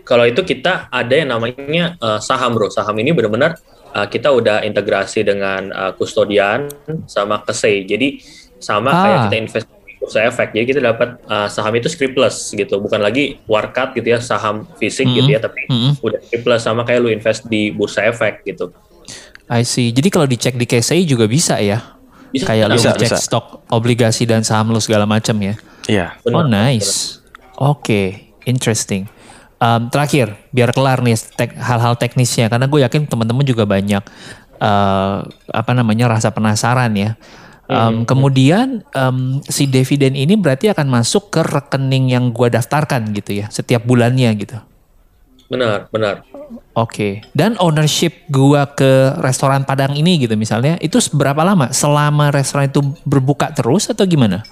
kalau 0.02 0.26
itu 0.26 0.42
kita 0.42 0.88
ada 0.88 1.14
yang 1.14 1.30
namanya 1.30 1.96
eh, 1.96 2.20
saham 2.20 2.54
bro. 2.54 2.70
Saham 2.70 2.98
ini 2.98 3.12
benar-benar 3.12 3.58
eh, 3.92 4.08
kita 4.08 4.30
udah 4.30 4.62
integrasi 4.62 5.22
dengan 5.22 5.70
eh, 5.70 5.92
kustodian 5.96 6.70
sama 7.06 7.42
kesei. 7.42 7.84
Jadi 7.84 8.22
sama 8.62 8.90
Ah. 8.90 8.98
kayak 9.02 9.20
kita 9.24 9.36
invest 9.38 9.68
di 9.68 9.94
bursa 9.98 10.20
efek. 10.24 10.48
Jadi 10.52 10.66
kita 10.68 10.82
dapat 10.84 11.10
eh, 11.20 11.48
saham 11.48 11.74
itu 11.74 11.88
scriptless 11.88 12.52
gitu, 12.52 12.78
bukan 12.78 13.00
lagi 13.00 13.42
warkat 13.46 13.94
gitu 13.94 14.08
ya 14.08 14.20
saham 14.20 14.66
fisik 14.76 15.06
Mhm. 15.06 15.16
gitu 15.16 15.30
ya, 15.32 15.40
tapi 15.40 15.66
Mhm. 15.66 15.92
udah 16.00 16.20
scriptless 16.22 16.62
sama 16.62 16.82
kayak 16.82 17.00
lu 17.00 17.10
invest 17.10 17.46
di 17.46 17.70
bursa 17.70 18.06
efek 18.06 18.42
gitu. 18.44 18.70
I 19.52 19.62
see. 19.62 19.92
Jadi 19.92 20.08
kalau 20.08 20.24
dicek 20.24 20.56
di 20.56 20.64
KSI 20.64 21.04
juga 21.04 21.28
bisa 21.28 21.60
ya? 21.60 22.00
Bisa, 22.32 22.48
Kayak 22.48 22.72
lu 22.72 22.80
bisa, 22.80 22.96
ngecek 22.96 23.12
bisa. 23.12 23.18
stok 23.20 23.68
obligasi 23.68 24.24
dan 24.24 24.40
saham 24.42 24.72
lu 24.72 24.80
segala 24.80 25.04
macam 25.04 25.36
ya? 25.36 25.60
Iya. 25.84 26.16
Benar, 26.24 26.36
oh 26.38 26.44
nice. 26.48 27.20
Oke, 27.60 28.31
interesting. 28.46 29.10
Um, 29.62 29.94
terakhir, 29.94 30.34
biar 30.50 30.74
kelar 30.74 31.06
nih 31.06 31.14
tek- 31.38 31.58
hal-hal 31.60 31.94
teknisnya, 31.94 32.50
karena 32.50 32.66
gue 32.66 32.82
yakin 32.82 33.06
teman-teman 33.06 33.46
juga 33.46 33.70
banyak 33.70 34.02
uh, 34.58 35.28
apa 35.54 35.72
namanya 35.78 36.10
rasa 36.10 36.34
penasaran 36.34 36.92
ya. 36.98 37.14
Um, 37.72 38.04
Kemudian 38.04 38.84
um, 38.92 39.40
si 39.48 39.64
dividen 39.64 40.18
ini 40.18 40.36
berarti 40.36 40.68
akan 40.74 40.92
masuk 40.92 41.32
ke 41.32 41.40
rekening 41.40 42.12
yang 42.12 42.36
gue 42.36 42.52
daftarkan 42.52 43.16
gitu 43.16 43.40
ya, 43.40 43.48
setiap 43.48 43.88
bulannya 43.88 44.28
gitu. 44.36 44.60
Benar, 45.52 45.92
benar. 45.92 46.24
Oke. 46.72 47.28
Dan 47.36 47.60
ownership 47.60 48.24
gua 48.32 48.72
ke 48.72 49.20
restoran 49.20 49.68
Padang 49.68 50.00
ini 50.00 50.16
gitu 50.24 50.40
misalnya, 50.40 50.80
itu 50.80 50.96
berapa 51.12 51.44
lama? 51.44 51.76
Selama 51.76 52.32
restoran 52.32 52.72
itu 52.72 52.80
berbuka 53.04 53.52
terus 53.52 53.92
atau 53.92 54.08
gimana? 54.08 54.48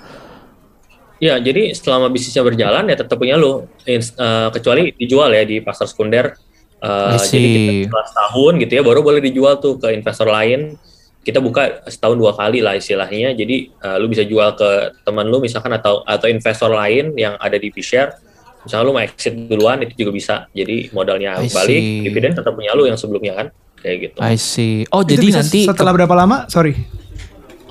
Ya, 1.20 1.36
jadi 1.36 1.76
selama 1.76 2.08
bisnisnya 2.08 2.48
berjalan 2.48 2.88
ya 2.88 2.96
tetap 2.96 3.20
punya 3.20 3.36
lu, 3.36 3.68
Ins- 3.84 4.16
eh, 4.16 4.48
kecuali 4.56 4.96
dijual 4.96 5.36
ya 5.36 5.44
di 5.44 5.60
pasar 5.60 5.84
sekunder. 5.92 6.32
Eh, 6.80 7.12
I 7.12 7.28
jadi 7.28 7.48
kita 7.52 7.72
setelah 7.92 8.06
setahun 8.08 8.54
gitu 8.64 8.72
ya, 8.80 8.84
baru 8.88 9.00
boleh 9.04 9.20
dijual 9.20 9.60
tuh 9.60 9.76
ke 9.76 9.92
investor 9.92 10.32
lain. 10.32 10.80
Kita 11.20 11.44
buka 11.44 11.84
setahun 11.92 12.16
dua 12.16 12.32
kali 12.32 12.64
lah 12.64 12.80
istilahnya. 12.80 13.36
Jadi 13.36 13.68
eh, 13.68 13.98
lu 14.00 14.08
bisa 14.08 14.24
jual 14.24 14.56
ke 14.56 14.96
teman 15.04 15.28
lu 15.28 15.44
misalkan 15.44 15.76
atau 15.76 16.08
atau 16.08 16.32
investor 16.32 16.72
lain 16.72 17.12
yang 17.20 17.36
ada 17.36 17.60
di 17.60 17.68
share. 17.84 18.16
Misalnya 18.64 18.84
lu 18.88 18.92
mau 18.96 19.04
exit 19.04 19.36
duluan 19.36 19.84
itu 19.84 20.08
juga 20.08 20.12
bisa. 20.16 20.36
Jadi 20.56 20.88
modalnya 20.96 21.36
I 21.44 21.52
balik, 21.52 21.84
see. 21.84 22.04
dividen 22.08 22.32
tetap 22.32 22.56
punya 22.56 22.72
lu 22.76 22.88
yang 22.88 22.96
sebelumnya 22.96 23.36
kan, 23.36 23.48
kayak 23.84 23.98
gitu. 24.08 24.18
I 24.24 24.36
see. 24.40 24.88
Oh, 24.92 25.04
Itu 25.04 25.20
jadi 25.20 25.26
bisa 25.32 25.40
nanti 25.44 25.68
setelah 25.68 25.92
berapa 25.96 26.16
lama? 26.16 26.48
Sorry. 26.48 26.76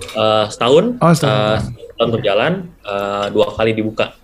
Eh, 0.09 0.45
setahun, 0.53 0.97
Oh, 1.01 1.13
setahun. 1.13 1.61
eh, 1.65 1.88
setahun 1.99 2.15
berjalan, 2.15 2.53
eh, 2.87 3.27
dua 3.35 3.51
kali 3.59 3.75
dibuka. 3.75 4.15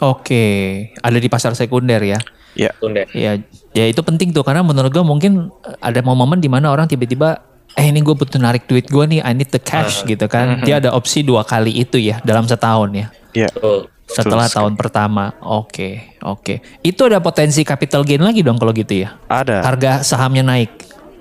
Oke, 0.00 0.88
ada 1.04 1.20
di 1.20 1.28
pasar 1.28 1.52
sekunder 1.52 2.00
ya. 2.00 2.16
Ya. 2.56 2.72
Tunde. 2.80 3.04
Ya, 3.12 3.36
ya 3.76 3.84
itu 3.84 4.00
penting 4.00 4.32
tuh 4.32 4.40
karena 4.40 4.64
menurut 4.64 4.88
gue 4.88 5.04
mungkin 5.04 5.52
ada 5.84 6.00
momen 6.00 6.40
di 6.40 6.48
mana 6.48 6.72
orang 6.72 6.88
tiba-tiba 6.88 7.44
eh 7.74 7.90
ini 7.90 8.00
gue 8.00 8.14
butuh 8.16 8.40
narik 8.40 8.64
duit 8.64 8.88
gue 8.88 9.04
nih, 9.04 9.20
I 9.20 9.36
need 9.36 9.52
the 9.52 9.60
cash 9.60 10.00
gitu 10.08 10.24
kan. 10.32 10.64
Dia 10.64 10.80
ada 10.80 10.96
opsi 10.96 11.20
dua 11.20 11.44
kali 11.44 11.76
itu 11.76 12.00
ya 12.00 12.24
dalam 12.24 12.48
setahun 12.48 12.88
ya. 12.96 13.06
Ya. 13.36 13.52
Betul. 13.52 13.92
Setelah 14.04 14.46
Betul 14.48 14.56
tahun 14.56 14.72
pertama, 14.80 15.24
oke, 15.40 16.20
oke. 16.24 16.54
Itu 16.84 17.08
ada 17.08 17.18
potensi 17.20 17.64
capital 17.64 18.04
gain 18.04 18.20
lagi 18.20 18.40
dong 18.40 18.56
kalau 18.56 18.72
gitu 18.72 19.04
ya. 19.04 19.16
Ada. 19.28 19.60
Harga 19.60 20.00
sahamnya 20.00 20.44
naik. 20.44 20.70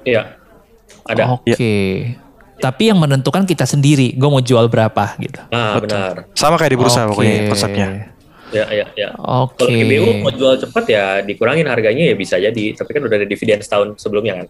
Iya. 0.07 0.37
Ada. 1.07 1.35
Oke. 1.35 1.75
Tapi 2.61 2.93
yang 2.93 2.99
menentukan 3.01 3.43
kita 3.43 3.65
sendiri, 3.65 4.13
gue 4.13 4.29
mau 4.29 4.39
jual 4.39 4.69
berapa 4.69 5.17
gitu. 5.19 5.41
Nah, 5.49 5.81
benar. 5.81 6.29
Sama 6.37 6.55
kayak 6.55 6.71
di 6.71 6.79
bursa 6.79 7.05
Oke. 7.05 7.09
pokoknya 7.17 7.35
konsepnya. 7.49 7.87
Ya, 8.53 8.65
ya, 8.69 8.85
ya. 8.93 9.09
Oke. 9.17 9.65
Kalau 9.65 9.69
PBU 9.73 10.09
mau 10.21 10.29
jual 10.29 10.61
cepat 10.61 10.85
ya 10.85 11.05
dikurangin 11.25 11.65
harganya 11.65 12.13
ya 12.13 12.15
bisa 12.15 12.37
jadi. 12.37 12.65
Tapi 12.77 12.89
kan 12.93 13.01
udah 13.01 13.17
ada 13.17 13.25
dividen 13.25 13.59
setahun 13.59 13.97
sebelumnya 13.97 14.45
kan. 14.45 14.47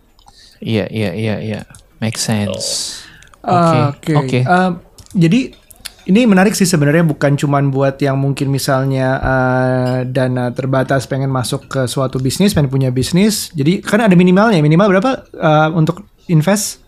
Iya, 0.60 0.86
iya, 0.92 1.12
iya, 1.16 1.36
iya. 1.40 1.60
Make 2.04 2.20
sense. 2.20 3.00
Ah, 3.44 3.96
Oke, 3.96 4.12
oke. 4.16 4.40
Eh, 4.44 4.72
jadi 5.16 5.56
ini 6.04 6.28
menarik 6.28 6.52
sih 6.52 6.68
sebenarnya 6.68 7.08
bukan 7.08 7.40
cuman 7.40 7.72
buat 7.72 7.96
yang 8.04 8.20
mungkin 8.20 8.52
misalnya 8.52 9.24
eh, 9.24 9.98
dana 10.12 10.52
terbatas 10.52 11.08
pengen 11.08 11.32
masuk 11.32 11.72
ke 11.72 11.88
suatu 11.88 12.20
bisnis, 12.20 12.52
pengen 12.52 12.68
punya 12.68 12.92
bisnis. 12.92 13.56
Jadi 13.56 13.80
kan 13.80 14.04
ada 14.04 14.16
minimalnya. 14.20 14.60
Minimal 14.60 15.00
berapa 15.00 15.12
eh, 15.32 15.70
untuk 15.72 16.04
invest? 16.28 16.83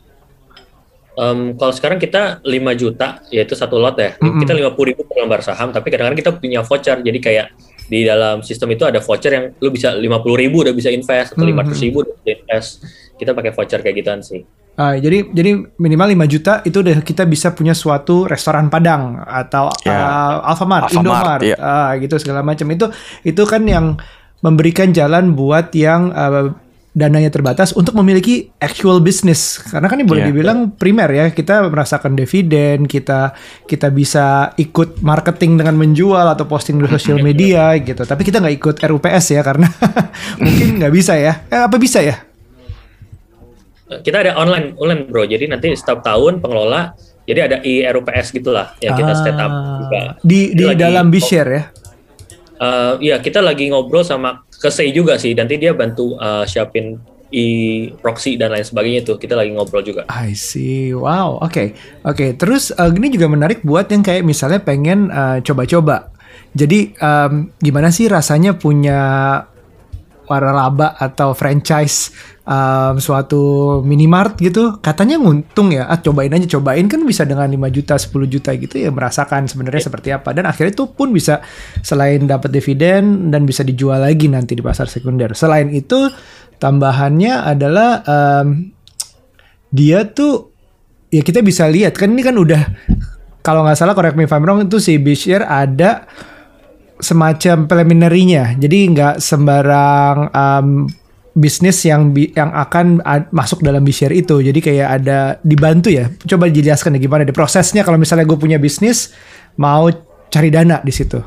Em, 1.16 1.56
kalau 1.56 1.72
sekarang 1.72 1.96
kita 1.96 2.44
5 2.44 2.76
juta, 2.76 3.24
yaitu 3.32 3.56
satu 3.56 3.80
lot 3.80 3.96
ya. 3.96 4.20
Kita 4.20 4.52
50 4.52 4.76
ribu 4.84 5.08
per 5.08 5.24
lembar 5.24 5.40
saham, 5.40 5.72
tapi 5.72 5.88
kadang-kadang 5.88 6.20
kita 6.20 6.32
punya 6.36 6.60
voucher. 6.60 7.00
Jadi 7.00 7.20
kayak 7.24 7.48
di 7.86 8.04
dalam 8.04 8.44
sistem 8.44 8.74
itu 8.76 8.84
ada 8.84 9.00
voucher 9.00 9.32
yang 9.32 9.46
lu 9.58 9.72
bisa 9.72 9.96
50 9.96 10.04
ribu 10.36 10.66
udah 10.68 10.76
bisa 10.76 10.92
invest, 10.92 11.32
atau 11.34 11.48
500 11.48 11.86
ribu 11.88 12.04
udah 12.04 12.14
bisa 12.20 12.32
invest. 12.36 12.70
Kita 13.16 13.32
pakai 13.32 13.52
voucher 13.56 13.80
kayak 13.80 13.96
gituan 13.96 14.20
sih. 14.20 14.44
Ah, 14.76 14.92
jadi 15.00 15.32
jadi 15.32 15.56
minimal 15.80 16.28
5 16.28 16.28
juta 16.28 16.60
itu 16.68 16.84
udah 16.84 17.00
kita 17.00 17.24
bisa 17.24 17.56
punya 17.56 17.72
suatu 17.72 18.28
restoran 18.28 18.68
Padang 18.68 19.24
atau 19.24 19.72
Ya. 19.88 19.96
uh, 19.96 20.52
Alfamart, 20.52 20.92
Alfamart, 20.92 21.40
Indomart, 21.40 21.42
ya. 21.48 21.56
ah, 21.56 21.96
gitu 21.96 22.20
segala 22.20 22.44
macam 22.44 22.68
itu 22.68 22.92
itu 23.24 23.40
kan 23.48 23.64
yang 23.64 23.96
memberikan 24.44 24.92
jalan 24.92 25.32
buat 25.32 25.72
yang 25.72 26.12
uh, 26.12 26.52
dananya 26.96 27.28
terbatas 27.28 27.76
untuk 27.76 27.92
memiliki 27.94 28.56
actual 28.56 29.04
business 29.04 29.60
karena 29.60 29.92
kan 29.92 30.00
ini 30.00 30.08
boleh 30.08 30.24
Ya. 30.24 30.32
dibilang 30.32 30.72
primer 30.72 31.12
ya 31.12 31.26
kita 31.28 31.68
merasakan 31.68 32.16
dividen 32.16 32.88
kita 32.88 33.36
kita 33.68 33.92
bisa 33.92 34.56
ikut 34.56 35.04
marketing 35.04 35.60
dengan 35.60 35.76
menjual 35.76 36.24
atau 36.24 36.48
posting 36.48 36.80
di 36.80 36.88
sosial 36.88 37.20
media 37.20 37.76
gitu 37.76 38.00
tapi 38.02 38.24
kita 38.24 38.40
nggak 38.40 38.56
ikut 38.56 38.76
RUPS 38.80 39.26
ya 39.28 39.44
karena 39.44 39.68
mungkin 40.42 40.80
nggak 40.80 40.94
bisa 40.96 41.20
ya 41.20 41.44
eh, 41.46 41.68
apa 41.68 41.76
bisa 41.76 42.00
ya 42.00 42.16
Kita 43.86 44.18
ada 44.18 44.34
online, 44.34 44.74
online 44.82 45.06
bro. 45.06 45.30
Jadi 45.30 45.46
nanti 45.46 45.70
setiap 45.78 46.02
tahun 46.02 46.42
pengelola, 46.42 46.98
jadi 47.22 47.46
ada 47.46 47.58
IRUPS 47.62 48.34
gitulah 48.34 48.74
yang 48.82 48.98
kita 48.98 49.14
set 49.14 49.38
up 49.38 49.54
juga. 49.78 50.00
Ah, 50.02 50.10
di 50.26 50.58
di 50.58 50.66
dalam 50.74 51.14
BeShare 51.14 51.50
ya. 51.54 51.64
Eh, 52.56 52.94
Iya, 52.98 53.16
kita 53.22 53.46
lagi 53.46 53.70
ngobrol 53.70 54.02
sama 54.02 54.42
Kesei 54.60 54.90
juga 54.96 55.20
sih. 55.20 55.36
Nanti 55.36 55.60
dia 55.60 55.76
bantu 55.76 56.16
eh, 56.18 56.46
siapin 56.48 56.98
i 57.36 57.46
proxy 58.00 58.38
dan 58.40 58.54
lain 58.54 58.64
sebagainya 58.64 59.02
tuh. 59.04 59.18
Kita 59.20 59.36
lagi 59.36 59.52
ngobrol 59.52 59.84
juga. 59.84 60.08
I 60.08 60.34
see. 60.38 60.96
Wow. 60.96 61.44
Oke. 61.44 61.76
Oke. 62.06 62.36
Terus 62.36 62.72
eh, 62.72 62.92
ini 62.96 63.12
juga 63.12 63.28
menarik 63.28 63.62
buat 63.66 63.90
yang 63.92 64.04
kayak 64.04 64.24
misalnya 64.24 64.62
pengen 64.64 65.12
eh, 65.12 65.40
coba-coba. 65.44 66.16
Jadi 66.56 66.96
em, 66.96 67.52
gimana 67.60 67.92
sih 67.92 68.08
rasanya 68.08 68.56
punya 68.56 69.00
waralaba 70.26 70.98
atau 70.98 71.32
franchise 71.32 72.14
em, 72.46 72.98
suatu 73.00 73.80
minimart 73.82 74.38
gitu? 74.42 74.78
Katanya 74.84 75.18
nguntung 75.18 75.74
ya. 75.74 75.90
Ah, 75.90 76.02
cobain 76.02 76.34
aja, 76.34 76.46
cobain 76.58 76.86
kan 76.86 77.02
bisa 77.06 77.26
dengan 77.26 77.48
5 77.48 77.70
juta, 77.72 77.96
10 77.98 78.26
juta 78.30 78.52
gitu 78.54 78.76
ya 78.78 78.90
merasakan 78.94 79.48
sebenarnya 79.50 79.88
seperti 79.88 80.10
apa. 80.12 80.34
Dan 80.34 80.46
akhirnya 80.50 80.76
itu 80.76 80.86
pun 80.92 81.14
bisa 81.14 81.42
selain 81.86 82.26
dapat 82.26 82.52
dividen 82.52 83.32
dan 83.34 83.46
bisa 83.48 83.62
dijual 83.66 84.02
lagi 84.02 84.30
nanti 84.30 84.54
di 84.58 84.64
pasar 84.66 84.90
sekunder. 84.92 85.34
Selain 85.34 85.70
itu 85.74 86.10
tambahannya 86.58 87.34
adalah 87.46 88.02
em, 88.06 88.76
dia 89.74 90.08
tuh 90.08 90.56
ya 91.12 91.22
kita 91.24 91.44
bisa 91.44 91.68
lihat 91.68 91.96
kan 91.96 92.12
ini 92.12 92.24
kan 92.24 92.36
udah 92.36 92.62
kalau 93.46 93.62
nggak 93.62 93.78
salah 93.78 93.94
correct 93.94 94.18
me 94.18 94.26
if 94.26 94.34
I'm 94.34 94.42
wrong 94.42 94.66
itu 94.66 94.82
si 94.82 94.98
Bishir 94.98 95.46
ada 95.46 96.10
semacam 97.00 97.68
preliminary-nya 97.68 98.56
jadi 98.56 98.78
nggak 98.92 99.16
sembarang 99.20 100.32
um, 100.32 100.68
bisnis 101.36 101.84
yang 101.84 102.16
bi- 102.16 102.32
yang 102.32 102.48
akan 102.56 103.04
masuk 103.36 103.60
dalam 103.60 103.84
Bishir 103.84 104.08
itu 104.16 104.40
jadi 104.40 104.56
kayak 104.56 104.88
ada 105.04 105.20
dibantu 105.44 105.92
ya 105.92 106.08
coba 106.24 106.48
dijelaskan 106.48 106.96
ya 106.96 107.00
gimana 107.04 107.28
deh 107.28 107.36
prosesnya 107.36 107.84
kalau 107.84 108.00
misalnya 108.00 108.24
gue 108.24 108.40
punya 108.40 108.56
bisnis 108.56 109.12
mau 109.60 109.92
cari 110.32 110.48
dana 110.48 110.80
di 110.80 110.94
situ 110.96 111.20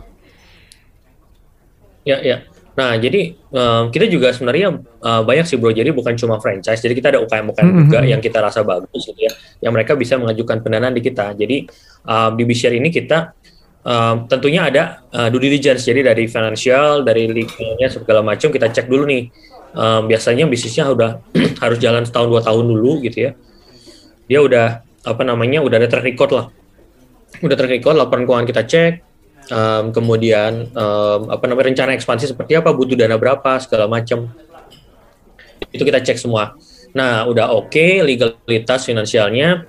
Ya, 2.08 2.24
ya. 2.24 2.40
Nah, 2.72 2.94
jadi 2.94 3.34
em, 3.34 3.82
kita 3.90 4.06
juga 4.06 4.30
sebenarnya 4.30 4.80
eh, 4.80 5.22
banyak 5.26 5.44
sih 5.44 5.58
bro. 5.58 5.74
Jadi 5.74 5.90
bukan 5.92 6.14
cuma 6.16 6.38
franchise. 6.38 6.78
Jadi 6.78 6.94
kita 6.96 7.10
ada 7.12 7.20
UKM-UKM 7.20 7.68
juga 7.84 8.00
yang 8.06 8.22
kita 8.22 8.38
rasa 8.38 8.62
bagus 8.62 9.02
gitu 9.02 9.18
ya. 9.18 9.28
Yang 9.60 9.72
mereka 9.76 9.92
bisa 9.98 10.14
mengajukan 10.16 10.62
pendanaan 10.62 10.94
di 10.94 11.02
kita. 11.02 11.34
Jadi 11.34 11.66
em, 12.06 12.30
di 12.38 12.42
Bishare 12.46 12.78
ini 12.78 12.88
kita 12.88 13.34
em, 13.88 14.14
tentunya 14.28 14.68
ada 14.68 15.00
eh, 15.08 15.28
due 15.32 15.48
diligence. 15.48 15.88
Jadi 15.88 16.04
dari 16.04 16.28
financial, 16.28 17.08
dari 17.08 17.24
legalnya 17.24 17.88
segala 17.88 18.20
macam 18.20 18.52
kita 18.52 18.68
cek 18.68 18.86
dulu 18.86 19.08
nih. 19.08 19.24
Em, 19.72 20.02
biasanya 20.04 20.44
bisnisnya 20.44 20.92
udah 20.92 21.24
harus 21.64 21.78
jalan 21.80 22.04
setahun 22.04 22.28
dua 22.28 22.42
tahun 22.44 22.68
dulu 22.68 23.00
gitu 23.08 23.28
ya. 23.28 23.32
Dia 24.28 24.44
udah 24.44 24.66
apa 24.84 25.22
namanya 25.24 25.64
udah 25.64 25.80
ada 25.80 25.88
track 25.88 26.04
record 26.04 26.30
lah. 26.36 26.46
Udah 27.40 27.56
track 27.56 27.80
record 27.80 27.96
laporan 27.96 28.28
keuangan 28.28 28.48
kita 28.48 28.62
cek, 28.68 28.92
Um, 29.48 29.96
kemudian 29.96 30.68
um, 30.76 31.32
apa 31.32 31.48
namanya 31.48 31.72
rencana 31.72 31.96
ekspansi 31.96 32.36
seperti 32.36 32.60
apa, 32.60 32.68
butuh 32.68 33.00
dana 33.00 33.16
berapa, 33.16 33.56
segala 33.64 33.88
macam. 33.88 34.28
Itu 35.72 35.88
kita 35.88 36.04
cek 36.04 36.20
semua. 36.20 36.52
Nah, 36.92 37.24
udah 37.24 37.56
oke 37.56 38.04
legalitas 38.04 38.84
finansialnya, 38.84 39.64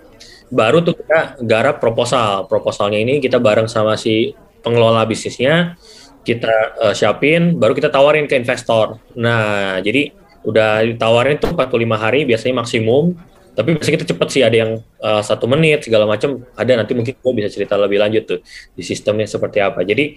baru 0.49 0.81
tuh 0.81 0.97
kita 0.97 1.39
garap 1.45 1.77
proposal. 1.81 2.45
Proposalnya 2.49 2.99
ini 2.99 3.21
kita 3.21 3.37
bareng 3.37 3.69
sama 3.69 3.95
si 3.95 4.33
pengelola 4.65 5.05
bisnisnya, 5.07 5.77
kita 6.25 6.51
uh, 6.81 6.93
siapin, 6.93 7.55
baru 7.55 7.73
kita 7.73 7.89
tawarin 7.89 8.27
ke 8.27 8.35
investor. 8.35 8.99
Nah, 9.15 9.79
jadi 9.79 10.11
udah 10.43 10.85
ditawarin 10.85 11.37
tuh 11.37 11.53
45 11.53 11.95
hari 11.95 12.25
biasanya 12.27 12.65
maksimum. 12.65 13.15
Tapi 13.55 13.75
biasanya 13.75 13.95
kita 13.99 14.07
cepet 14.15 14.27
sih 14.31 14.41
ada 14.45 14.55
yang 14.55 14.71
uh, 15.03 15.19
satu 15.19 15.43
menit 15.49 15.83
segala 15.83 16.07
macam 16.07 16.47
ada 16.55 16.79
nanti 16.79 16.95
mungkin 16.95 17.11
gue 17.11 17.33
bisa 17.35 17.51
cerita 17.51 17.75
lebih 17.75 17.99
lanjut 17.99 18.23
tuh 18.23 18.39
di 18.71 18.83
sistemnya 18.85 19.27
seperti 19.27 19.59
apa. 19.59 19.83
Jadi 19.83 20.15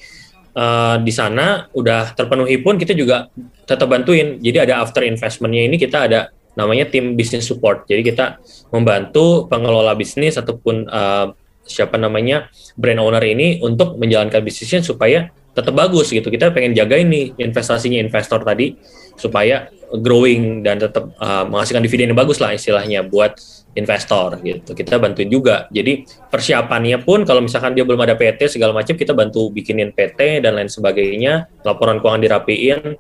uh, 0.55 0.97
di 1.03 1.11
sana 1.11 1.67
udah 1.75 2.15
terpenuhi 2.15 2.63
pun 2.63 2.79
kita 2.79 2.95
juga 2.95 3.27
tetap 3.67 3.91
bantuin. 3.91 4.39
Jadi 4.39 4.59
ada 4.63 4.79
after 4.85 5.03
investmentnya 5.03 5.67
ini 5.67 5.75
kita 5.75 6.07
ada 6.07 6.31
namanya 6.59 6.89
tim 6.89 7.17
business 7.17 7.49
support. 7.49 7.89
Jadi 7.89 8.13
kita 8.13 8.41
membantu 8.73 9.49
pengelola 9.49 9.97
bisnis 9.97 10.37
ataupun 10.37 10.89
uh, 10.89 11.33
siapa 11.63 11.97
namanya 11.97 12.51
brand 12.75 13.01
owner 13.01 13.23
ini 13.23 13.63
untuk 13.63 13.97
menjalankan 13.97 14.43
bisnisnya 14.43 14.83
supaya 14.83 15.31
tetap 15.53 15.73
bagus 15.77 16.09
gitu. 16.09 16.33
Kita 16.33 16.49
pengen 16.51 16.73
jaga 16.73 16.97
ini 16.97 17.37
investasinya 17.37 18.01
investor 18.01 18.41
tadi 18.41 18.77
supaya 19.17 19.69
growing 19.93 20.65
dan 20.65 20.81
tetap 20.81 21.13
uh, 21.21 21.45
menghasilkan 21.45 21.85
dividen 21.85 22.13
yang 22.13 22.19
bagus 22.19 22.41
lah 22.41 22.57
istilahnya 22.57 23.05
buat 23.05 23.37
investor 23.77 24.41
gitu. 24.41 24.73
Kita 24.73 24.97
bantuin 24.97 25.29
juga. 25.29 25.69
Jadi 25.69 26.09
persiapannya 26.33 27.05
pun 27.05 27.29
kalau 27.29 27.45
misalkan 27.45 27.77
dia 27.77 27.85
belum 27.85 28.01
ada 28.01 28.17
PT 28.17 28.57
segala 28.57 28.73
macam 28.73 28.97
kita 28.97 29.13
bantu 29.13 29.53
bikinin 29.53 29.93
PT 29.93 30.41
dan 30.41 30.57
lain 30.57 30.73
sebagainya, 30.73 31.49
laporan 31.65 32.01
keuangan 32.01 32.25
dirapiin, 32.25 32.97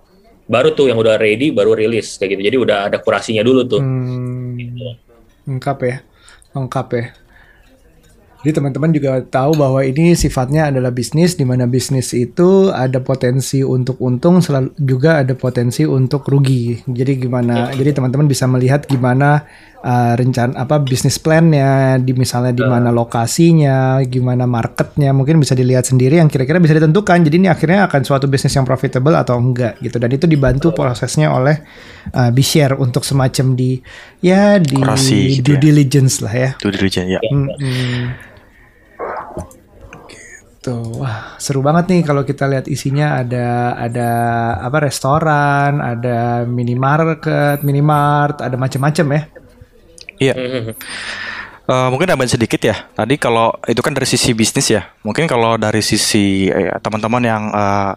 baru 0.46 0.74
tuh 0.74 0.90
yang 0.90 0.98
udah 0.98 1.16
ready 1.18 1.54
baru 1.54 1.74
rilis 1.78 2.18
kayak 2.18 2.38
gitu. 2.38 2.42
Jadi 2.52 2.56
udah 2.58 2.78
ada 2.90 2.98
kurasinya 2.98 3.42
dulu 3.46 3.60
tuh. 3.66 3.80
Hmm, 3.80 4.58
lengkap 5.46 5.78
ya, 5.86 5.96
lengkap 6.54 6.88
ya. 6.94 7.04
Jadi 8.42 8.58
teman-teman 8.58 8.90
juga 8.90 9.22
tahu 9.22 9.54
bahwa 9.54 9.86
ini 9.86 10.18
sifatnya 10.18 10.66
adalah 10.66 10.90
bisnis, 10.90 11.38
di 11.38 11.46
mana 11.46 11.70
bisnis 11.70 12.10
itu 12.10 12.74
ada 12.74 12.98
potensi 12.98 13.62
untuk 13.62 14.02
untung, 14.02 14.42
selalu 14.42 14.74
juga 14.82 15.22
ada 15.22 15.38
potensi 15.38 15.86
untuk 15.86 16.26
rugi. 16.26 16.82
Jadi 16.82 17.22
gimana? 17.22 17.70
Jadi 17.70 17.94
teman-teman 17.94 18.26
bisa 18.26 18.50
melihat 18.50 18.82
gimana 18.90 19.46
uh, 19.82 20.14
rencana 20.16 20.54
apa 20.56 20.78
bisnis 20.80 21.18
plannya, 21.18 21.98
di 21.98 22.14
misalnya 22.14 22.54
di 22.54 22.64
mana 22.64 22.88
lokasinya, 22.94 24.00
gimana 24.06 24.46
marketnya, 24.48 25.10
mungkin 25.10 25.42
bisa 25.42 25.52
dilihat 25.52 25.84
sendiri 25.90 26.22
yang 26.22 26.30
kira-kira 26.30 26.62
bisa 26.62 26.78
ditentukan. 26.78 27.18
Jadi 27.26 27.36
ini 27.42 27.48
akhirnya 27.50 27.90
akan 27.90 28.00
suatu 28.06 28.30
bisnis 28.30 28.54
yang 28.54 28.64
profitable 28.64 29.18
atau 29.18 29.36
enggak 29.36 29.82
gitu. 29.82 29.98
Dan 29.98 30.10
itu 30.14 30.24
dibantu 30.30 30.72
prosesnya 30.72 31.34
oleh 31.34 31.60
uh, 32.14 32.30
Bishare 32.30 32.78
untuk 32.78 33.02
semacam 33.02 33.58
di 33.58 33.82
ya 34.22 34.56
di 34.62 34.78
Kurasi 34.78 35.42
gitu 35.42 35.52
due 35.52 35.56
ya. 35.58 35.62
diligence 35.62 36.22
lah 36.22 36.34
ya. 36.34 36.50
Due 36.62 36.72
diligence 36.72 37.10
ya. 37.18 37.20
Mm-mm. 37.20 38.30
Gitu. 40.62 40.78
Wah, 41.02 41.34
seru 41.42 41.58
banget 41.58 41.90
nih 41.90 42.06
kalau 42.06 42.22
kita 42.22 42.46
lihat 42.46 42.70
isinya 42.70 43.18
ada 43.18 43.74
ada 43.74 44.10
apa 44.62 44.78
restoran, 44.86 45.82
ada 45.82 46.46
minimarket, 46.46 47.66
minimart, 47.66 48.38
ada 48.38 48.54
macam-macam 48.54 49.06
ya. 49.10 49.22
Iya. 50.22 50.34
Uh, 51.62 51.94
mungkin 51.94 52.10
tambahin 52.10 52.30
sedikit 52.30 52.58
ya. 52.58 52.90
Tadi 52.90 53.14
kalau 53.22 53.54
itu 53.70 53.78
kan 53.82 53.94
dari 53.94 54.06
sisi 54.06 54.34
bisnis 54.34 54.66
ya. 54.66 54.82
Mungkin 55.06 55.30
kalau 55.30 55.54
dari 55.54 55.78
sisi 55.78 56.50
eh, 56.50 56.74
teman-teman 56.82 57.22
yang 57.22 57.42
uh, 57.54 57.94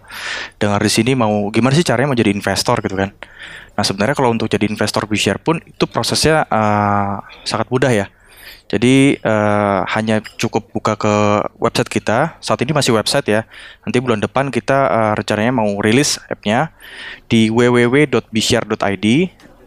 dengar 0.62 0.78
di 0.78 0.92
sini 0.94 1.18
mau 1.18 1.50
gimana 1.50 1.74
sih 1.74 1.82
caranya 1.82 2.14
mau 2.14 2.18
jadi 2.18 2.30
investor 2.30 2.78
gitu 2.86 2.94
kan. 2.94 3.10
Nah 3.74 3.84
sebenarnya 3.84 4.14
kalau 4.14 4.30
untuk 4.30 4.48
jadi 4.48 4.70
investor 4.70 5.10
B-share 5.10 5.42
pun 5.42 5.58
itu 5.66 5.86
prosesnya 5.90 6.46
uh, 6.46 7.26
sangat 7.42 7.68
mudah 7.74 7.90
ya. 7.90 8.06
Jadi 8.66 9.22
uh, 9.22 9.86
hanya 9.94 10.26
cukup 10.42 10.74
buka 10.74 10.98
ke 10.98 11.14
website 11.62 11.90
kita. 11.90 12.38
Saat 12.42 12.66
ini 12.66 12.74
masih 12.74 12.98
website 12.98 13.30
ya. 13.30 13.42
Nanti 13.86 14.02
bulan 14.02 14.18
depan 14.22 14.50
kita 14.50 14.90
uh, 14.90 15.14
rencananya 15.14 15.54
mau 15.54 15.70
rilis 15.82 16.18
app-nya 16.30 16.74
di 17.30 17.54
www.bshare.id. 17.54 19.06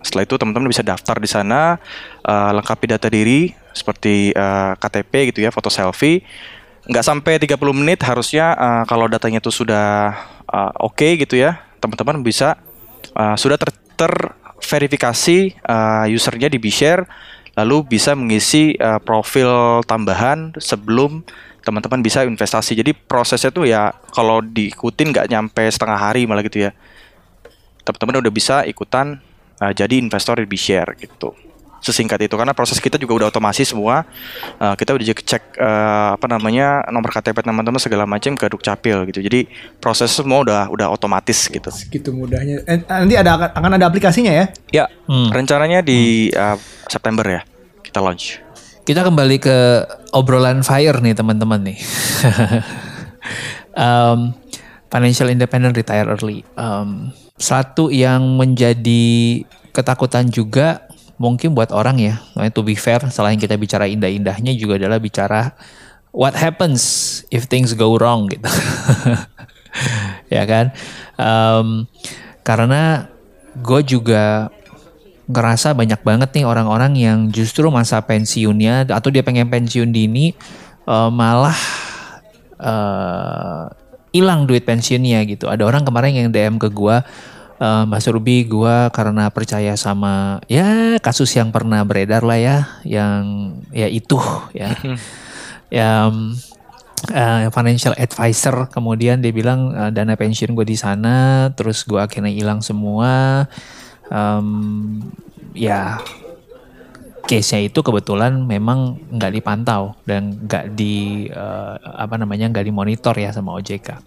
Setelah 0.03 0.25
itu 0.25 0.35
teman-teman 0.39 0.71
bisa 0.71 0.87
daftar 0.87 1.19
di 1.19 1.29
sana, 1.29 1.77
uh, 2.23 2.51
lengkapi 2.55 2.87
data 2.87 3.11
diri 3.11 3.51
seperti 3.75 4.31
uh, 4.35 4.79
KTP 4.79 5.35
gitu 5.35 5.43
ya, 5.43 5.51
foto 5.51 5.69
selfie. 5.69 6.23
Nggak 6.89 7.05
sampai 7.05 7.37
30 7.37 7.59
menit 7.77 8.01
harusnya 8.07 8.57
uh, 8.57 8.85
kalau 8.89 9.11
datanya 9.11 9.43
itu 9.43 9.53
sudah 9.53 10.17
uh, 10.49 10.73
oke 10.81 10.97
okay 10.97 11.21
gitu 11.21 11.37
ya, 11.37 11.61
teman-teman 11.83 12.23
bisa 12.23 12.57
uh, 13.19 13.37
sudah 13.37 13.59
ter 13.61 13.71
terverifikasi 13.99 15.59
uh, 15.67 16.07
usernya 16.07 16.47
di 16.47 16.59
BeShare 16.63 17.07
lalu 17.59 17.99
bisa 17.99 18.15
mengisi 18.15 18.79
uh, 18.79 19.03
profil 19.03 19.83
tambahan 19.83 20.55
sebelum 20.63 21.27
teman-teman 21.67 21.99
bisa 21.99 22.23
investasi. 22.23 22.79
Jadi 22.79 22.95
prosesnya 22.95 23.51
tuh 23.51 23.67
ya 23.67 23.91
kalau 24.15 24.39
diikutin 24.39 25.11
nggak 25.11 25.27
nyampe 25.27 25.67
setengah 25.67 25.99
hari 25.99 26.23
malah 26.23 26.47
gitu 26.47 26.63
ya. 26.63 26.71
Teman-teman 27.83 28.23
udah 28.23 28.33
bisa 28.33 28.63
ikutan 28.63 29.19
uh, 29.63 29.73
jadi 29.73 29.95
investor 29.99 30.39
di 30.41 30.47
BeShare 30.47 30.97
gitu. 30.99 31.35
Sesingkat 31.79 32.19
itu 32.27 32.35
karena 32.35 32.51
proses 32.51 32.83
kita 32.83 32.99
juga 32.99 33.23
udah 33.23 33.29
otomasi 33.31 33.63
semua. 33.63 34.03
Uh, 34.59 34.75
kita 34.75 34.99
udah 34.99 35.05
cek 35.15 35.63
uh, 35.63 36.19
apa 36.19 36.27
namanya 36.27 36.83
nomor 36.91 37.15
KTP 37.15 37.39
teman-teman 37.39 37.79
segala 37.79 38.03
macam 38.03 38.35
ke 38.35 38.51
Dukcapil 38.51 39.07
gitu. 39.15 39.23
Jadi 39.23 39.47
proses 39.79 40.11
semua 40.11 40.43
udah 40.43 40.67
udah 40.75 40.91
otomatis 40.91 41.47
gitu. 41.47 41.71
Segitu 41.71 42.11
mudahnya. 42.11 42.67
Eh, 42.67 42.83
nanti 42.83 43.15
ada 43.15 43.55
akan 43.55 43.79
ada 43.79 43.87
aplikasinya 43.87 44.35
ya? 44.35 44.47
Ya 44.75 44.85
hmm. 45.07 45.31
rencananya 45.31 45.79
di 45.87 46.35
uh, 46.35 46.59
September 46.91 47.23
ya 47.23 47.41
kita 47.87 48.03
launch. 48.03 48.43
Kita 48.83 49.07
kembali 49.07 49.37
ke 49.39 49.85
obrolan 50.17 50.67
fire 50.67 50.99
nih 50.99 51.15
teman-teman 51.15 51.63
nih. 51.63 51.79
Um, 53.79 54.35
financial 54.91 55.31
independent 55.31 55.79
retire 55.79 56.11
early. 56.11 56.43
Um, 56.59 57.15
satu 57.39 57.95
yang 57.95 58.37
menjadi 58.37 59.43
ketakutan 59.71 60.27
juga 60.27 60.85
mungkin 61.19 61.55
buat 61.55 61.71
orang 61.75 61.99
ya, 61.99 62.15
to 62.51 62.63
be 62.63 62.79
fair, 62.79 63.03
selain 63.11 63.39
kita 63.39 63.59
bicara 63.59 63.87
indah-indahnya 63.87 64.55
juga 64.55 64.79
adalah 64.79 65.03
bicara 65.03 65.55
what 66.15 66.35
happens 66.35 67.23
if 67.31 67.47
things 67.47 67.75
go 67.75 67.99
wrong 67.99 68.31
gitu. 68.31 68.47
ya 70.35 70.43
kan? 70.47 70.75
Um, 71.19 71.91
karena 72.47 73.11
gue 73.59 73.81
juga 73.83 74.51
ngerasa 75.29 75.77
banyak 75.77 76.01
banget 76.01 76.31
nih 76.41 76.47
orang-orang 76.49 76.97
yang 76.97 77.19
justru 77.29 77.69
masa 77.69 78.01
pensiunnya 78.01 78.89
atau 78.89 79.13
dia 79.13 79.21
pengen 79.21 79.53
pensiun 79.53 79.93
dini 79.93 80.33
uh, 80.89 81.13
malah 81.13 81.59
eh, 82.57 83.63
hilang 84.15 84.49
duit 84.49 84.65
pensiunnya 84.65 85.25
gitu. 85.29 85.49
Ada 85.49 85.65
orang 85.65 85.85
kemarin 85.85 86.15
yang 86.15 86.29
DM 86.33 86.57
ke 86.57 86.69
gue 86.73 86.97
uh, 87.59 87.85
Mas 87.85 88.07
Ruby 88.07 88.47
gue 88.47 88.77
karena 88.95 89.29
percaya 89.31 89.75
sama 89.75 90.43
ya 90.47 90.97
kasus 91.03 91.31
yang 91.35 91.51
pernah 91.51 91.83
beredar 91.85 92.23
lah 92.25 92.39
ya 92.39 92.59
yang 92.87 93.23
ya 93.75 93.87
itu 93.91 94.19
ya 94.55 94.75
ya 95.77 96.09
uh, 97.13 97.41
financial 97.53 97.95
advisor 97.99 98.71
kemudian 98.73 99.21
dia 99.21 99.35
bilang 99.35 99.75
uh, 99.75 99.91
dana 99.93 100.15
pensiun 100.17 100.55
gue 100.55 100.67
di 100.67 100.79
sana 100.79 101.51
terus 101.53 101.85
gue 101.85 101.99
akhirnya 101.99 102.33
hilang 102.33 102.65
semua 102.65 103.45
um, 104.09 104.99
ya 105.53 106.01
case-nya 107.29 107.69
itu 107.69 107.85
kebetulan 107.85 108.49
memang 108.49 108.97
nggak 109.13 109.33
dipantau 109.37 109.93
dan 110.09 110.33
nggak 110.49 110.73
di 110.73 111.29
uh, 111.29 111.77
apa 111.77 112.17
namanya 112.17 112.49
nggak 112.49 112.65
dimonitor 112.65 113.13
ya 113.13 113.29
sama 113.29 113.53
OJK. 113.61 114.01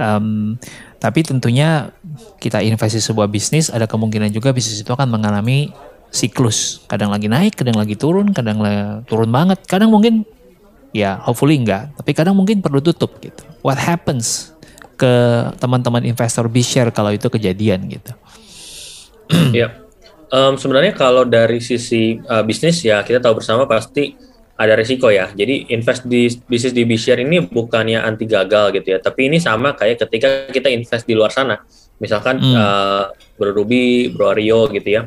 Um, 0.00 0.56
tapi 0.96 1.20
tentunya 1.20 1.92
kita 2.40 2.64
investasi 2.64 3.04
sebuah 3.04 3.28
bisnis, 3.28 3.68
ada 3.68 3.84
kemungkinan 3.84 4.32
juga 4.32 4.56
bisnis 4.56 4.80
itu 4.80 4.88
akan 4.88 5.12
mengalami 5.12 5.68
siklus. 6.08 6.80
Kadang 6.88 7.12
lagi 7.12 7.28
naik, 7.28 7.60
kadang 7.60 7.76
lagi 7.76 8.00
turun, 8.00 8.32
kadang 8.32 8.64
lagi 8.64 9.04
turun 9.04 9.28
banget. 9.28 9.60
Kadang 9.68 9.92
mungkin 9.92 10.24
ya 10.96 11.20
hopefully 11.20 11.60
enggak, 11.60 11.92
tapi 12.00 12.16
kadang 12.16 12.32
mungkin 12.32 12.64
perlu 12.64 12.80
tutup 12.80 13.20
gitu. 13.20 13.44
What 13.60 13.76
happens 13.76 14.56
ke 14.96 15.12
teman-teman 15.60 16.06
investor 16.08 16.48
B-share 16.48 16.94
kalau 16.94 17.12
itu 17.12 17.28
kejadian 17.28 17.92
gitu? 17.92 18.12
Ya, 19.50 19.81
um, 20.32 20.56
sebenarnya 20.56 20.96
kalau 20.96 21.28
dari 21.28 21.60
sisi 21.60 22.18
uh, 22.24 22.42
bisnis 22.42 22.80
ya 22.80 23.04
kita 23.04 23.20
tahu 23.20 23.38
bersama 23.38 23.68
pasti 23.68 24.16
ada 24.56 24.78
resiko 24.78 25.12
ya. 25.12 25.30
Jadi 25.32 25.74
invest 25.74 26.08
di 26.08 26.28
bisnis 26.48 26.72
di 26.72 26.82
B-share 26.88 27.20
ini 27.20 27.44
bukannya 27.44 28.00
anti 28.00 28.24
gagal 28.24 28.72
gitu 28.80 28.96
ya, 28.96 28.98
tapi 29.02 29.28
ini 29.28 29.38
sama 29.42 29.76
kayak 29.76 30.08
ketika 30.08 30.28
kita 30.50 30.68
invest 30.72 31.04
di 31.04 31.14
luar 31.18 31.34
sana. 31.34 31.60
Misalkan 31.98 32.38
hmm. 32.38 32.54
uh, 32.54 33.04
Bro 33.38 33.54
Ruby, 33.54 34.10
Bro 34.10 34.34
gitu 34.74 34.88
ya, 34.88 35.02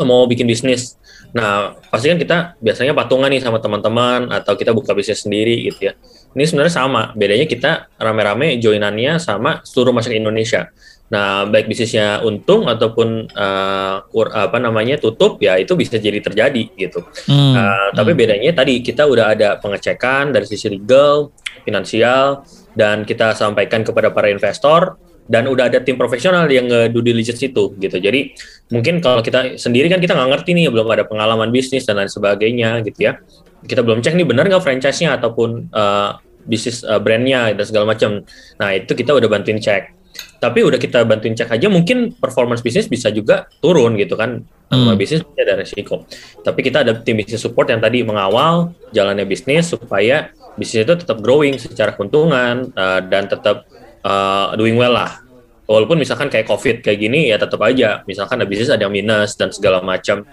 mau 0.00 0.24
bikin 0.24 0.48
bisnis. 0.48 0.96
Nah, 1.30 1.78
pasti 1.92 2.10
kan 2.10 2.18
kita 2.18 2.36
biasanya 2.58 2.90
patungan 2.90 3.30
nih 3.30 3.38
sama 3.38 3.62
teman-teman 3.62 4.34
atau 4.34 4.58
kita 4.58 4.74
buka 4.74 4.96
bisnis 4.96 5.22
sendiri 5.22 5.70
gitu 5.70 5.90
ya. 5.90 5.92
Ini 6.34 6.44
sebenarnya 6.46 6.74
sama, 6.74 7.14
bedanya 7.14 7.46
kita 7.46 7.90
rame-rame 7.98 8.58
joinannya 8.58 9.18
sama 9.22 9.62
seluruh 9.62 9.94
masyarakat 9.94 10.18
Indonesia. 10.18 10.70
Nah, 11.10 11.42
baik 11.50 11.66
bisnisnya 11.66 12.22
untung 12.22 12.70
ataupun 12.70 13.26
uh, 13.34 13.96
apa 14.30 14.58
namanya 14.62 14.94
tutup 14.94 15.42
ya 15.42 15.58
itu 15.58 15.74
bisa 15.74 15.98
jadi 15.98 16.22
terjadi 16.22 16.70
gitu. 16.78 17.02
Hmm. 17.26 17.58
Uh, 17.58 17.88
tapi 17.98 18.14
hmm. 18.14 18.18
bedanya 18.22 18.50
tadi 18.54 18.78
kita 18.78 19.10
udah 19.10 19.34
ada 19.34 19.58
pengecekan 19.58 20.30
dari 20.30 20.46
sisi 20.46 20.70
legal, 20.70 21.34
finansial 21.66 22.46
dan 22.78 23.02
kita 23.02 23.34
sampaikan 23.34 23.82
kepada 23.82 24.14
para 24.14 24.30
investor 24.30 25.02
dan 25.26 25.50
udah 25.50 25.66
ada 25.66 25.82
tim 25.82 25.98
profesional 25.98 26.46
yang 26.46 26.70
nge 26.70 26.94
due 26.94 27.02
diligence 27.02 27.42
itu 27.42 27.74
gitu. 27.78 27.96
Jadi 27.98 28.34
mungkin 28.70 29.02
kalau 29.02 29.18
kita 29.18 29.58
sendiri 29.58 29.90
kan 29.90 29.98
kita 29.98 30.14
nggak 30.14 30.30
ngerti 30.30 30.50
nih 30.54 30.70
belum 30.70 30.86
ada 30.94 31.06
pengalaman 31.10 31.50
bisnis 31.50 31.86
dan 31.90 31.98
lain 31.98 32.10
sebagainya 32.10 32.86
gitu 32.86 33.10
ya. 33.10 33.18
Kita 33.66 33.82
belum 33.82 33.98
cek 33.98 34.14
nih 34.14 34.26
benar 34.30 34.46
nggak 34.46 34.62
franchise-nya 34.62 35.18
ataupun 35.18 35.74
uh, 35.74 36.22
bisnis 36.46 36.86
uh, 36.86 37.02
brandnya 37.02 37.50
dan 37.50 37.66
segala 37.66 37.94
macam. 37.94 38.22
Nah 38.62 38.78
itu 38.78 38.94
kita 38.94 39.10
udah 39.10 39.26
bantuin 39.26 39.58
cek 39.58 39.99
tapi 40.40 40.64
udah 40.64 40.80
kita 40.80 41.04
bantuin 41.04 41.36
cek 41.36 41.52
aja 41.52 41.68
mungkin 41.68 42.16
performance 42.16 42.64
bisnis 42.64 42.88
bisa 42.88 43.12
juga 43.12 43.46
turun 43.60 43.94
gitu 44.00 44.16
kan. 44.16 44.40
Hmm. 44.70 44.94
bisnis 44.94 45.26
ada 45.34 45.58
resiko. 45.58 46.06
Tapi 46.40 46.60
kita 46.62 46.86
ada 46.86 46.96
tim 46.96 47.18
bisnis 47.18 47.42
support 47.42 47.68
yang 47.68 47.82
tadi 47.82 48.06
mengawal 48.06 48.70
jalannya 48.94 49.26
bisnis 49.26 49.74
supaya 49.74 50.30
bisnis 50.54 50.86
itu 50.86 50.94
tetap 50.94 51.18
growing 51.20 51.58
secara 51.58 51.92
keuntungan 51.92 52.70
uh, 52.72 53.02
dan 53.02 53.26
tetap 53.26 53.66
uh, 54.06 54.54
doing 54.56 54.80
well 54.80 54.94
lah. 54.94 55.20
Walaupun 55.66 55.98
misalkan 55.98 56.30
kayak 56.30 56.46
covid 56.46 56.86
kayak 56.86 57.02
gini 57.02 57.28
ya 57.28 57.36
tetap 57.36 57.60
aja. 57.66 58.06
Misalkan 58.06 58.40
ada 58.40 58.48
bisnis 58.48 58.70
ada 58.70 58.86
yang 58.86 58.94
minus 58.94 59.36
dan 59.36 59.52
segala 59.52 59.84
macam. 59.84 60.24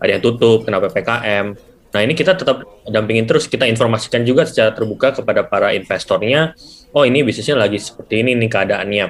Ada 0.00 0.16
yang 0.16 0.22
tutup 0.24 0.64
kenapa 0.64 0.88
PKM 0.88 1.68
nah 1.90 2.06
ini 2.06 2.14
kita 2.14 2.38
tetap 2.38 2.62
dampingin 2.86 3.26
terus. 3.26 3.50
Kita 3.50 3.66
informasikan 3.66 4.22
juga 4.22 4.46
secara 4.46 4.70
terbuka 4.70 5.10
kepada 5.10 5.42
para 5.42 5.74
investornya 5.74 6.54
oh 6.94 7.02
ini 7.06 7.22
bisnisnya 7.22 7.58
lagi 7.58 7.78
seperti 7.78 8.22
ini 8.22 8.38
nih 8.38 8.50
keadaannya 8.50 9.06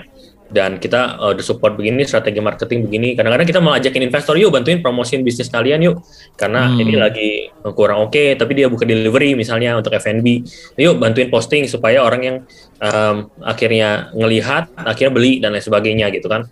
dan 0.51 0.83
kita 0.83 1.17
uh, 1.17 1.31
udah 1.31 1.45
support 1.47 1.79
begini 1.79 2.03
strategi 2.03 2.43
marketing 2.43 2.91
begini. 2.91 3.15
Kadang-kadang 3.15 3.47
kita 3.47 3.61
mau 3.63 3.73
ajakin 3.79 4.03
investor 4.03 4.35
yuk 4.35 4.51
bantuin 4.51 4.83
promosiin 4.83 5.23
bisnis 5.23 5.47
kalian 5.47 5.79
yuk. 5.81 6.03
Karena 6.35 6.67
hmm. 6.67 6.83
ini 6.83 6.95
lagi 6.99 7.31
kurang 7.79 8.11
oke 8.11 8.13
okay, 8.13 8.35
tapi 8.35 8.59
dia 8.59 8.67
buka 8.67 8.83
delivery 8.83 9.39
misalnya 9.39 9.79
untuk 9.79 9.95
F&B 9.95 10.27
yuk 10.77 10.99
bantuin 10.99 11.31
posting 11.31 11.71
supaya 11.71 12.03
orang 12.03 12.23
yang 12.27 12.37
um, 12.83 13.31
akhirnya 13.47 14.11
ngelihat 14.13 14.75
akhirnya 14.75 15.13
beli 15.15 15.39
dan 15.39 15.55
lain 15.55 15.63
sebagainya 15.63 16.11
gitu 16.11 16.27
kan. 16.27 16.51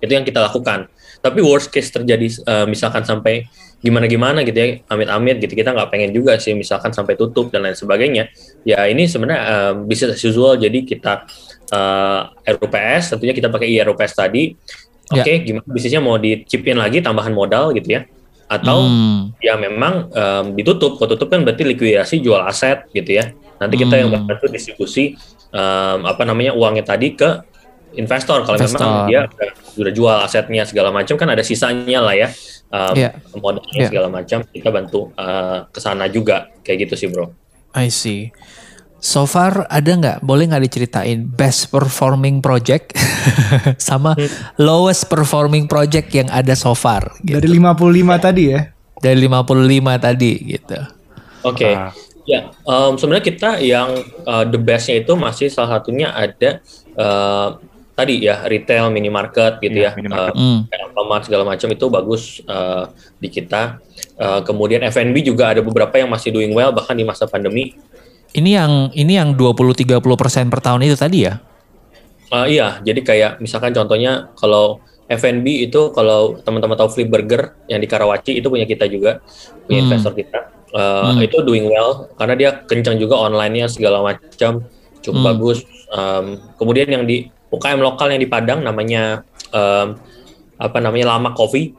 Itu 0.00 0.10
yang 0.10 0.24
kita 0.24 0.40
lakukan. 0.40 0.88
Tapi 1.20 1.44
worst 1.44 1.68
case 1.68 1.92
terjadi 1.92 2.26
uh, 2.48 2.64
misalkan 2.64 3.04
sampai 3.04 3.44
gimana 3.78 4.10
gimana 4.10 4.42
gitu 4.42 4.58
ya 4.58 4.82
amit-amit 4.90 5.38
gitu 5.38 5.54
kita 5.54 5.70
nggak 5.70 5.94
pengen 5.94 6.10
juga 6.10 6.34
sih 6.42 6.50
misalkan 6.50 6.90
sampai 6.90 7.14
tutup 7.14 7.50
dan 7.52 7.68
lain 7.68 7.78
sebagainya. 7.78 8.30
Ya 8.66 8.86
ini 8.90 9.06
sebenarnya 9.06 9.42
uh, 9.44 9.72
bisnis 9.84 10.18
as 10.18 10.22
usual. 10.24 10.58
Jadi 10.58 10.86
kita 10.86 11.26
uh, 11.72 12.32
eh, 12.44 12.54
RUPS, 12.56 13.16
tentunya 13.16 13.34
kita 13.36 13.48
pakai 13.52 13.68
IRUPS 13.68 14.12
tadi. 14.16 14.54
Ya. 15.08 15.24
Oke, 15.24 15.24
okay, 15.24 15.36
gimana 15.40 15.64
bisnisnya 15.64 16.02
mau 16.04 16.20
dicipin 16.20 16.76
lagi 16.76 17.00
tambahan 17.00 17.32
modal 17.32 17.72
gitu 17.72 17.96
ya? 17.96 18.04
Atau 18.48 18.84
hmm. 18.84 19.40
ya 19.40 19.56
memang 19.56 20.08
um, 20.12 20.46
ditutup. 20.56 20.96
Kalau 21.00 21.08
tutup 21.16 21.28
kan 21.32 21.44
berarti 21.44 21.64
likuidasi 21.64 22.20
jual 22.20 22.40
aset 22.44 22.88
gitu 22.92 23.16
ya. 23.16 23.32
Nanti 23.60 23.74
kita 23.76 23.96
yang 23.96 24.12
Hmm. 24.12 24.24
bantu 24.28 24.48
distribusi 24.48 25.16
um, 25.52 26.04
apa 26.04 26.24
namanya 26.24 26.52
uangnya 26.56 26.84
tadi 26.84 27.16
ke 27.16 27.44
investor. 27.96 28.44
Kalau 28.44 28.56
Investor. 28.60 28.84
memang 28.84 29.08
dia 29.08 29.20
udah, 29.24 29.50
udah 29.80 29.92
jual 29.96 30.16
asetnya 30.20 30.62
segala 30.68 30.92
macam 30.92 31.16
kan 31.16 31.28
ada 31.32 31.40
sisanya 31.40 32.04
lah 32.04 32.14
ya. 32.16 32.28
Um, 32.68 32.94
Iya. 33.00 33.10
modalnya 33.40 33.80
Iya. 33.80 33.88
segala 33.88 34.08
macam 34.12 34.44
kita 34.44 34.68
bantu 34.68 35.08
uh, 35.16 35.64
ke 35.72 35.80
sana 35.80 36.04
juga 36.12 36.52
kayak 36.60 36.88
gitu 36.88 36.94
sih 37.00 37.08
bro. 37.08 37.32
I 37.72 37.88
see. 37.88 38.28
So 38.98 39.24
far 39.24 39.62
ada 39.70 39.90
nggak? 39.94 40.18
Boleh 40.26 40.50
nggak 40.50 40.64
diceritain 40.66 41.22
best 41.22 41.70
performing 41.70 42.42
project 42.42 42.98
sama 43.78 44.18
lowest 44.58 45.06
performing 45.06 45.70
project 45.70 46.10
yang 46.10 46.26
ada 46.28 46.58
so 46.58 46.74
far? 46.74 47.14
Gitu. 47.22 47.38
Dari 47.38 47.48
55 47.62 48.18
tadi 48.18 48.42
ya. 48.52 48.60
Dari 48.98 49.18
55 49.22 50.02
tadi 50.02 50.32
gitu. 50.50 50.78
Oke, 51.46 51.70
Ah. 51.70 51.94
ya 52.26 52.50
em, 52.50 52.92
sebenarnya 52.98 53.24
kita 53.24 53.50
yang 53.62 53.88
uh, 54.26 54.42
the 54.44 54.58
bestnya 54.58 54.98
itu 55.00 55.14
masih 55.14 55.46
salah 55.48 55.78
satunya 55.78 56.10
ada 56.10 56.58
uh, 56.98 57.56
tadi 57.94 58.26
ya 58.26 58.42
retail 58.44 58.90
minimarket 58.90 59.58
gitu 59.58 59.78
Iya, 59.78 59.90
ya, 59.90 59.98
minimarket. 59.98 60.34
Uh, 60.34 60.66
Hmm. 60.66 60.90
Alfamart 60.90 61.22
segala 61.26 61.46
macam 61.46 61.70
itu 61.70 61.86
bagus 61.86 62.42
uh, 62.46 62.90
di 63.18 63.30
kita. 63.30 63.78
Uh, 64.18 64.42
kemudian 64.42 64.82
F&B 64.82 65.22
juga 65.22 65.54
ada 65.54 65.62
beberapa 65.62 65.94
yang 65.94 66.10
masih 66.10 66.34
doing 66.34 66.50
well 66.50 66.74
bahkan 66.74 66.98
di 66.98 67.06
masa 67.06 67.30
pandemi. 67.30 67.78
Ini 68.36 68.50
yang 68.60 68.72
ini 68.92 69.12
yang 69.16 69.32
20-30% 69.34 70.52
per 70.52 70.60
tahun 70.60 70.84
itu 70.84 70.96
tadi 71.00 71.24
ya? 71.24 71.40
Uh, 72.28 72.44
iya, 72.44 72.76
jadi 72.84 73.00
kayak 73.00 73.32
misalkan 73.40 73.72
contohnya 73.72 74.28
kalau 74.36 74.84
F&B 75.08 75.64
itu 75.64 75.88
kalau 75.96 76.36
teman-teman 76.44 76.76
tahu 76.76 76.92
Flip 76.92 77.08
Burger 77.08 77.56
yang 77.72 77.80
di 77.80 77.88
Karawaci 77.88 78.36
itu 78.36 78.52
punya 78.52 78.68
kita 78.68 78.84
juga, 78.84 79.24
punya 79.64 79.80
Hmm. 79.80 79.86
investor 79.88 80.12
kita. 80.12 80.52
Uh, 80.76 81.16
Hmm. 81.16 81.24
Itu 81.24 81.40
doing 81.40 81.64
well 81.64 82.12
karena 82.20 82.34
dia 82.36 82.50
kencang 82.68 83.00
juga 83.00 83.16
online-nya 83.16 83.72
segala 83.72 84.04
macam 84.04 84.68
cukup 85.00 85.20
Hmm. 85.24 85.28
bagus. 85.32 85.64
Um, 85.88 86.52
kemudian 86.60 86.92
yang 86.92 87.08
di 87.08 87.32
UKM 87.48 87.80
lokal 87.80 88.12
yang 88.12 88.20
di 88.20 88.28
Padang 88.28 88.60
namanya 88.60 89.24
um, 89.56 89.96
apa 90.60 90.78
namanya 90.84 91.16
Lama 91.16 91.32
Coffee 91.32 91.72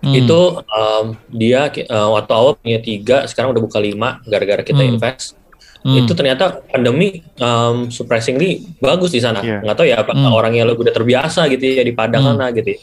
Hmm. 0.00 0.16
itu 0.16 0.40
um, 0.64 1.12
dia 1.28 1.68
uh, 1.92 2.08
waktu 2.16 2.32
awal 2.32 2.56
punya 2.56 2.80
tiga 2.80 3.28
sekarang 3.28 3.52
udah 3.52 3.60
buka 3.60 3.76
lima 3.76 4.24
gara-gara 4.24 4.64
kita 4.64 4.80
Hmm. 4.80 4.96
invest 4.96 5.36
Hmm. 5.80 5.96
itu 5.96 6.12
ternyata 6.12 6.60
pandemi 6.68 7.24
um, 7.40 7.88
surprisingly 7.88 8.68
bagus 8.84 9.16
di 9.16 9.20
sana. 9.24 9.40
Iya. 9.40 9.64
Nggak 9.64 9.76
tahu 9.80 9.86
ya 9.88 9.96
apakah 10.04 10.28
Hmm. 10.28 10.36
orang 10.36 10.52
yang 10.52 10.68
udah 10.68 10.92
terbiasa 10.92 11.48
gitu 11.48 11.64
ya 11.64 11.80
di 11.80 11.96
Padang 11.96 12.20
Hmm. 12.24 12.30
sana 12.36 12.52
gitu. 12.52 12.76
ya. 12.76 12.78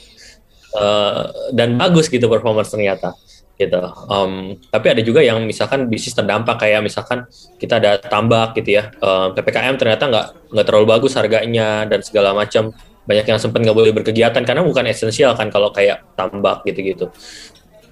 Uh, 0.78 1.32
dan 1.58 1.78
bagus 1.78 2.06
gitu 2.10 2.26
performance 2.30 2.70
ternyata 2.70 3.14
gitu. 3.58 3.82
Um, 4.10 4.62
tapi 4.70 4.94
ada 4.94 5.02
juga 5.02 5.26
yang 5.26 5.42
misalkan 5.46 5.90
bisnis 5.90 6.14
terdampak 6.14 6.62
kayak 6.62 6.86
misalkan 6.86 7.26
kita 7.58 7.82
ada 7.82 7.98
tambak 7.98 8.54
gitu 8.54 8.78
ya. 8.78 8.94
Um, 9.02 9.34
ppkm 9.34 9.78
ternyata 9.82 10.04
nggak 10.06 10.26
nggak 10.54 10.66
terlalu 10.66 10.86
bagus 10.86 11.18
harganya 11.18 11.86
dan 11.90 12.06
segala 12.06 12.38
macam. 12.38 12.70
Banyak 13.08 13.26
yang 13.26 13.40
sempat 13.40 13.64
nggak 13.64 13.78
boleh 13.78 13.92
berkegiatan 13.96 14.44
karena 14.44 14.62
bukan 14.62 14.86
esensial 14.86 15.34
kan 15.34 15.48
kalau 15.50 15.72
kayak 15.74 16.04
tambak 16.20 16.62
gitu-gitu. 16.68 17.10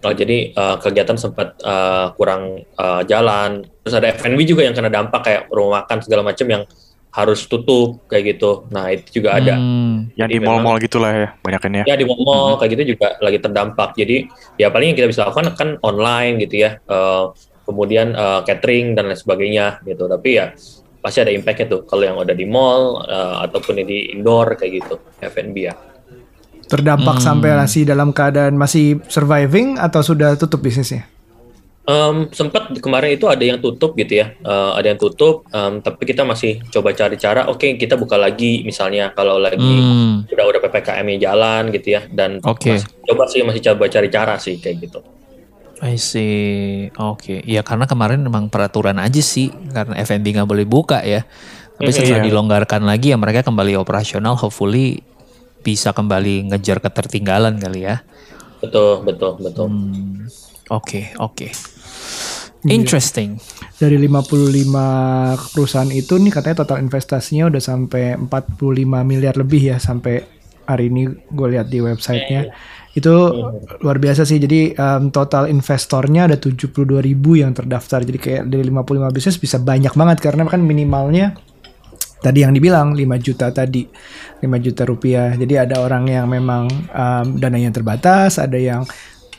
Oh, 0.06 0.14
jadi 0.14 0.54
uh, 0.54 0.78
kegiatan 0.78 1.18
sempat 1.18 1.58
uh, 1.66 2.14
kurang 2.14 2.62
uh, 2.78 3.02
jalan. 3.10 3.66
Terus 3.82 3.96
ada 3.98 4.14
F&B 4.14 4.38
juga 4.46 4.62
yang 4.62 4.78
kena 4.78 4.94
dampak 4.94 5.22
kayak 5.26 5.42
rumah 5.50 5.82
makan 5.82 5.98
segala 6.06 6.22
macam 6.22 6.46
yang 6.46 6.64
harus 7.16 7.48
tutup 7.48 8.06
kayak 8.12 8.38
gitu. 8.38 8.70
Nah 8.70 8.92
itu 8.92 9.24
juga 9.24 9.40
ada. 9.40 9.56
Hmm. 9.56 10.12
Yang 10.14 10.30
Jadi 10.30 10.36
di 10.36 10.46
mall-mall 10.46 10.78
gitulah 10.84 11.12
ya, 11.16 11.30
banyakan 11.42 11.72
ya. 11.82 11.84
Ya 11.90 11.96
di 11.96 12.06
mall 12.06 12.60
kayak 12.60 12.72
gitu 12.76 12.84
juga 12.94 13.18
lagi 13.24 13.40
terdampak. 13.40 13.90
Jadi 13.98 14.30
ya 14.62 14.68
paling 14.70 14.94
yang 14.94 14.98
kita 15.00 15.10
bisa 15.10 15.22
lakukan 15.26 15.56
kan 15.56 15.70
online 15.82 16.44
gitu 16.44 16.70
ya. 16.70 16.78
Uh, 16.86 17.32
kemudian 17.66 18.14
uh, 18.14 18.46
catering 18.46 18.94
dan 18.94 19.10
lain 19.10 19.18
sebagainya 19.18 19.82
gitu. 19.88 20.06
Tapi 20.12 20.30
ya 20.38 20.52
pasti 21.00 21.24
ada 21.24 21.32
impactnya 21.32 21.66
tuh 21.72 21.82
kalau 21.88 22.04
yang 22.04 22.18
udah 22.20 22.36
di 22.36 22.46
mall 22.46 23.02
uh, 23.08 23.42
ataupun 23.48 23.82
di 23.82 24.12
indoor 24.12 24.60
kayak 24.60 24.84
gitu 24.84 24.96
F&B 25.24 25.56
ya. 25.72 25.74
Terdampak 26.66 27.22
Hmm. 27.22 27.26
sampai 27.40 27.54
masih 27.54 27.86
dalam 27.86 28.10
keadaan 28.10 28.58
masih 28.58 29.00
surviving 29.06 29.78
atau 29.78 30.02
sudah 30.02 30.34
tutup 30.34 30.60
bisnisnya? 30.60 31.06
Em, 31.86 32.34
sempat 32.34 32.74
kemarin 32.82 33.14
itu 33.14 33.30
ada 33.30 33.46
yang 33.46 33.62
tutup 33.62 33.94
gitu 33.94 34.18
ya, 34.18 34.34
Eh, 34.34 34.72
ada 34.74 34.90
yang 34.90 34.98
tutup, 34.98 35.46
em, 35.48 35.78
tapi 35.80 36.02
kita 36.04 36.26
masih 36.26 36.58
coba 36.68 36.90
cari 36.92 37.14
cara. 37.14 37.46
Oke, 37.46 37.78
kita 37.78 37.94
buka 37.94 38.18
lagi 38.18 38.66
misalnya 38.66 39.14
kalau 39.14 39.38
lagi 39.38 39.62
Hmm. 39.62 40.26
udah 40.26 40.46
udah 40.50 40.62
ppkm-nya 40.66 41.30
jalan 41.30 41.70
gitu 41.70 41.94
ya, 41.94 42.02
dan 42.10 42.42
Oke. 42.42 42.74
masih- 42.74 42.90
coba 43.06 43.24
sih 43.30 43.46
masih 43.46 43.62
coba 43.62 43.86
cari 43.86 44.10
cara 44.10 44.34
sih 44.42 44.58
kayak 44.58 44.78
gitu. 44.82 45.00
I 45.78 46.02
see. 46.02 46.90
Oke. 46.98 47.46
Ya 47.46 47.62
karena 47.62 47.86
kemarin 47.86 48.24
memang 48.24 48.50
peraturan 48.50 48.98
aja 48.98 49.22
sih 49.22 49.54
karena 49.70 49.94
F&B 50.02 50.34
nggak 50.34 50.50
boleh 50.50 50.66
buka 50.66 51.06
ya. 51.06 51.22
Tapi 51.76 51.92
setelah 51.92 52.24
Iya. 52.24 52.32
dilonggarkan 52.32 52.82
lagi 52.82 53.12
ya 53.14 53.18
mereka 53.20 53.44
kembali 53.44 53.76
operasional. 53.76 54.34
Hopefully 54.34 55.04
bisa 55.66 55.90
kembali 55.98 56.54
ngejar 56.54 56.78
ketertinggalan 56.78 57.58
kali 57.58 57.90
ya. 57.90 58.06
Betul, 58.62 59.02
betul, 59.02 59.42
betul. 59.42 59.66
Hmm. 59.66 60.30
Oke, 60.70 61.18
oke. 61.18 61.50
Iya. 62.66 62.82
Interesting. 62.82 63.38
Dari 63.78 63.98
55 64.02 65.54
perusahaan 65.54 65.92
itu 65.94 66.18
nih 66.18 66.34
katanya 66.34 66.66
total 66.66 66.82
investasinya 66.82 67.50
udah 67.50 67.62
sampai 67.62 68.18
45 68.18 69.06
miliar 69.06 69.38
lebih 69.38 69.76
ya 69.76 69.78
sampai 69.78 70.26
hari 70.66 70.90
ini 70.90 71.06
gue 71.30 71.48
lihat 71.54 71.70
di 71.70 71.78
websitenya. 71.82 72.50
Itu 72.98 73.14
luar 73.86 74.02
biasa 74.02 74.26
sih. 74.26 74.42
Jadi 74.42 74.74
em, 74.74 75.14
total 75.14 75.46
investornya 75.52 76.26
ada 76.26 76.42
72 76.42 76.74
ribu 77.06 77.38
yang 77.38 77.54
terdaftar. 77.54 78.02
Jadi 78.02 78.18
kayak 78.18 78.44
dari 78.50 78.64
55 78.66 79.14
bisnis 79.14 79.38
bisa 79.38 79.62
banyak 79.62 79.94
banget 79.94 80.18
karena 80.26 80.50
kan 80.50 80.66
minimalnya 80.66 81.38
tadi 82.26 82.42
yang 82.42 82.58
dibilang 82.58 82.98
5 82.98 83.06
juta 83.22 83.54
tadi. 83.54 83.86
5 84.42 84.66
juta 84.66 84.82
rupiah. 84.90 85.30
Jadi 85.38 85.54
ada 85.62 85.86
orang 85.86 86.10
yang 86.10 86.26
memang 86.26 86.66
um, 86.90 87.26
dananya 87.38 87.70
terbatas 87.70 88.42
ada 88.42 88.58
yang 88.58 88.82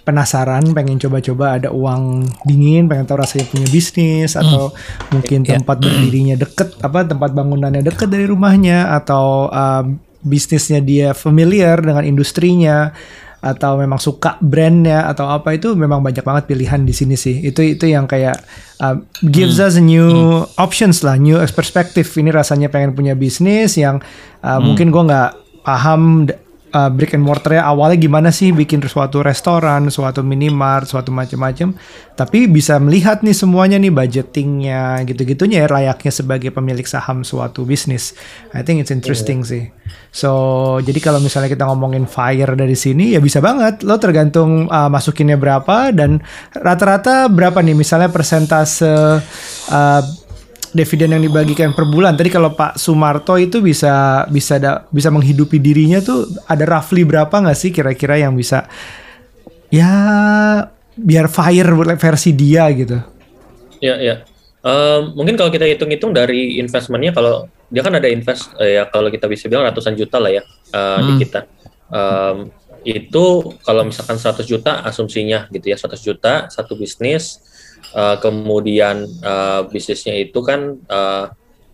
penasaran 0.06 0.62
pengen 0.70 1.02
coba-coba 1.02 1.58
ada 1.58 1.74
uang 1.74 2.30
dingin 2.46 2.86
pengen 2.86 3.10
tahu 3.10 3.26
rasanya 3.26 3.50
punya 3.50 3.66
bisnis 3.66 4.38
atau 4.38 4.70
mungkin 5.10 5.42
Ya. 5.42 5.58
tempat 5.58 5.82
berdirinya 5.82 6.38
deket 6.38 6.78
apa 6.78 7.02
tempat 7.02 7.34
bangunannya 7.34 7.82
deket 7.82 8.06
dari 8.06 8.22
rumahnya 8.30 8.94
atau 9.02 9.50
um, 9.50 9.98
bisnisnya 10.22 10.78
dia 10.78 11.10
familiar 11.10 11.82
dengan 11.82 12.06
industrinya 12.06 12.94
atau 13.40 13.78
memang 13.78 14.00
suka 14.00 14.40
brandnya 14.42 15.06
atau 15.06 15.28
apa 15.30 15.54
itu 15.54 15.76
memang 15.76 16.02
banyak 16.02 16.24
banget 16.24 16.44
pilihan 16.48 16.82
di 16.82 16.94
sini 16.96 17.14
sih. 17.14 17.44
Itu 17.44 17.62
itu 17.62 17.86
yang 17.86 18.08
kayak 18.08 18.40
uh, 18.80 18.96
gives 19.32 19.60
us 19.62 19.76
a 19.76 19.84
new 19.84 20.42
options 20.56 21.04
lah 21.04 21.20
new 21.20 21.38
perspective. 21.52 22.06
Ini 22.06 22.32
rasanya 22.32 22.72
pengen 22.72 22.96
punya 22.96 23.12
bisnis 23.14 23.76
yang 23.76 24.00
uh, 24.42 24.58
mungkin 24.58 24.90
gua 24.90 25.02
nggak 25.06 25.30
paham 25.66 26.30
uh, 26.76 26.90
brick 26.92 27.16
and 27.16 27.24
mortarnya 27.24 27.64
awalnya 27.64 27.96
gimana 27.96 28.28
sih 28.28 28.52
bikin 28.52 28.84
suatu 28.84 29.24
restoran 29.24 29.88
suatu 29.88 30.20
minimart 30.20 30.88
suatu 30.90 31.08
macam-macam 31.14 31.72
tapi 32.12 32.44
bisa 32.50 32.76
melihat 32.76 33.24
nih 33.24 33.36
semuanya 33.36 33.80
nih 33.80 33.92
budgetingnya 33.92 35.04
gitu-gitunya 35.08 35.64
ya 35.64 35.68
layaknya 35.68 36.12
sebagai 36.12 36.50
pemilik 36.52 36.84
saham 36.84 37.24
suatu 37.24 37.64
bisnis. 37.64 38.16
I 38.52 38.60
think 38.64 38.84
it's 38.84 38.92
interesting 38.92 39.44
sih 39.44 39.72
so 40.16 40.32
jadi 40.80 40.96
kalau 41.04 41.20
misalnya 41.20 41.52
kita 41.52 41.68
ngomongin 41.68 42.08
fire 42.08 42.56
dari 42.56 42.72
sini 42.72 43.12
ya 43.12 43.20
bisa 43.20 43.44
banget 43.44 43.84
lo 43.84 44.00
tergantung 44.00 44.64
uh, 44.72 44.88
masukinnya 44.88 45.36
berapa 45.36 45.92
dan 45.92 46.24
rata-rata 46.56 47.28
berapa 47.28 47.60
nih 47.60 47.76
misalnya 47.76 48.08
persentase 48.08 49.20
uh, 49.68 50.02
dividen 50.76 51.16
yang 51.16 51.24
dibagikan 51.24 51.72
per 51.72 51.88
bulan. 51.88 52.20
Tadi 52.20 52.28
kalau 52.28 52.52
Pak 52.52 52.76
Sumarto 52.76 53.40
itu 53.40 53.64
bisa 53.64 54.28
bisa 54.28 54.60
da- 54.60 54.84
bisa 54.92 55.08
menghidupi 55.08 55.56
dirinya 55.56 56.04
tuh 56.04 56.28
ada 56.44 56.68
roughly 56.68 57.08
berapa 57.08 57.32
nggak 57.32 57.56
sih 57.56 57.72
kira-kira 57.72 58.20
yang 58.20 58.36
bisa 58.36 58.68
ya 59.72 59.88
biar 60.92 61.32
fire 61.32 61.72
versi 61.96 62.36
dia 62.36 62.68
gitu. 62.76 63.00
Ya, 63.80 63.96
ya. 63.96 64.35
Mungkin 65.14 65.38
kalau 65.38 65.50
kita 65.50 65.62
hitung-hitung 65.62 66.10
dari 66.10 66.58
investmentnya, 66.58 67.14
kalau 67.14 67.46
dia 67.70 67.82
kan 67.86 67.94
ada 67.94 68.10
invest 68.10 68.50
eh, 68.58 68.78
ya 68.78 68.86
kalau 68.86 69.10
kita 69.10 69.26
bisa 69.30 69.46
bilang 69.46 69.66
ratusan 69.66 69.94
juta 69.94 70.18
lah 70.18 70.30
ya 70.30 70.42
di 71.02 71.12
Hmm. 71.14 71.18
kita. 71.18 71.40
Em, 71.86 72.36
itu 72.82 73.24
kalau 73.66 73.82
misalkan 73.82 74.18
100 74.18 74.46
juta 74.46 74.82
asumsinya 74.82 75.46
gitu 75.50 75.70
ya 75.70 75.78
100 75.78 76.02
juta 76.02 76.46
satu 76.50 76.74
bisnis, 76.74 77.38
eh, 77.94 78.16
kemudian 78.18 79.06
eh, 79.06 79.60
bisnisnya 79.70 80.14
itu 80.18 80.38
kan 80.42 80.78
eh, 80.78 81.24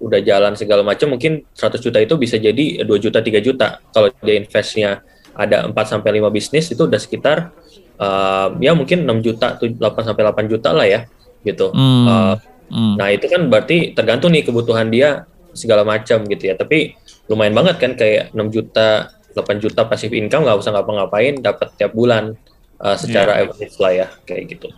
udah 0.03 0.21
jalan 0.21 0.53
segala 0.59 0.83
macam, 0.83 1.15
mungkin 1.15 1.47
100 1.55 1.79
juta 1.81 1.97
itu 2.03 2.19
bisa 2.19 2.35
jadi 2.37 2.83
2 2.85 2.99
juta 2.99 3.23
3 3.23 3.39
juta 3.41 3.79
kalau 3.95 4.11
dia 4.21 4.35
investnya 4.37 5.01
ada 5.33 5.65
4 5.65 5.73
sampai 5.89 6.21
5 6.21 6.29
bisnis 6.29 6.69
itu 6.69 6.85
udah 6.85 7.01
sekitar 7.01 7.53
eh, 7.97 8.49
ya 8.61 8.73
mungkin 8.77 9.05
6 9.09 9.21
juta, 9.25 9.57
8 9.61 9.81
sampai 10.05 10.23
8 10.29 10.45
juta 10.49 10.73
lah 10.77 10.85
ya 10.85 11.05
gitu. 11.45 11.73
Hmm. 11.73 12.09
Eh, 12.09 12.35
Hmm. 12.73 12.97
Nah 12.97 13.13
itu 13.13 13.29
kan 13.29 13.53
berarti 13.53 13.93
tergantung 13.93 14.33
nih 14.33 14.49
kebutuhan 14.49 14.89
dia 14.89 15.29
segala 15.53 15.85
macam 15.85 16.25
gitu 16.25 16.49
ya. 16.49 16.57
Tapi 16.57 16.97
lumayan 17.29 17.53
banget 17.53 17.77
kan 17.77 17.93
kayak 17.95 18.33
6 18.33 18.49
juta, 18.49 19.13
8 19.37 19.63
juta 19.63 19.85
passive 19.85 20.17
income 20.17 20.49
nggak 20.49 20.59
usah 20.59 20.73
ngapa-ngapain 20.73 21.45
dapat 21.45 21.69
tiap 21.77 21.93
bulan 21.93 22.33
uh, 22.81 22.97
secara 22.97 23.39
average 23.45 23.77
lah 23.77 23.93
ya 23.93 24.07
kayak 24.25 24.57
gitu. 24.57 24.69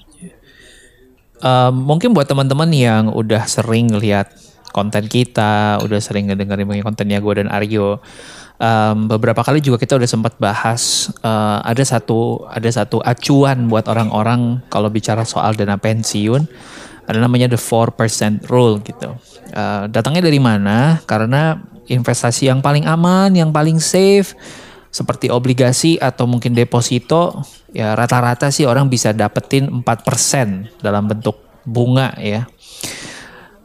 um, 1.41 1.73
mungkin 1.75 2.11
buat 2.11 2.27
teman-teman 2.27 2.71
yang 2.75 3.05
udah 3.15 3.47
sering 3.47 3.95
lihat 3.95 4.35
konten 4.75 5.07
kita, 5.07 5.79
udah 5.87 6.03
sering 6.03 6.27
ngedengerin 6.27 6.83
kontennya 6.83 7.23
gue 7.23 7.35
dan 7.39 7.47
Aryo. 7.47 8.03
Um, 8.55 9.11
beberapa 9.11 9.43
kali 9.43 9.59
juga 9.59 9.83
kita 9.83 9.99
udah 9.99 10.07
sempat 10.07 10.39
bahas 10.39 11.11
uh, 11.27 11.59
ada 11.67 11.83
satu 11.83 12.47
ada 12.47 12.71
satu 12.71 13.03
acuan 13.03 13.67
buat 13.67 13.91
orang-orang 13.91 14.63
kalau 14.71 14.87
bicara 14.95 15.27
soal 15.27 15.59
dana 15.59 15.75
pensiun 15.75 16.47
ada 17.05 17.19
namanya 17.21 17.53
the 17.53 17.61
4% 17.61 18.49
rule 18.49 18.81
gitu. 18.81 19.13
Uh, 19.53 19.87
datangnya 19.93 20.25
dari 20.25 20.41
mana? 20.41 21.05
Karena 21.05 21.61
investasi 21.89 22.49
yang 22.49 22.65
paling 22.65 22.89
aman, 22.89 23.33
yang 23.37 23.53
paling 23.53 23.77
safe 23.77 24.33
seperti 24.95 25.27
obligasi 25.27 25.99
atau 25.99 26.23
mungkin 26.31 26.55
deposito 26.55 27.43
ya 27.75 27.99
rata-rata 27.99 28.55
sih 28.55 28.63
orang 28.63 28.87
bisa 28.87 29.11
dapetin 29.11 29.83
4% 29.83 29.83
dalam 30.79 31.11
bentuk 31.11 31.35
bunga 31.67 32.15
ya 32.23 32.47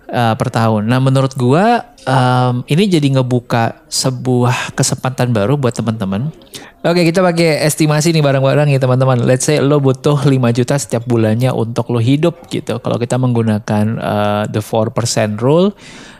uh, 0.09 0.35
per 0.35 0.49
tahun. 0.49 0.89
Nah 0.89 0.99
menurut 0.99 1.33
gua 1.37 1.85
um, 2.03 2.65
ini 2.65 2.89
jadi 2.89 3.07
ngebuka 3.19 3.85
sebuah 3.87 4.73
kesempatan 4.73 5.31
baru 5.31 5.55
buat 5.55 5.73
teman-teman. 5.77 6.33
Oke 6.79 7.03
kita 7.03 7.19
pakai 7.19 7.63
estimasi 7.67 8.15
nih 8.15 8.23
bareng-bareng 8.23 8.71
ya 8.71 8.79
teman-teman. 8.81 9.21
Let's 9.23 9.47
say 9.47 9.61
lo 9.61 9.77
butuh 9.83 10.15
5 10.25 10.31
juta 10.57 10.75
setiap 10.79 11.03
bulannya 11.05 11.51
untuk 11.53 11.91
lo 11.93 11.99
hidup 12.01 12.47
gitu. 12.49 12.79
Kalau 12.79 12.97
kita 12.97 13.19
menggunakan 13.19 13.85
uh, 13.99 14.43
the 14.49 14.63
4% 14.63 15.37
rule 15.39 15.75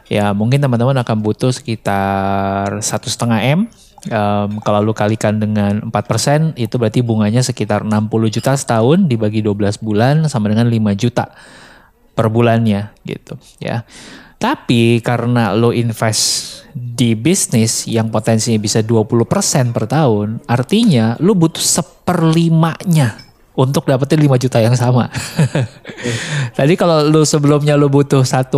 ya 0.09 0.33
mungkin 0.33 0.59
teman-teman 0.59 0.97
akan 1.05 1.17
butuh 1.21 1.53
sekitar 1.53 2.81
satu 2.81 3.07
setengah 3.09 3.41
m 3.43 3.61
Um, 4.07 4.63
kalau 4.63 4.79
lu 4.79 4.95
kalikan 4.95 5.43
dengan 5.43 5.91
4% 5.91 6.55
itu 6.55 6.79
berarti 6.79 7.03
bunganya 7.03 7.43
sekitar 7.43 7.83
60 7.83 8.07
juta 8.31 8.55
setahun 8.55 9.11
dibagi 9.11 9.43
12 9.43 9.83
bulan 9.83 10.23
sama 10.31 10.47
dengan 10.47 10.71
5 10.71 10.95
juta 10.95 11.35
per 12.19 12.27
bulannya 12.27 12.91
gitu 13.07 13.39
ya. 13.63 13.87
Tapi 14.35 14.99
karena 14.99 15.55
lo 15.55 15.71
invest 15.71 16.63
di 16.75 17.15
bisnis 17.15 17.87
yang 17.87 18.11
potensinya 18.11 18.59
bisa 18.59 18.83
20% 18.83 19.15
per 19.71 19.87
tahun, 19.87 20.43
artinya 20.43 21.15
lo 21.23 21.31
butuh 21.35 21.63
seperlimanya 21.63 23.19
untuk 23.55 23.87
dapetin 23.87 24.19
5 24.19 24.35
juta 24.39 24.59
yang 24.59 24.75
sama. 24.75 25.07
Tadi 26.59 26.73
kalau 26.75 27.07
lo 27.07 27.23
sebelumnya 27.23 27.75
lo 27.75 27.91
butuh 27.91 28.23
1,5, 28.23 28.51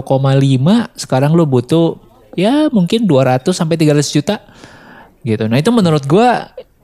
sekarang 0.97 1.33
lo 1.33 1.45
butuh 1.45 1.97
ya 2.33 2.69
mungkin 2.69 3.05
200 3.05 3.49
sampai 3.49 3.77
300 3.77 4.05
juta 4.13 4.41
gitu. 5.21 5.49
Nah 5.49 5.57
itu 5.61 5.69
menurut 5.73 6.05
gue 6.05 6.29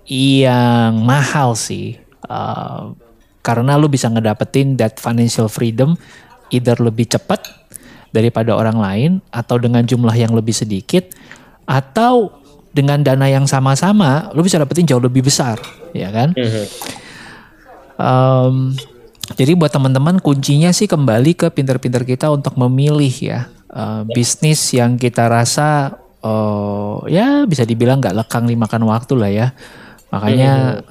yang 0.10 0.94
mahal 1.06 1.54
sih. 1.54 2.02
Uh, 2.26 2.98
karena 3.46 3.80
lu 3.80 3.88
bisa 3.88 4.12
ngedapetin 4.12 4.76
that 4.76 5.00
financial 5.00 5.48
freedom 5.48 5.96
either 6.52 6.78
lebih 6.80 7.10
cepat 7.10 7.44
daripada 8.12 8.56
orang 8.56 8.78
lain 8.80 9.12
atau 9.30 9.60
dengan 9.60 9.84
jumlah 9.84 10.16
yang 10.16 10.32
lebih 10.32 10.56
sedikit 10.56 11.12
atau 11.68 12.32
dengan 12.72 13.02
dana 13.02 13.28
yang 13.28 13.50
sama-sama 13.50 14.32
lu 14.32 14.46
bisa 14.46 14.62
dapetin 14.62 14.88
jauh 14.88 15.02
lebih 15.02 15.26
besar 15.26 15.60
ya 15.92 16.14
kan 16.14 16.32
um, 18.00 18.72
jadi 19.36 19.60
buat 19.60 19.74
teman-teman 19.74 20.24
kuncinya 20.24 20.72
sih 20.72 20.88
kembali 20.88 21.36
ke 21.36 21.48
pinter-pinter 21.52 22.08
kita 22.08 22.32
untuk 22.32 22.56
memilih 22.56 23.12
ya 23.12 23.52
uh, 23.74 24.08
bisnis 24.08 24.72
yang 24.72 24.96
kita 24.96 25.28
rasa 25.28 26.00
uh, 26.24 27.04
ya 27.06 27.44
bisa 27.46 27.68
dibilang 27.68 28.00
nggak 28.00 28.16
lekang 28.16 28.46
dimakan 28.48 28.88
waktu 28.88 29.14
lah 29.18 29.32
ya. 29.32 29.48
Makanya 30.10 30.80
hmm. 30.80 30.84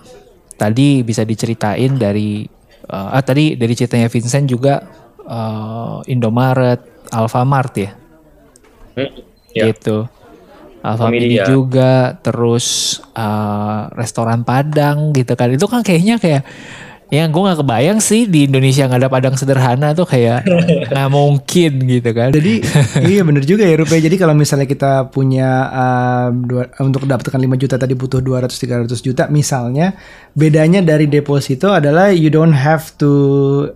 tadi 0.60 1.00
bisa 1.00 1.24
diceritain 1.24 1.96
dari 1.96 2.44
uh, 2.92 3.16
ah 3.16 3.22
tadi 3.24 3.56
dari 3.56 3.72
ceritanya 3.72 4.12
Vincent 4.12 4.46
juga 4.46 4.84
uh, 5.26 6.00
Indomaret, 6.06 6.80
Alfamart 7.12 7.72
ya. 7.76 7.90
Hmm, 8.96 9.10
ya. 9.52 9.64
Gitu. 9.70 10.06
Alfamidi 10.86 11.42
juga, 11.42 12.14
terus 12.22 12.98
uh, 13.18 13.90
restoran 13.98 14.46
Padang 14.46 15.10
gitu 15.10 15.34
kan. 15.34 15.50
Itu 15.50 15.66
kan 15.66 15.82
kayaknya 15.82 16.22
kayak 16.22 16.46
Ya 17.06 17.22
gue 17.30 17.38
gak 17.38 17.62
kebayang 17.62 18.02
sih 18.02 18.26
di 18.26 18.50
Indonesia 18.50 18.82
nggak 18.90 18.98
ada 18.98 19.06
padang 19.06 19.38
sederhana 19.38 19.94
tuh 19.94 20.10
kayak 20.10 20.42
nggak 20.90 21.10
mungkin 21.14 21.72
gitu 21.86 22.10
kan. 22.10 22.34
Jadi 22.34 22.66
iya 23.14 23.22
bener 23.22 23.46
juga 23.46 23.62
ya 23.62 23.78
Rupiah. 23.78 24.02
Jadi 24.02 24.18
kalau 24.18 24.34
misalnya 24.34 24.66
kita 24.66 25.06
punya 25.14 25.70
uh, 25.70 26.28
dua, 26.34 26.66
untuk 26.82 27.06
dapatkan 27.06 27.38
5 27.38 27.62
juta 27.62 27.78
tadi 27.78 27.94
butuh 27.94 28.18
200-300 28.18 28.90
juta 29.06 29.30
misalnya. 29.30 29.94
Bedanya 30.34 30.82
dari 30.82 31.06
deposito 31.06 31.70
adalah 31.70 32.10
you 32.10 32.26
don't 32.26 32.58
have 32.58 32.90
to 32.98 33.10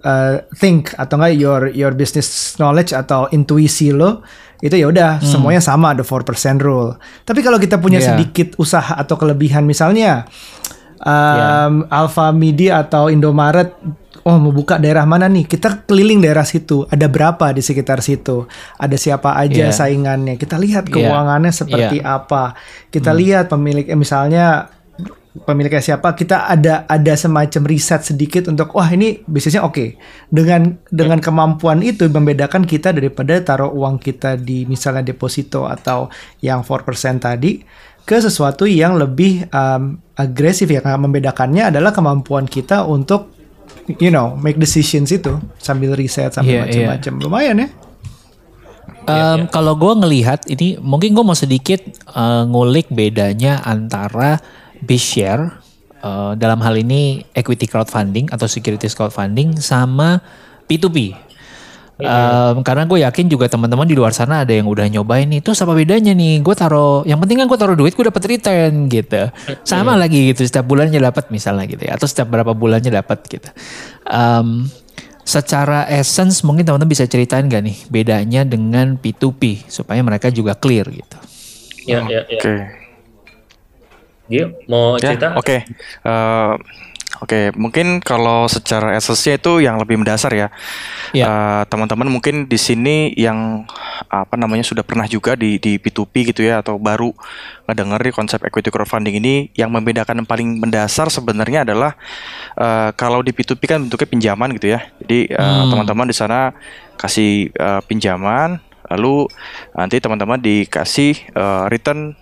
uh, 0.02 0.42
think 0.58 0.90
atau 0.98 1.14
enggak 1.22 1.38
your 1.38 1.60
your 1.70 1.94
business 1.94 2.58
knowledge 2.58 2.90
atau 2.90 3.30
intuisi 3.30 3.94
lo 3.94 4.26
itu 4.60 4.76
ya 4.76 4.92
udah 4.92 5.22
hmm. 5.22 5.28
semuanya 5.30 5.62
sama 5.64 5.96
ada 5.96 6.04
4% 6.04 6.26
rule. 6.60 6.98
Tapi 7.24 7.40
kalau 7.40 7.56
kita 7.56 7.80
punya 7.80 8.02
yeah. 8.02 8.12
sedikit 8.12 8.58
usaha 8.60 8.92
atau 8.92 9.16
kelebihan 9.16 9.64
misalnya 9.64 10.28
um, 11.00 11.84
yeah. 11.84 11.88
Alfa 11.88 12.30
Midi 12.32 12.68
atau 12.68 13.08
Indomaret 13.08 13.72
oh 14.24 14.36
mau 14.36 14.52
buka 14.52 14.76
daerah 14.76 15.08
mana 15.08 15.26
nih 15.26 15.48
kita 15.48 15.88
keliling 15.88 16.20
daerah 16.20 16.44
situ 16.44 16.84
ada 16.92 17.08
berapa 17.08 17.52
di 17.56 17.64
sekitar 17.64 18.04
situ 18.04 18.44
ada 18.76 18.96
siapa 18.96 19.36
aja 19.36 19.72
yeah. 19.72 19.72
saingannya 19.72 20.36
kita 20.36 20.60
lihat 20.60 20.88
iya. 20.88 20.92
keuangannya 20.92 21.52
yeah. 21.52 21.60
seperti 21.60 21.96
yeah. 22.04 22.16
apa 22.20 22.56
kita 22.92 23.10
hmm. 23.12 23.18
lihat 23.20 23.44
pemilik 23.48 23.86
eh, 23.88 23.96
misalnya 23.98 24.68
pemiliknya 25.30 25.78
siapa 25.78 26.18
kita 26.18 26.50
ada 26.50 26.84
ada 26.90 27.14
semacam 27.14 27.62
riset 27.70 28.02
sedikit 28.02 28.50
untuk 28.50 28.74
wah 28.74 28.90
ini 28.90 29.22
bisnisnya 29.30 29.62
oke 29.62 29.78
okay. 29.78 29.88
dengan 30.26 30.74
dengan 30.90 31.22
kemampuan 31.22 31.86
itu 31.86 32.10
membedakan 32.10 32.66
kita 32.66 32.90
daripada 32.90 33.38
taruh 33.38 33.70
uang 33.70 34.02
kita 34.02 34.34
di 34.34 34.66
misalnya 34.66 35.06
deposito 35.06 35.70
atau 35.70 36.10
yang 36.42 36.66
4% 36.66 37.22
tadi 37.22 37.62
ke 38.04 38.16
sesuatu 38.18 38.66
yang 38.66 38.98
lebih 38.98 39.46
um, 39.54 40.00
agresif 40.18 40.66
ya 40.68 40.82
karena 40.82 40.98
membedakannya 41.00 41.70
adalah 41.70 41.94
kemampuan 41.94 42.44
kita 42.44 42.84
untuk 42.84 43.32
you 44.02 44.10
know 44.12 44.34
make 44.38 44.58
decisions 44.58 45.10
itu 45.10 45.38
sambil 45.56 45.94
riset 45.94 46.34
sambil 46.34 46.62
yeah, 46.62 46.64
macam-macam 46.66 47.12
yeah. 47.16 47.24
lumayan 47.24 47.58
ya 47.66 47.70
Um, 49.00 49.16
yeah, 49.16 49.36
yeah. 49.42 49.48
Kalau 49.48 49.80
gue 49.80 49.92
ngelihat 49.96 50.44
ini 50.52 50.76
mungkin 50.76 51.16
gue 51.16 51.24
mau 51.24 51.34
sedikit 51.34 51.80
uh, 52.12 52.44
ngulik 52.44 52.92
bedanya 52.92 53.64
antara 53.64 54.36
B 54.84 55.00
share 55.00 55.56
uh, 56.04 56.36
dalam 56.36 56.60
hal 56.60 56.76
ini 56.76 57.24
equity 57.32 57.64
crowdfunding 57.64 58.28
atau 58.28 58.44
securities 58.44 58.92
crowdfunding 58.92 59.56
sama 59.56 60.20
P2P 60.68 61.16
Um, 62.00 62.54
karena 62.64 62.84
gue 62.88 62.98
yakin 63.04 63.26
juga 63.28 63.46
teman-teman 63.50 63.84
di 63.84 63.96
luar 63.96 64.16
sana 64.16 64.42
ada 64.44 64.52
yang 64.52 64.66
udah 64.68 64.88
nyobain 64.88 65.28
nih. 65.28 65.44
Terus 65.44 65.60
apa 65.60 65.76
bedanya 65.76 66.16
nih? 66.16 66.40
Gue 66.40 66.54
taruh, 66.56 67.04
yang 67.04 67.20
penting 67.20 67.44
kan 67.44 67.46
gue 67.46 67.58
taruh 67.60 67.76
duit, 67.76 67.92
gue 67.92 68.06
dapat 68.06 68.24
return 68.26 68.88
gitu. 68.88 69.28
Sama 69.64 69.96
lagi 69.96 70.32
gitu, 70.32 70.44
setiap 70.46 70.64
bulannya 70.64 70.96
dapat 70.96 71.28
misalnya 71.28 71.68
gitu 71.68 71.82
ya, 71.84 71.96
atau 71.96 72.06
setiap 72.08 72.32
berapa 72.32 72.52
bulannya 72.56 72.90
dapat 72.90 73.18
gitu. 73.28 73.48
Um, 74.08 74.70
secara 75.24 75.86
essence 75.86 76.42
mungkin 76.42 76.66
teman-teman 76.66 76.90
bisa 76.90 77.06
ceritain 77.06 77.46
gak 77.46 77.62
nih 77.62 77.78
bedanya 77.86 78.42
dengan 78.42 78.98
P2P 78.98 79.70
supaya 79.70 80.02
mereka 80.02 80.32
juga 80.32 80.58
clear 80.58 80.90
gitu. 80.90 81.18
Ya, 81.86 82.02
ya, 82.08 82.22
ya. 82.26 82.38
Oke. 82.38 82.40
Okay. 82.40 82.60
Gio, 84.30 84.46
mau 84.70 84.94
cerita? 84.94 85.34
Ya, 85.34 85.38
Oke. 85.38 85.58
Okay. 85.58 85.60
Uh, 86.06 86.54
Oke, 87.20 87.52
mungkin 87.52 88.00
kalau 88.00 88.48
secara 88.48 88.96
esensinya 88.96 89.36
itu 89.36 89.52
yang 89.60 89.76
lebih 89.76 90.00
mendasar 90.00 90.32
ya. 90.32 90.48
ya. 91.12 91.28
Uh, 91.28 91.62
teman-teman 91.68 92.08
mungkin 92.08 92.48
di 92.48 92.56
sini 92.56 93.12
yang 93.12 93.68
apa 94.08 94.40
namanya 94.40 94.64
sudah 94.64 94.80
pernah 94.80 95.04
juga 95.04 95.36
di 95.36 95.60
di 95.60 95.76
P2P 95.76 96.32
gitu 96.32 96.40
ya 96.40 96.64
atau 96.64 96.80
baru 96.80 97.12
ngedenger 97.68 98.00
di 98.08 98.12
konsep 98.16 98.40
equity 98.40 98.72
crowdfunding 98.72 99.20
ini 99.20 99.52
yang 99.52 99.68
membedakan 99.68 100.24
yang 100.24 100.28
paling 100.28 100.64
mendasar 100.64 101.12
sebenarnya 101.12 101.68
adalah 101.68 101.92
uh, 102.56 102.88
kalau 102.96 103.20
di 103.20 103.36
P2P 103.36 103.62
kan 103.68 103.84
bentuknya 103.84 104.08
pinjaman 104.08 104.56
gitu 104.56 104.72
ya. 104.72 104.88
Jadi 105.04 105.28
uh, 105.36 105.44
hmm. 105.44 105.76
teman-teman 105.76 106.08
di 106.08 106.16
sana 106.16 106.56
kasih 106.96 107.52
uh, 107.60 107.84
pinjaman 107.84 108.64
lalu 108.90 109.28
nanti 109.76 110.02
teman-teman 110.02 110.40
dikasih 110.40 111.14
uh, 111.36 111.70
return 111.70 112.16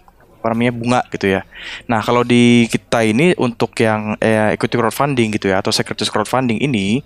apa 0.49 0.57
namanya 0.57 0.73
bunga 0.73 1.01
gitu 1.13 1.29
ya. 1.29 1.45
Nah 1.85 2.01
kalau 2.01 2.25
di 2.25 2.65
kita 2.73 3.05
ini 3.05 3.37
untuk 3.37 3.77
yang 3.77 4.17
eh, 4.25 4.57
equity 4.57 4.81
crowdfunding 4.81 5.37
gitu 5.37 5.53
ya 5.53 5.61
atau 5.61 5.69
securities 5.69 6.09
crowdfunding 6.09 6.57
ini 6.65 7.05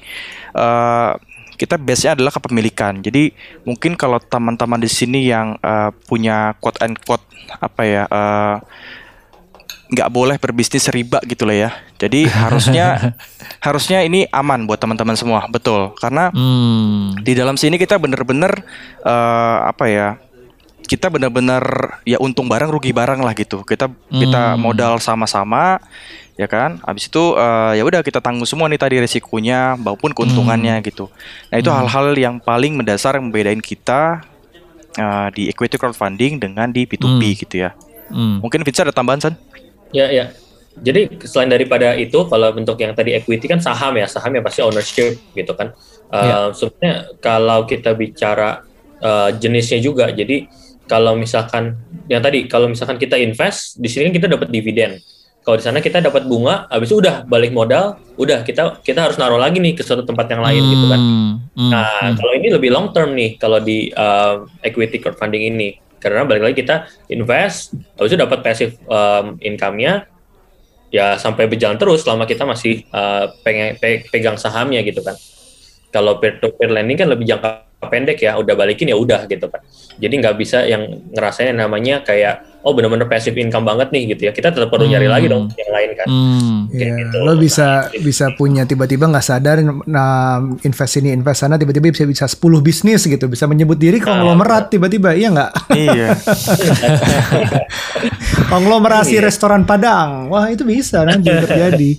uh, 0.54 1.18
kita 1.58 1.74
base-nya 1.74 2.14
adalah 2.14 2.30
kepemilikan. 2.30 3.02
Jadi 3.02 3.34
mungkin 3.66 3.98
kalau 3.98 4.22
teman-teman 4.22 4.78
di 4.78 4.90
sini 4.90 5.26
yang 5.26 5.58
uh, 5.58 5.90
punya 6.06 6.54
quote 6.62 6.78
and 6.86 6.94
quote 7.02 7.26
apa 7.58 7.82
ya 7.82 8.02
uh, 8.06 8.62
nggak 9.92 10.08
boleh 10.08 10.36
berbisnis 10.40 10.88
riba 10.88 11.20
gitu 11.26 11.44
lah 11.44 11.56
ya. 11.68 11.70
Jadi 11.98 12.24
harusnya 12.46 13.14
harusnya 13.60 14.00
ini 14.06 14.24
aman 14.30 14.64
buat 14.64 14.80
teman-teman 14.80 15.18
semua, 15.18 15.44
betul. 15.50 15.92
Karena 16.00 16.32
hmm. 16.32 17.20
di 17.20 17.32
dalam 17.36 17.58
sini 17.60 17.76
kita 17.76 18.00
bener-bener 18.00 18.64
uh, 19.04 19.68
apa 19.68 19.84
ya 19.90 20.08
kita 20.86 21.08
benar-benar 21.08 21.62
ya 22.04 22.18
untung 22.18 22.50
barang 22.50 22.70
rugi 22.70 22.92
barang 22.92 23.20
lah 23.22 23.32
gitu. 23.32 23.62
Kita 23.62 23.88
hmm. 23.88 24.20
kita 24.20 24.42
modal 24.60 24.98
sama-sama, 24.98 25.80
ya 26.36 26.46
kan? 26.50 26.82
Habis 26.84 27.08
itu 27.08 27.34
uh, 27.38 27.72
ya 27.72 27.82
udah 27.86 28.04
kita 28.04 28.20
tanggung 28.20 28.46
semua 28.48 28.68
nih 28.68 28.80
tadi 28.80 28.96
resikonya 29.00 29.78
maupun 29.78 30.12
keuntungannya 30.12 30.80
Hmm. 30.80 30.86
gitu. 30.86 31.04
Nah 31.48 31.56
itu 31.60 31.70
hal-hal 31.70 32.06
yang 32.18 32.36
paling 32.42 32.76
mendasar 32.76 33.16
yang 33.16 33.30
membedain 33.30 33.62
kita 33.62 34.24
uh, 34.98 35.28
di 35.32 35.48
equity 35.48 35.76
crowdfunding 35.80 36.42
dengan 36.42 36.68
di 36.68 36.84
P2P 36.84 37.22
Hmm. 37.22 37.40
gitu 37.46 37.54
ya. 37.68 37.70
Hmm. 38.12 38.44
Mungkin 38.44 38.60
Vincent 38.66 38.92
ada 38.92 38.94
tambahan 38.94 39.20
San? 39.20 39.34
Ya, 39.92 40.08
ya. 40.12 40.32
Jadi 40.72 41.20
selain 41.28 41.52
daripada 41.52 41.92
itu, 42.00 42.16
kalau 42.32 42.48
bentuk 42.56 42.80
yang 42.80 42.96
tadi 42.96 43.12
equity 43.12 43.44
kan 43.44 43.60
saham 43.60 43.92
ya, 43.92 44.08
saham 44.08 44.32
ya 44.32 44.40
pasti 44.40 44.64
ownership 44.64 45.20
gitu 45.36 45.52
kan. 45.52 45.76
Uh, 46.08 46.48
Sebenarnya 46.56 47.12
kalau 47.20 47.68
kita 47.68 47.92
bicara 47.92 48.64
uh, 49.04 49.28
jenisnya 49.36 49.84
juga, 49.84 50.08
jadi 50.08 50.48
kalau 50.92 51.16
misalkan 51.16 51.80
yang 52.12 52.20
tadi, 52.20 52.44
kalau 52.44 52.68
misalkan 52.68 53.00
kita 53.00 53.16
invest, 53.16 53.80
di 53.80 53.88
sini 53.88 54.12
kan 54.12 54.14
kita 54.20 54.28
dapat 54.28 54.52
dividen. 54.52 55.00
Kalau 55.40 55.56
di 55.56 55.64
sana 55.64 55.80
kita 55.80 56.04
dapat 56.04 56.28
bunga, 56.28 56.68
habis 56.68 56.92
itu 56.92 57.00
udah 57.00 57.24
balik 57.24 57.50
modal, 57.50 57.96
udah 58.20 58.44
kita 58.44 58.84
kita 58.84 59.08
harus 59.08 59.16
naruh 59.16 59.40
lagi 59.40 59.56
nih 59.58 59.72
ke 59.72 59.82
suatu 59.82 60.04
tempat 60.04 60.28
yang 60.28 60.44
lain 60.44 60.62
gitu 60.68 60.86
kan. 60.86 61.00
Hmm. 61.00 61.32
Hmm. 61.56 61.70
Nah, 61.72 62.04
kalau 62.14 62.32
ini 62.36 62.52
lebih 62.52 62.70
long 62.70 62.92
term 62.92 63.16
nih 63.16 63.40
kalau 63.40 63.56
di 63.58 63.88
uh, 63.96 64.44
equity 64.60 65.00
crowdfunding 65.00 65.48
ini. 65.48 65.80
Karena 66.02 66.26
balik 66.26 66.42
lagi 66.50 66.66
kita 66.66 66.90
invest, 67.14 67.78
habis 67.94 68.10
itu 68.10 68.18
dapat 68.18 68.42
passive 68.42 68.74
um, 68.90 69.38
income-nya 69.38 70.10
ya 70.92 71.14
sampai 71.16 71.48
berjalan 71.48 71.80
terus 71.80 72.04
selama 72.04 72.26
kita 72.28 72.44
masih 72.44 72.84
uh, 72.92 73.32
pengen 73.46 73.80
pe- 73.80 74.04
pegang 74.12 74.36
sahamnya 74.36 74.84
gitu 74.84 75.00
kan. 75.00 75.16
Kalau 75.94 76.20
peer 76.20 76.42
to 76.42 76.50
peer 76.58 76.68
lending 76.74 76.98
kan 76.98 77.06
lebih 77.06 77.24
jangka 77.24 77.71
pendek 77.82 78.18
ya, 78.18 78.36
udah 78.36 78.52
balikin 78.52 78.86
ya 78.86 78.94
udah 78.94 79.24
gitu 79.26 79.46
kan. 79.46 79.58
Jadi 79.96 80.12
nggak 80.18 80.34
bisa 80.36 80.62
yang 80.62 80.82
ngerasain 81.10 81.50
yang 81.50 81.64
namanya 81.64 82.02
kayak 82.02 82.42
oh 82.62 82.70
benar-benar 82.72 83.06
passive 83.06 83.34
income 83.34 83.62
banget 83.62 83.90
nih 83.90 84.14
gitu 84.14 84.26
ya. 84.26 84.30
Kita 84.30 84.50
tetap 84.50 84.68
perlu 84.68 84.86
nyari 84.86 85.06
Hmm. 85.06 85.14
lagi 85.14 85.26
dong 85.26 85.44
yang 85.52 85.70
lain 85.70 85.88
kan. 85.94 86.06
Hmm. 86.06 86.58
Kayak 86.70 86.82
Iya, 86.82 86.98
gitu. 87.04 87.16
lo 87.20 87.32
bisa 87.36 87.66
bisa 87.98 88.24
punya 88.32 88.62
tiba-tiba 88.62 89.04
nggak 89.06 89.22
sadar 89.22 89.56
nah 89.84 90.38
invest 90.62 90.94
ini 90.98 91.10
invest 91.10 91.42
sana 91.42 91.54
tiba-tiba 91.54 91.90
bisa 91.90 92.04
bisa 92.06 92.24
10 92.24 92.60
bisnis 92.60 93.02
gitu 93.04 93.26
bisa 93.26 93.44
menyebut 93.44 93.76
diri 93.76 93.98
konglomerat 93.98 94.70
tiba-tiba 94.70 95.12
iya 95.12 95.28
nggak 95.28 95.50
iya. 95.74 96.06
konglomerasi 98.50 99.18
restoran 99.18 99.62
Padang 99.62 100.28
wah 100.28 100.48
itu 100.48 100.62
bisa 100.62 101.04
nanti 101.04 101.28
terjadi 101.44 101.90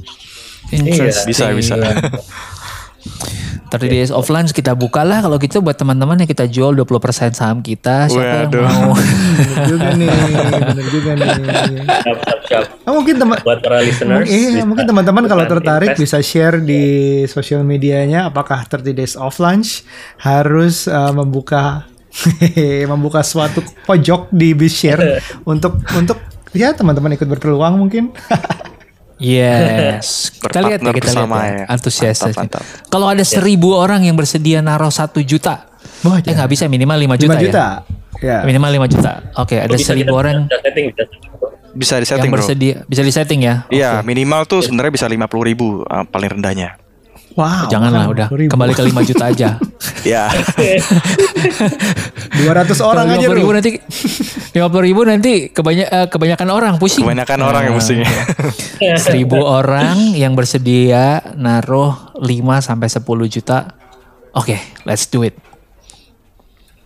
Interesting. 0.73 1.29
Bisa, 1.29 1.45
bisa. 1.53 1.73
30 3.73 3.89
days 3.89 4.11
of 4.13 4.29
lunch 4.29 4.53
kita 4.53 4.77
buka 4.77 5.01
lah 5.01 5.25
kalau 5.25 5.41
gitu 5.41 5.59
buat 5.65 5.73
teman-teman 5.73 6.21
yang 6.21 6.29
kita 6.29 6.45
jual 6.45 6.77
20% 6.77 7.33
saham 7.33 7.65
kita 7.65 8.05
siapa 8.05 8.45
Waduh. 8.45 8.61
yang 8.61 8.81
mau 8.85 8.93
bener 8.97 9.59
juga 9.65 9.89
nih 9.97 10.09
bener 10.61 10.87
juga 10.93 11.11
nih 11.17 11.31
Siap, 11.83 12.17
siap, 12.21 12.39
siap. 12.47 12.63
Oh, 12.83 12.99
mungkin 12.99 13.15
teman 13.15 13.39
Buat 13.41 13.59
para 13.63 13.79
listeners. 13.79 14.27
Iya, 14.27 14.61
bisa 14.61 14.67
mungkin 14.67 14.85
teman-teman 14.85 15.23
kalau 15.25 15.45
tertarik 15.47 15.95
invest. 15.95 16.03
bisa 16.03 16.17
share 16.19 16.59
di 16.59 16.83
sosial 17.25 17.63
medianya 17.63 18.27
apakah 18.27 18.67
30 18.67 18.91
days 18.91 19.15
of 19.15 19.33
lunch 19.39 19.87
harus 20.19 20.85
uh, 20.91 21.11
membuka 21.15 21.87
membuka 22.91 23.25
suatu 23.25 23.63
pojok 23.87 24.29
di 24.29 24.53
share 24.69 25.23
untuk 25.51 25.81
untuk 25.97 26.19
ya 26.53 26.75
teman-teman 26.75 27.15
ikut 27.17 27.25
berpeluang 27.25 27.79
mungkin. 27.79 28.13
Yes, 29.23 30.35
kita 30.35 30.59
lihat 30.59 30.83
ya 30.83 30.91
kita 30.91 31.11
lihat 31.15 31.31
ya. 31.31 31.55
ya. 31.63 31.65
Antusiasnya. 31.71 32.35
Kalau 32.91 33.07
ada 33.07 33.23
seribu 33.23 33.71
orang 33.71 34.03
yang 34.03 34.19
bersedia 34.19 34.59
naruh 34.59 34.91
satu 34.91 35.23
juta, 35.23 35.71
Wah, 36.03 36.19
eh 36.19 36.33
nggak 36.35 36.51
bisa 36.51 36.67
minimal 36.67 36.99
5 36.99 37.15
5 37.15 37.23
juta, 37.23 37.39
juta. 37.39 37.65
ya. 38.19 38.23
Ya. 38.23 38.37
Minimal 38.43 38.83
5 38.83 38.93
juta. 38.93 39.11
Oke, 39.35 39.55
ada 39.59 39.71
Bisa 39.71 39.95
seribu 39.95 40.11
kita- 40.11 40.19
orang 40.19 40.35
bisa 40.43 40.59
setting, 40.59 40.85
bisa 40.91 41.03
setting. 41.07 41.31
Bisa 41.73 41.93
di 41.93 41.97
yang 41.97 42.05
setting 42.05 42.29
bro. 42.29 42.37
bersedia 42.37 42.75
bisa 42.85 43.01
disetting 43.01 43.39
ya. 43.41 43.55
Iya 43.67 43.91
minimal 44.03 44.45
tuh 44.45 44.61
sebenarnya 44.61 44.91
bisa 44.93 45.07
50 45.07 45.49
ribu 45.49 45.81
uh, 45.83 46.03
paling 46.05 46.37
rendahnya. 46.37 46.82
Wow. 47.33 47.65
Janganlah 47.69 48.05
udah 48.13 48.27
20.000. 48.29 48.53
kembali 48.53 48.73
ke 48.77 48.83
5 48.85 49.09
juta 49.09 49.25
aja. 49.29 49.49
Ya. 50.03 50.27
200 52.43 52.75
orang 52.83 53.07
aja 53.15 53.31
ribu 53.31 53.51
lu. 53.51 53.55
nanti 53.55 53.79
50 53.79 54.51
ribu 54.83 55.07
nanti 55.07 55.47
kebanyak, 55.47 55.87
eh, 55.87 56.07
kebanyakan 56.11 56.47
orang 56.51 56.73
pusing. 56.75 57.07
Kebanyakan 57.07 57.39
orang 57.39 57.61
yang 57.71 57.75
pusing. 57.79 58.03
Seribu 58.99 59.39
orang 59.39 60.11
yang 60.11 60.35
bersedia 60.35 61.23
naruh 61.39 62.11
5 62.19 62.27
sampai 62.59 62.91
10 62.91 62.99
juta. 63.31 63.71
Oke, 64.35 64.59
let's 64.83 65.07
do 65.07 65.23
it. 65.23 65.39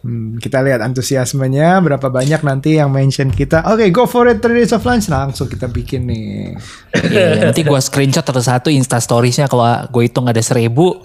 Hmm, 0.06 0.38
kita 0.38 0.62
lihat 0.62 0.80
antusiasmenya 0.86 1.82
berapa 1.82 2.08
banyak 2.14 2.46
nanti 2.46 2.78
yang 2.78 2.94
mention 2.94 3.34
kita. 3.34 3.66
Oke, 3.66 3.90
go 3.90 4.06
for 4.06 4.30
it 4.30 4.40
3 4.40 4.54
days 4.54 4.70
of 4.70 4.86
lunch 4.86 5.10
langsung 5.10 5.50
kita 5.50 5.66
bikin 5.66 6.06
nih. 6.06 6.54
Iya, 6.94 7.50
nanti 7.50 7.66
gua 7.66 7.82
screenshot 7.82 8.22
satu-satu 8.22 8.70
Insta 8.70 9.02
Storiesnya 9.02 9.50
kalau 9.50 9.66
gue 9.90 10.04
hitung 10.06 10.30
ada 10.30 10.40
seribu 10.40 11.02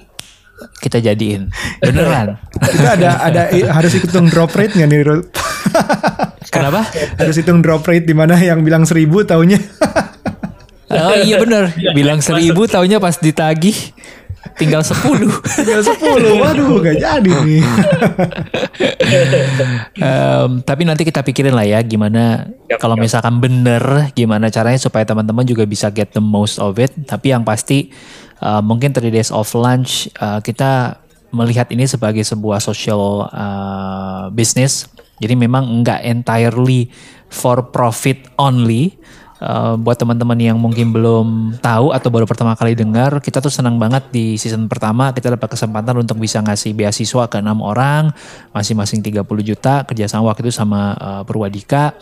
kita 0.78 1.02
jadiin 1.02 1.48
beneran. 1.82 2.38
Kita 2.60 2.94
ada 2.94 3.10
ada 3.24 3.42
harus 3.50 3.92
hitung 3.96 4.28
drop 4.28 4.52
rate 4.54 4.76
nggak 4.76 4.88
nih? 4.88 5.00
Kenapa? 6.52 6.84
harus 7.16 7.34
hitung 7.40 7.64
drop 7.64 7.82
rate 7.88 8.04
di 8.04 8.14
mana 8.14 8.36
yang 8.36 8.60
bilang 8.60 8.84
1000 8.84 9.08
taunya. 9.24 9.58
Oh 10.92 11.16
iya 11.16 11.40
bener, 11.40 11.72
bilang 11.96 12.20
seribu 12.20 12.68
taunya 12.68 13.00
pas 13.00 13.16
ditagih 13.16 13.96
tinggal 14.56 14.82
10 14.84 14.98
Tinggal 15.58 15.82
10. 15.82 16.40
Waduh, 16.40 16.80
gak 16.82 16.96
jadi 17.00 17.32
nih. 17.44 17.62
Em, 20.02 20.50
tapi 20.64 20.82
nanti 20.88 21.04
kita 21.04 21.20
pikirin 21.20 21.52
lah 21.52 21.66
ya 21.68 21.84
gimana 21.84 22.48
Yap, 22.66 22.80
kalau 22.80 22.96
yap. 22.96 23.04
misalkan 23.04 23.38
bener 23.38 24.08
gimana 24.16 24.48
caranya 24.48 24.80
supaya 24.80 25.04
teman-teman 25.04 25.44
juga 25.44 25.68
bisa 25.68 25.92
get 25.92 26.12
the 26.16 26.22
most 26.22 26.56
of 26.58 26.76
it. 26.80 26.90
Tapi 27.04 27.32
yang 27.34 27.44
pasti 27.44 27.92
uh, 28.40 28.64
mungkin 28.64 28.90
3 28.94 29.12
days 29.12 29.30
of 29.30 29.46
lunch 29.52 30.08
uh, 30.18 30.40
kita 30.40 31.02
melihat 31.32 31.72
ini 31.72 31.88
sebagai 31.88 32.22
sebuah 32.22 32.60
social 32.60 33.28
uh, 33.32 34.28
business. 34.32 34.88
Jadi 35.22 35.38
memang 35.38 35.64
enggak 35.64 36.02
entirely 36.04 36.92
for 37.32 37.72
profit 37.72 38.28
only. 38.36 38.96
Uh, 39.42 39.74
buat 39.74 39.98
teman-teman 39.98 40.38
yang 40.38 40.54
mungkin 40.54 40.94
belum 40.94 41.58
tahu 41.58 41.90
atau 41.90 42.14
baru 42.14 42.30
pertama 42.30 42.54
kali 42.54 42.78
dengar, 42.78 43.18
kita 43.18 43.42
tuh 43.42 43.50
senang 43.50 43.74
banget 43.74 44.06
di 44.14 44.38
season 44.38 44.70
pertama 44.70 45.10
kita 45.10 45.34
dapat 45.34 45.58
kesempatan 45.58 45.98
untuk 45.98 46.22
bisa 46.22 46.38
ngasih 46.38 46.70
beasiswa 46.70 47.26
ke 47.26 47.42
enam 47.42 47.58
orang, 47.58 48.14
masing-masing 48.54 49.02
30 49.02 49.26
juta, 49.42 49.82
kerjasama 49.82 50.30
waktu 50.30 50.46
itu 50.46 50.54
sama 50.54 50.94
uh, 50.94 51.22
Purwadika. 51.26 51.98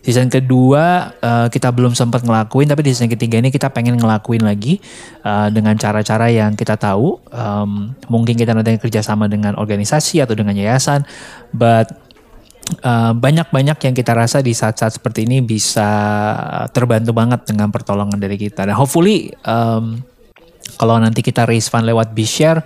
Season 0.00 0.32
kedua 0.32 1.12
uh, 1.20 1.52
kita 1.52 1.68
belum 1.68 1.92
sempat 1.92 2.24
ngelakuin, 2.24 2.72
tapi 2.72 2.80
di 2.88 2.96
season 2.96 3.12
ketiga 3.12 3.36
ini 3.36 3.52
kita 3.52 3.68
pengen 3.68 4.00
ngelakuin 4.00 4.40
lagi 4.40 4.80
uh, 5.28 5.52
dengan 5.52 5.76
cara-cara 5.76 6.32
yang 6.32 6.56
kita 6.56 6.80
tahu. 6.80 7.20
Um, 7.28 7.92
mungkin 8.08 8.32
kita 8.32 8.56
nanti 8.56 8.80
kerjasama 8.80 9.28
dengan 9.28 9.60
organisasi 9.60 10.24
atau 10.24 10.32
dengan 10.32 10.56
yayasan, 10.56 11.04
but 11.52 12.07
Uh, 12.68 13.16
banyak-banyak 13.16 13.80
yang 13.80 13.94
kita 13.96 14.12
rasa 14.12 14.44
di 14.44 14.52
saat-saat 14.52 15.00
seperti 15.00 15.24
ini 15.24 15.40
bisa 15.40 15.88
terbantu 16.68 17.16
banget 17.16 17.48
dengan 17.48 17.72
pertolongan 17.72 18.20
dari 18.20 18.36
kita. 18.36 18.68
Dan 18.68 18.76
hopefully 18.76 19.32
um, 19.48 20.04
kalau 20.76 21.00
nanti 21.00 21.24
kita 21.24 21.48
raise 21.48 21.72
fund 21.72 21.88
lewat 21.88 22.12
B-Share, 22.12 22.60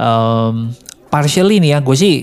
um, 0.00 0.72
partially 1.12 1.60
nih 1.60 1.76
ya, 1.76 1.78
gue 1.84 1.96
sih 1.96 2.14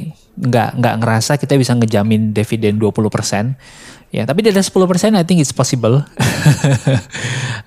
nggak 0.42 0.82
nggak 0.82 0.96
ngerasa 0.98 1.38
kita 1.38 1.54
bisa 1.62 1.78
ngejamin 1.78 2.34
dividen 2.34 2.82
20%. 2.82 4.10
Ya, 4.12 4.28
tapi 4.28 4.44
dari 4.44 4.60
10% 4.60 4.68
I 5.16 5.24
think 5.24 5.40
it's 5.40 5.56
possible. 5.56 6.04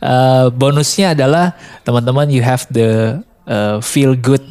Uh, 0.02 0.50
bonusnya 0.61 1.16
adalah 1.16 1.57
teman-teman 1.86 2.28
you 2.28 2.44
have 2.44 2.68
the 2.68 3.22
uh, 3.48 3.80
feel 3.80 4.12
good 4.12 4.44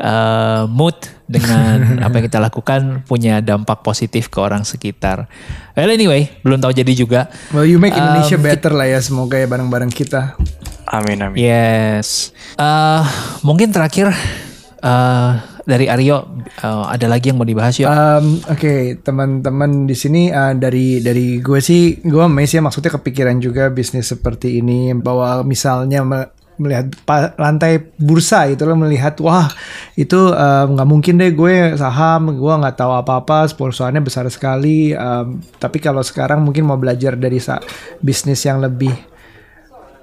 uh, 0.00 0.64
mood 0.66 0.96
dengan 1.30 1.92
apa 2.04 2.18
yang 2.18 2.26
kita 2.26 2.40
lakukan 2.42 3.06
punya 3.06 3.38
dampak 3.44 3.84
positif 3.84 4.32
ke 4.32 4.40
orang 4.40 4.66
sekitar. 4.66 5.28
Well 5.76 5.92
anyway, 5.92 6.32
belum 6.42 6.58
tahu 6.58 6.72
jadi 6.74 6.92
juga. 6.96 7.30
Well, 7.54 7.68
you 7.68 7.78
make 7.78 7.94
Indonesia 7.94 8.36
Um, 8.40 8.44
better 8.44 8.72
lah 8.72 8.88
ya 8.88 9.00
semoga 9.04 9.36
ya 9.38 9.46
bareng-bareng 9.46 9.92
kita. 9.92 10.34
Amin 10.90 11.22
amin. 11.22 11.38
Yes. 11.38 12.34
Uh, 12.58 13.06
mungkin 13.46 13.70
terakhir 13.70 14.10
uh, 14.82 15.30
dari 15.70 15.86
Aryo 15.86 16.26
uh, 16.66 16.90
ada 16.90 17.06
lagi 17.06 17.30
yang 17.30 17.38
mau 17.38 17.46
dibahas 17.46 17.78
yuk. 17.78 17.86
Um, 17.86 18.42
Oke, 18.50 18.98
teman-teman 18.98 19.86
di 19.86 19.94
sini 19.94 20.34
uh, 20.34 20.56
dari 20.58 20.98
dari 20.98 21.38
gue 21.38 21.60
sih, 21.62 22.02
gue 22.02 22.22
amazed 22.26 22.58
ya 22.58 22.62
maksudnya 22.64 22.90
kepikiran 22.98 23.38
juga 23.38 23.70
bisnis 23.70 24.10
seperti 24.10 24.58
ini 24.58 24.90
bahwa 24.98 25.46
misalnya 25.46 26.02
melihat 26.60 26.92
lantai 27.40 27.80
bursa 27.96 28.44
itu 28.52 28.68
lo 28.68 28.76
melihat 28.76 29.16
wah 29.24 29.48
itu 29.96 30.30
um, 30.30 30.76
nggak 30.76 30.88
mungkin 30.88 31.16
deh 31.16 31.32
gue 31.32 31.80
saham 31.80 32.36
gue 32.36 32.54
nggak 32.60 32.76
tahu 32.76 32.92
apa-apa 32.92 33.48
perusahaannya 33.56 34.04
besar 34.04 34.28
sekali 34.28 34.92
um, 34.92 35.40
tapi 35.56 35.80
kalau 35.80 36.04
sekarang 36.04 36.44
mungkin 36.44 36.68
mau 36.68 36.76
belajar 36.76 37.16
dari 37.16 37.40
sa- 37.40 37.64
bisnis 38.04 38.44
yang 38.44 38.60
lebih 38.60 38.92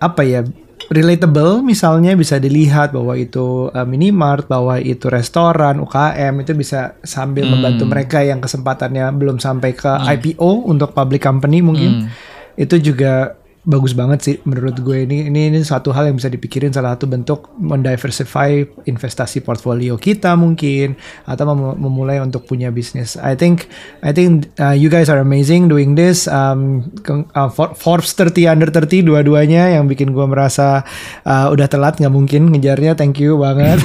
apa 0.01 0.21
ya 0.25 0.41
relatable 0.89 1.61
misalnya 1.61 2.17
bisa 2.17 2.41
dilihat 2.41 2.89
bahwa 2.89 3.13
itu 3.13 3.69
uh, 3.69 3.85
minimart 3.85 4.49
bahwa 4.49 4.81
itu 4.81 5.13
restoran 5.13 5.77
UKM 5.83 6.33
itu 6.41 6.57
bisa 6.57 6.97
sambil 7.05 7.45
membantu 7.45 7.85
mereka 7.85 8.25
yang 8.25 8.41
kesempatannya 8.41 9.05
belum 9.13 9.37
sampai 9.37 9.77
ke 9.77 9.93
IPO 10.17 10.65
untuk 10.65 10.97
public 10.97 11.21
company 11.21 11.61
mungkin 11.61 12.09
itu 12.57 12.81
juga 12.81 13.36
bagus 13.67 13.93
banget 13.93 14.19
sih 14.23 14.35
menurut 14.47 14.79
gue 14.81 15.05
ini 15.05 15.29
ini 15.29 15.53
ini 15.53 15.59
satu 15.61 15.93
hal 15.93 16.09
yang 16.09 16.17
bisa 16.17 16.31
dipikirin 16.31 16.73
salah 16.73 16.97
satu 16.97 17.05
bentuk 17.05 17.53
mendiversify 17.61 18.65
investasi 18.87 19.45
portfolio 19.45 19.99
kita 19.99 20.33
mungkin 20.39 20.97
atau 21.27 21.43
mem 21.53 21.77
memulai 21.77 22.17
untuk 22.23 22.47
punya 22.49 22.73
bisnis. 22.73 23.19
I 23.21 23.37
think 23.37 23.69
I 24.01 24.15
think 24.15 24.49
uh, 24.57 24.73
you 24.73 24.89
guys 24.89 25.11
are 25.11 25.21
amazing 25.21 25.69
doing 25.69 25.93
this. 25.93 26.25
Um, 26.25 26.89
uh, 27.37 27.51
Forbes 27.53 28.17
30 28.17 28.49
under 28.49 28.73
30 28.73 29.05
dua-duanya 29.05 29.69
yang 29.69 29.85
bikin 29.85 30.15
gue 30.15 30.25
merasa 30.25 30.81
uh, 31.27 31.47
udah 31.53 31.67
telat 31.69 32.01
nggak 32.01 32.13
mungkin 32.13 32.49
ngejarnya. 32.49 32.97
Thank 32.97 33.21
you 33.21 33.37
banget. 33.37 33.77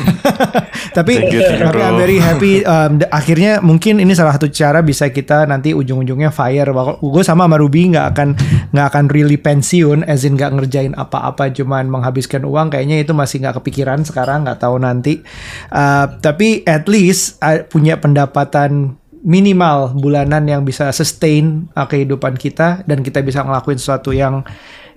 tapi 0.96 1.20
thank 1.20 1.34
you, 1.34 1.40
thank 1.42 1.60
you, 1.60 1.68
tapi 1.68 1.80
I'm 1.82 1.98
very 2.00 2.18
happy. 2.22 2.54
Um, 2.72 3.04
akhirnya 3.12 3.60
mungkin 3.60 4.00
ini 4.00 4.16
salah 4.16 4.38
satu 4.38 4.48
cara 4.48 4.80
bisa 4.80 5.10
kita 5.12 5.44
nanti 5.44 5.76
ujung-ujungnya 5.76 6.32
fire. 6.32 6.72
Gue 7.02 7.20
sama 7.26 7.42
sama 7.42 7.58
Ruby 7.58 7.90
nggak 7.90 8.06
akan 8.14 8.28
nggak 8.70 8.86
akan 8.88 9.04
really 9.10 9.36
pensiun, 9.72 10.04
as 10.04 10.28
in 10.28 10.36
nggak 10.36 10.52
ngerjain 10.52 10.92
apa-apa, 10.92 11.48
cuman 11.48 11.88
menghabiskan 11.88 12.44
uang. 12.44 12.68
Kayaknya 12.68 13.00
itu 13.00 13.16
masih 13.16 13.40
nggak 13.40 13.64
kepikiran 13.64 14.04
sekarang, 14.04 14.44
nggak 14.44 14.60
tahu 14.60 14.76
nanti. 14.76 15.24
Uh, 15.72 16.12
tapi 16.20 16.60
at 16.68 16.84
least 16.92 17.40
uh, 17.40 17.64
punya 17.64 17.96
pendapatan 17.96 19.00
minimal 19.24 19.96
bulanan 19.96 20.44
yang 20.44 20.60
bisa 20.68 20.92
sustain 20.92 21.72
uh, 21.72 21.88
kehidupan 21.88 22.36
kita 22.36 22.84
dan 22.84 23.00
kita 23.00 23.24
bisa 23.24 23.40
ngelakuin 23.40 23.80
sesuatu 23.80 24.12
yang 24.12 24.44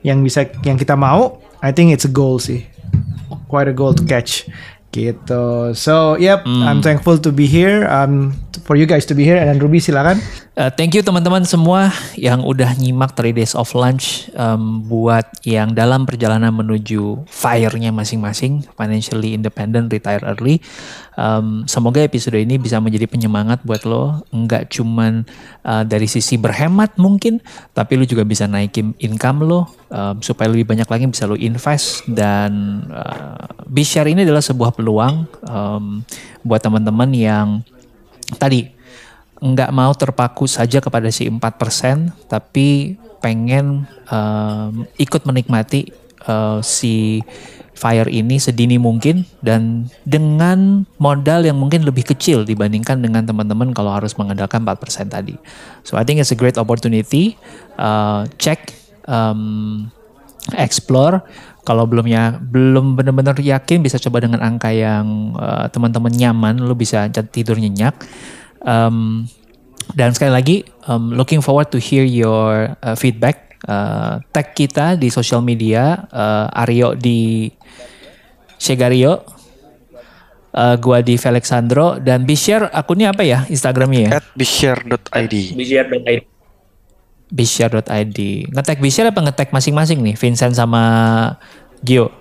yang 0.03 0.19
bisa 0.19 0.43
yang 0.67 0.75
kita 0.75 0.99
mau. 0.99 1.39
I 1.63 1.71
think 1.71 1.95
it's 1.95 2.03
a 2.03 2.11
goal 2.11 2.35
sih, 2.35 2.67
quite 3.47 3.71
a 3.71 3.75
goal 3.75 3.95
to 3.95 4.03
catch 4.03 4.43
gitu. 4.91 5.71
So, 5.71 6.19
yep, 6.19 6.43
mm. 6.43 6.67
I'm 6.67 6.83
thankful 6.83 7.15
to 7.23 7.31
be 7.31 7.47
here. 7.47 7.87
Um, 7.87 8.35
for 8.67 8.75
you 8.75 8.87
guys 8.87 9.07
to 9.07 9.15
be 9.15 9.23
here. 9.23 9.39
Dan 9.39 9.59
Ruby 9.59 9.79
silakan. 9.79 10.19
Uh, 10.55 10.71
thank 10.71 10.95
you 10.95 11.03
teman-teman 11.03 11.43
semua 11.43 11.91
yang 12.15 12.39
udah 12.39 12.79
nyimak 12.79 13.11
3 13.11 13.35
Days 13.35 13.59
of 13.59 13.75
Lunch 13.75 14.31
um, 14.39 14.87
buat 14.87 15.27
yang 15.43 15.75
dalam 15.75 16.07
perjalanan 16.07 16.55
menuju 16.55 17.27
fire-nya 17.27 17.91
masing-masing, 17.91 18.63
financially 18.71 19.35
independent, 19.35 19.91
retire 19.91 20.23
early. 20.23 20.63
Um, 21.19 21.67
semoga 21.67 21.99
episode 22.07 22.39
ini 22.39 22.55
bisa 22.55 22.79
menjadi 22.79 23.03
penyemangat 23.03 23.67
buat 23.67 23.83
lo, 23.83 24.23
nggak 24.31 24.71
cuman 24.71 25.27
uh, 25.67 25.83
dari 25.83 26.07
sisi 26.07 26.39
berhemat 26.39 26.95
mungkin, 26.95 27.43
tapi 27.75 27.99
lo 27.99 28.07
juga 28.07 28.23
bisa 28.23 28.47
naikin 28.47 28.95
income 29.03 29.43
lo 29.43 29.67
um, 29.91 30.23
supaya 30.23 30.47
lebih 30.47 30.71
banyak 30.71 30.87
lagi 30.87 31.03
bisa 31.11 31.27
lo 31.27 31.35
invest 31.35 32.07
dan 32.07 32.79
uh, 32.95 33.75
share 33.83 34.07
ini 34.07 34.23
adalah 34.23 34.39
sebuah 34.39 34.71
peluang 34.71 35.27
um, 35.51 35.99
buat 36.47 36.63
teman-teman 36.63 37.11
yang 37.11 37.47
tadi 38.39 38.74
nggak 39.43 39.71
mau 39.75 39.91
terpaku 39.91 40.47
saja 40.47 40.79
kepada 40.79 41.11
si 41.11 41.27
4% 41.27 41.41
tapi 42.31 42.95
pengen 43.19 43.89
um, 44.07 44.87
ikut 44.95 45.25
menikmati 45.27 45.91
uh, 46.29 46.61
si 46.63 47.19
fire 47.75 48.07
ini 48.07 48.39
sedini 48.39 48.79
mungkin 48.79 49.27
dan 49.43 49.91
dengan 50.07 50.87
modal 50.95 51.43
yang 51.43 51.59
mungkin 51.59 51.83
lebih 51.83 52.07
kecil 52.07 52.47
dibandingkan 52.47 53.03
dengan 53.03 53.27
teman-teman 53.27 53.75
kalau 53.75 53.91
harus 53.91 54.15
mengandalkan 54.15 54.63
4% 54.63 55.11
tadi. 55.11 55.35
So 55.83 55.99
I 55.99 56.07
think 56.07 56.23
it's 56.23 56.31
a 56.31 56.39
great 56.39 56.55
opportunity. 56.55 57.35
Uh, 57.75 58.31
check, 58.39 58.71
um, 59.11 59.91
explore. 60.55 61.27
Kalau 61.67 61.83
belum 61.89 62.07
ya 62.07 62.39
belum 62.39 62.95
benar-benar 62.95 63.35
yakin 63.41 63.83
bisa 63.83 63.99
coba 63.99 64.23
dengan 64.23 64.39
angka 64.39 64.71
yang 64.71 65.35
uh, 65.35 65.67
teman-teman 65.67 66.13
nyaman, 66.15 66.63
lo 66.63 66.77
bisa 66.77 67.11
tidur 67.11 67.59
nyenyak. 67.59 67.97
Um, 68.65 69.29
dan 69.93 70.11
sekali 70.17 70.33
lagi, 70.33 70.57
um, 70.89 71.13
looking 71.13 71.45
forward 71.45 71.69
to 71.69 71.77
hear 71.77 72.01
your 72.01 72.73
uh, 72.81 72.97
feedback. 72.97 73.55
Uh, 73.65 74.21
tag 74.29 74.53
kita 74.53 74.93
di 74.93 75.09
sosial 75.09 75.41
media, 75.41 76.05
uh, 76.13 76.53
Aryo 76.53 76.93
di 76.93 77.49
Shegario, 78.61 79.25
uh, 80.53 80.75
gua 80.77 81.01
di 81.01 81.17
Felixandro 81.17 81.97
dan 81.97 82.25
Bishare 82.29 82.69
akunnya 82.69 83.09
apa 83.13 83.25
ya 83.25 83.45
Instagramnya 83.49 84.01
ya? 84.05 84.11
At 84.21 84.25
bishare.id. 84.37 85.33
Bishare.id. 85.57 86.23
Bishare.id. 87.25 88.19
Ngetek 88.53 88.79
Bishare 88.81 89.09
apa 89.09 89.21
ngetek 89.25 89.49
masing-masing 89.49 90.01
nih, 90.01 90.15
Vincent 90.17 90.53
sama 90.53 90.81
Gio? 91.81 92.13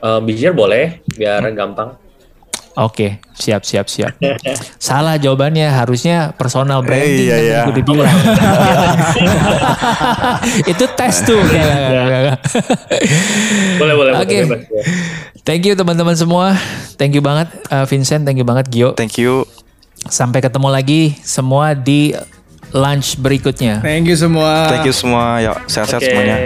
Uh, 0.00 0.24
Bishare 0.24 0.56
boleh, 0.56 1.04
biar 1.14 1.44
gampang. 1.52 2.01
Oke, 2.72 3.20
siap 3.36 3.68
siap 3.68 3.84
siap. 3.84 4.16
Salah 4.80 5.20
jawabannya 5.20 5.68
harusnya 5.68 6.32
personal 6.32 6.80
eh, 6.80 6.86
branding 6.88 7.28
eh, 7.28 7.40
iya, 7.44 7.68
kan 7.68 7.76
iya. 7.76 7.84
Itu 10.72 10.84
tes 10.96 11.14
tuh. 11.20 11.36
boleh 13.80 13.94
boleh. 13.94 14.12
Oke. 14.16 14.24
Okay. 14.24 14.42
Thank 15.44 15.68
you 15.68 15.76
teman-teman 15.76 16.16
semua. 16.16 16.56
Thank 16.96 17.12
you 17.12 17.20
banget 17.20 17.52
uh, 17.68 17.84
Vincent, 17.84 18.24
thank 18.24 18.40
you 18.40 18.46
banget 18.48 18.72
Gio. 18.72 18.96
Thank 18.96 19.20
you. 19.20 19.44
Sampai 20.08 20.40
ketemu 20.40 20.72
lagi 20.72 21.12
semua 21.20 21.76
di 21.76 22.16
lunch 22.72 23.20
berikutnya. 23.20 23.84
Thank 23.84 24.08
you 24.08 24.16
semua. 24.16 24.72
Thank 24.72 24.88
you 24.88 24.94
semua. 24.96 25.44
Ya, 25.44 25.52
sehat-sehat 25.68 26.00
okay. 26.00 26.08
semuanya. 26.08 26.36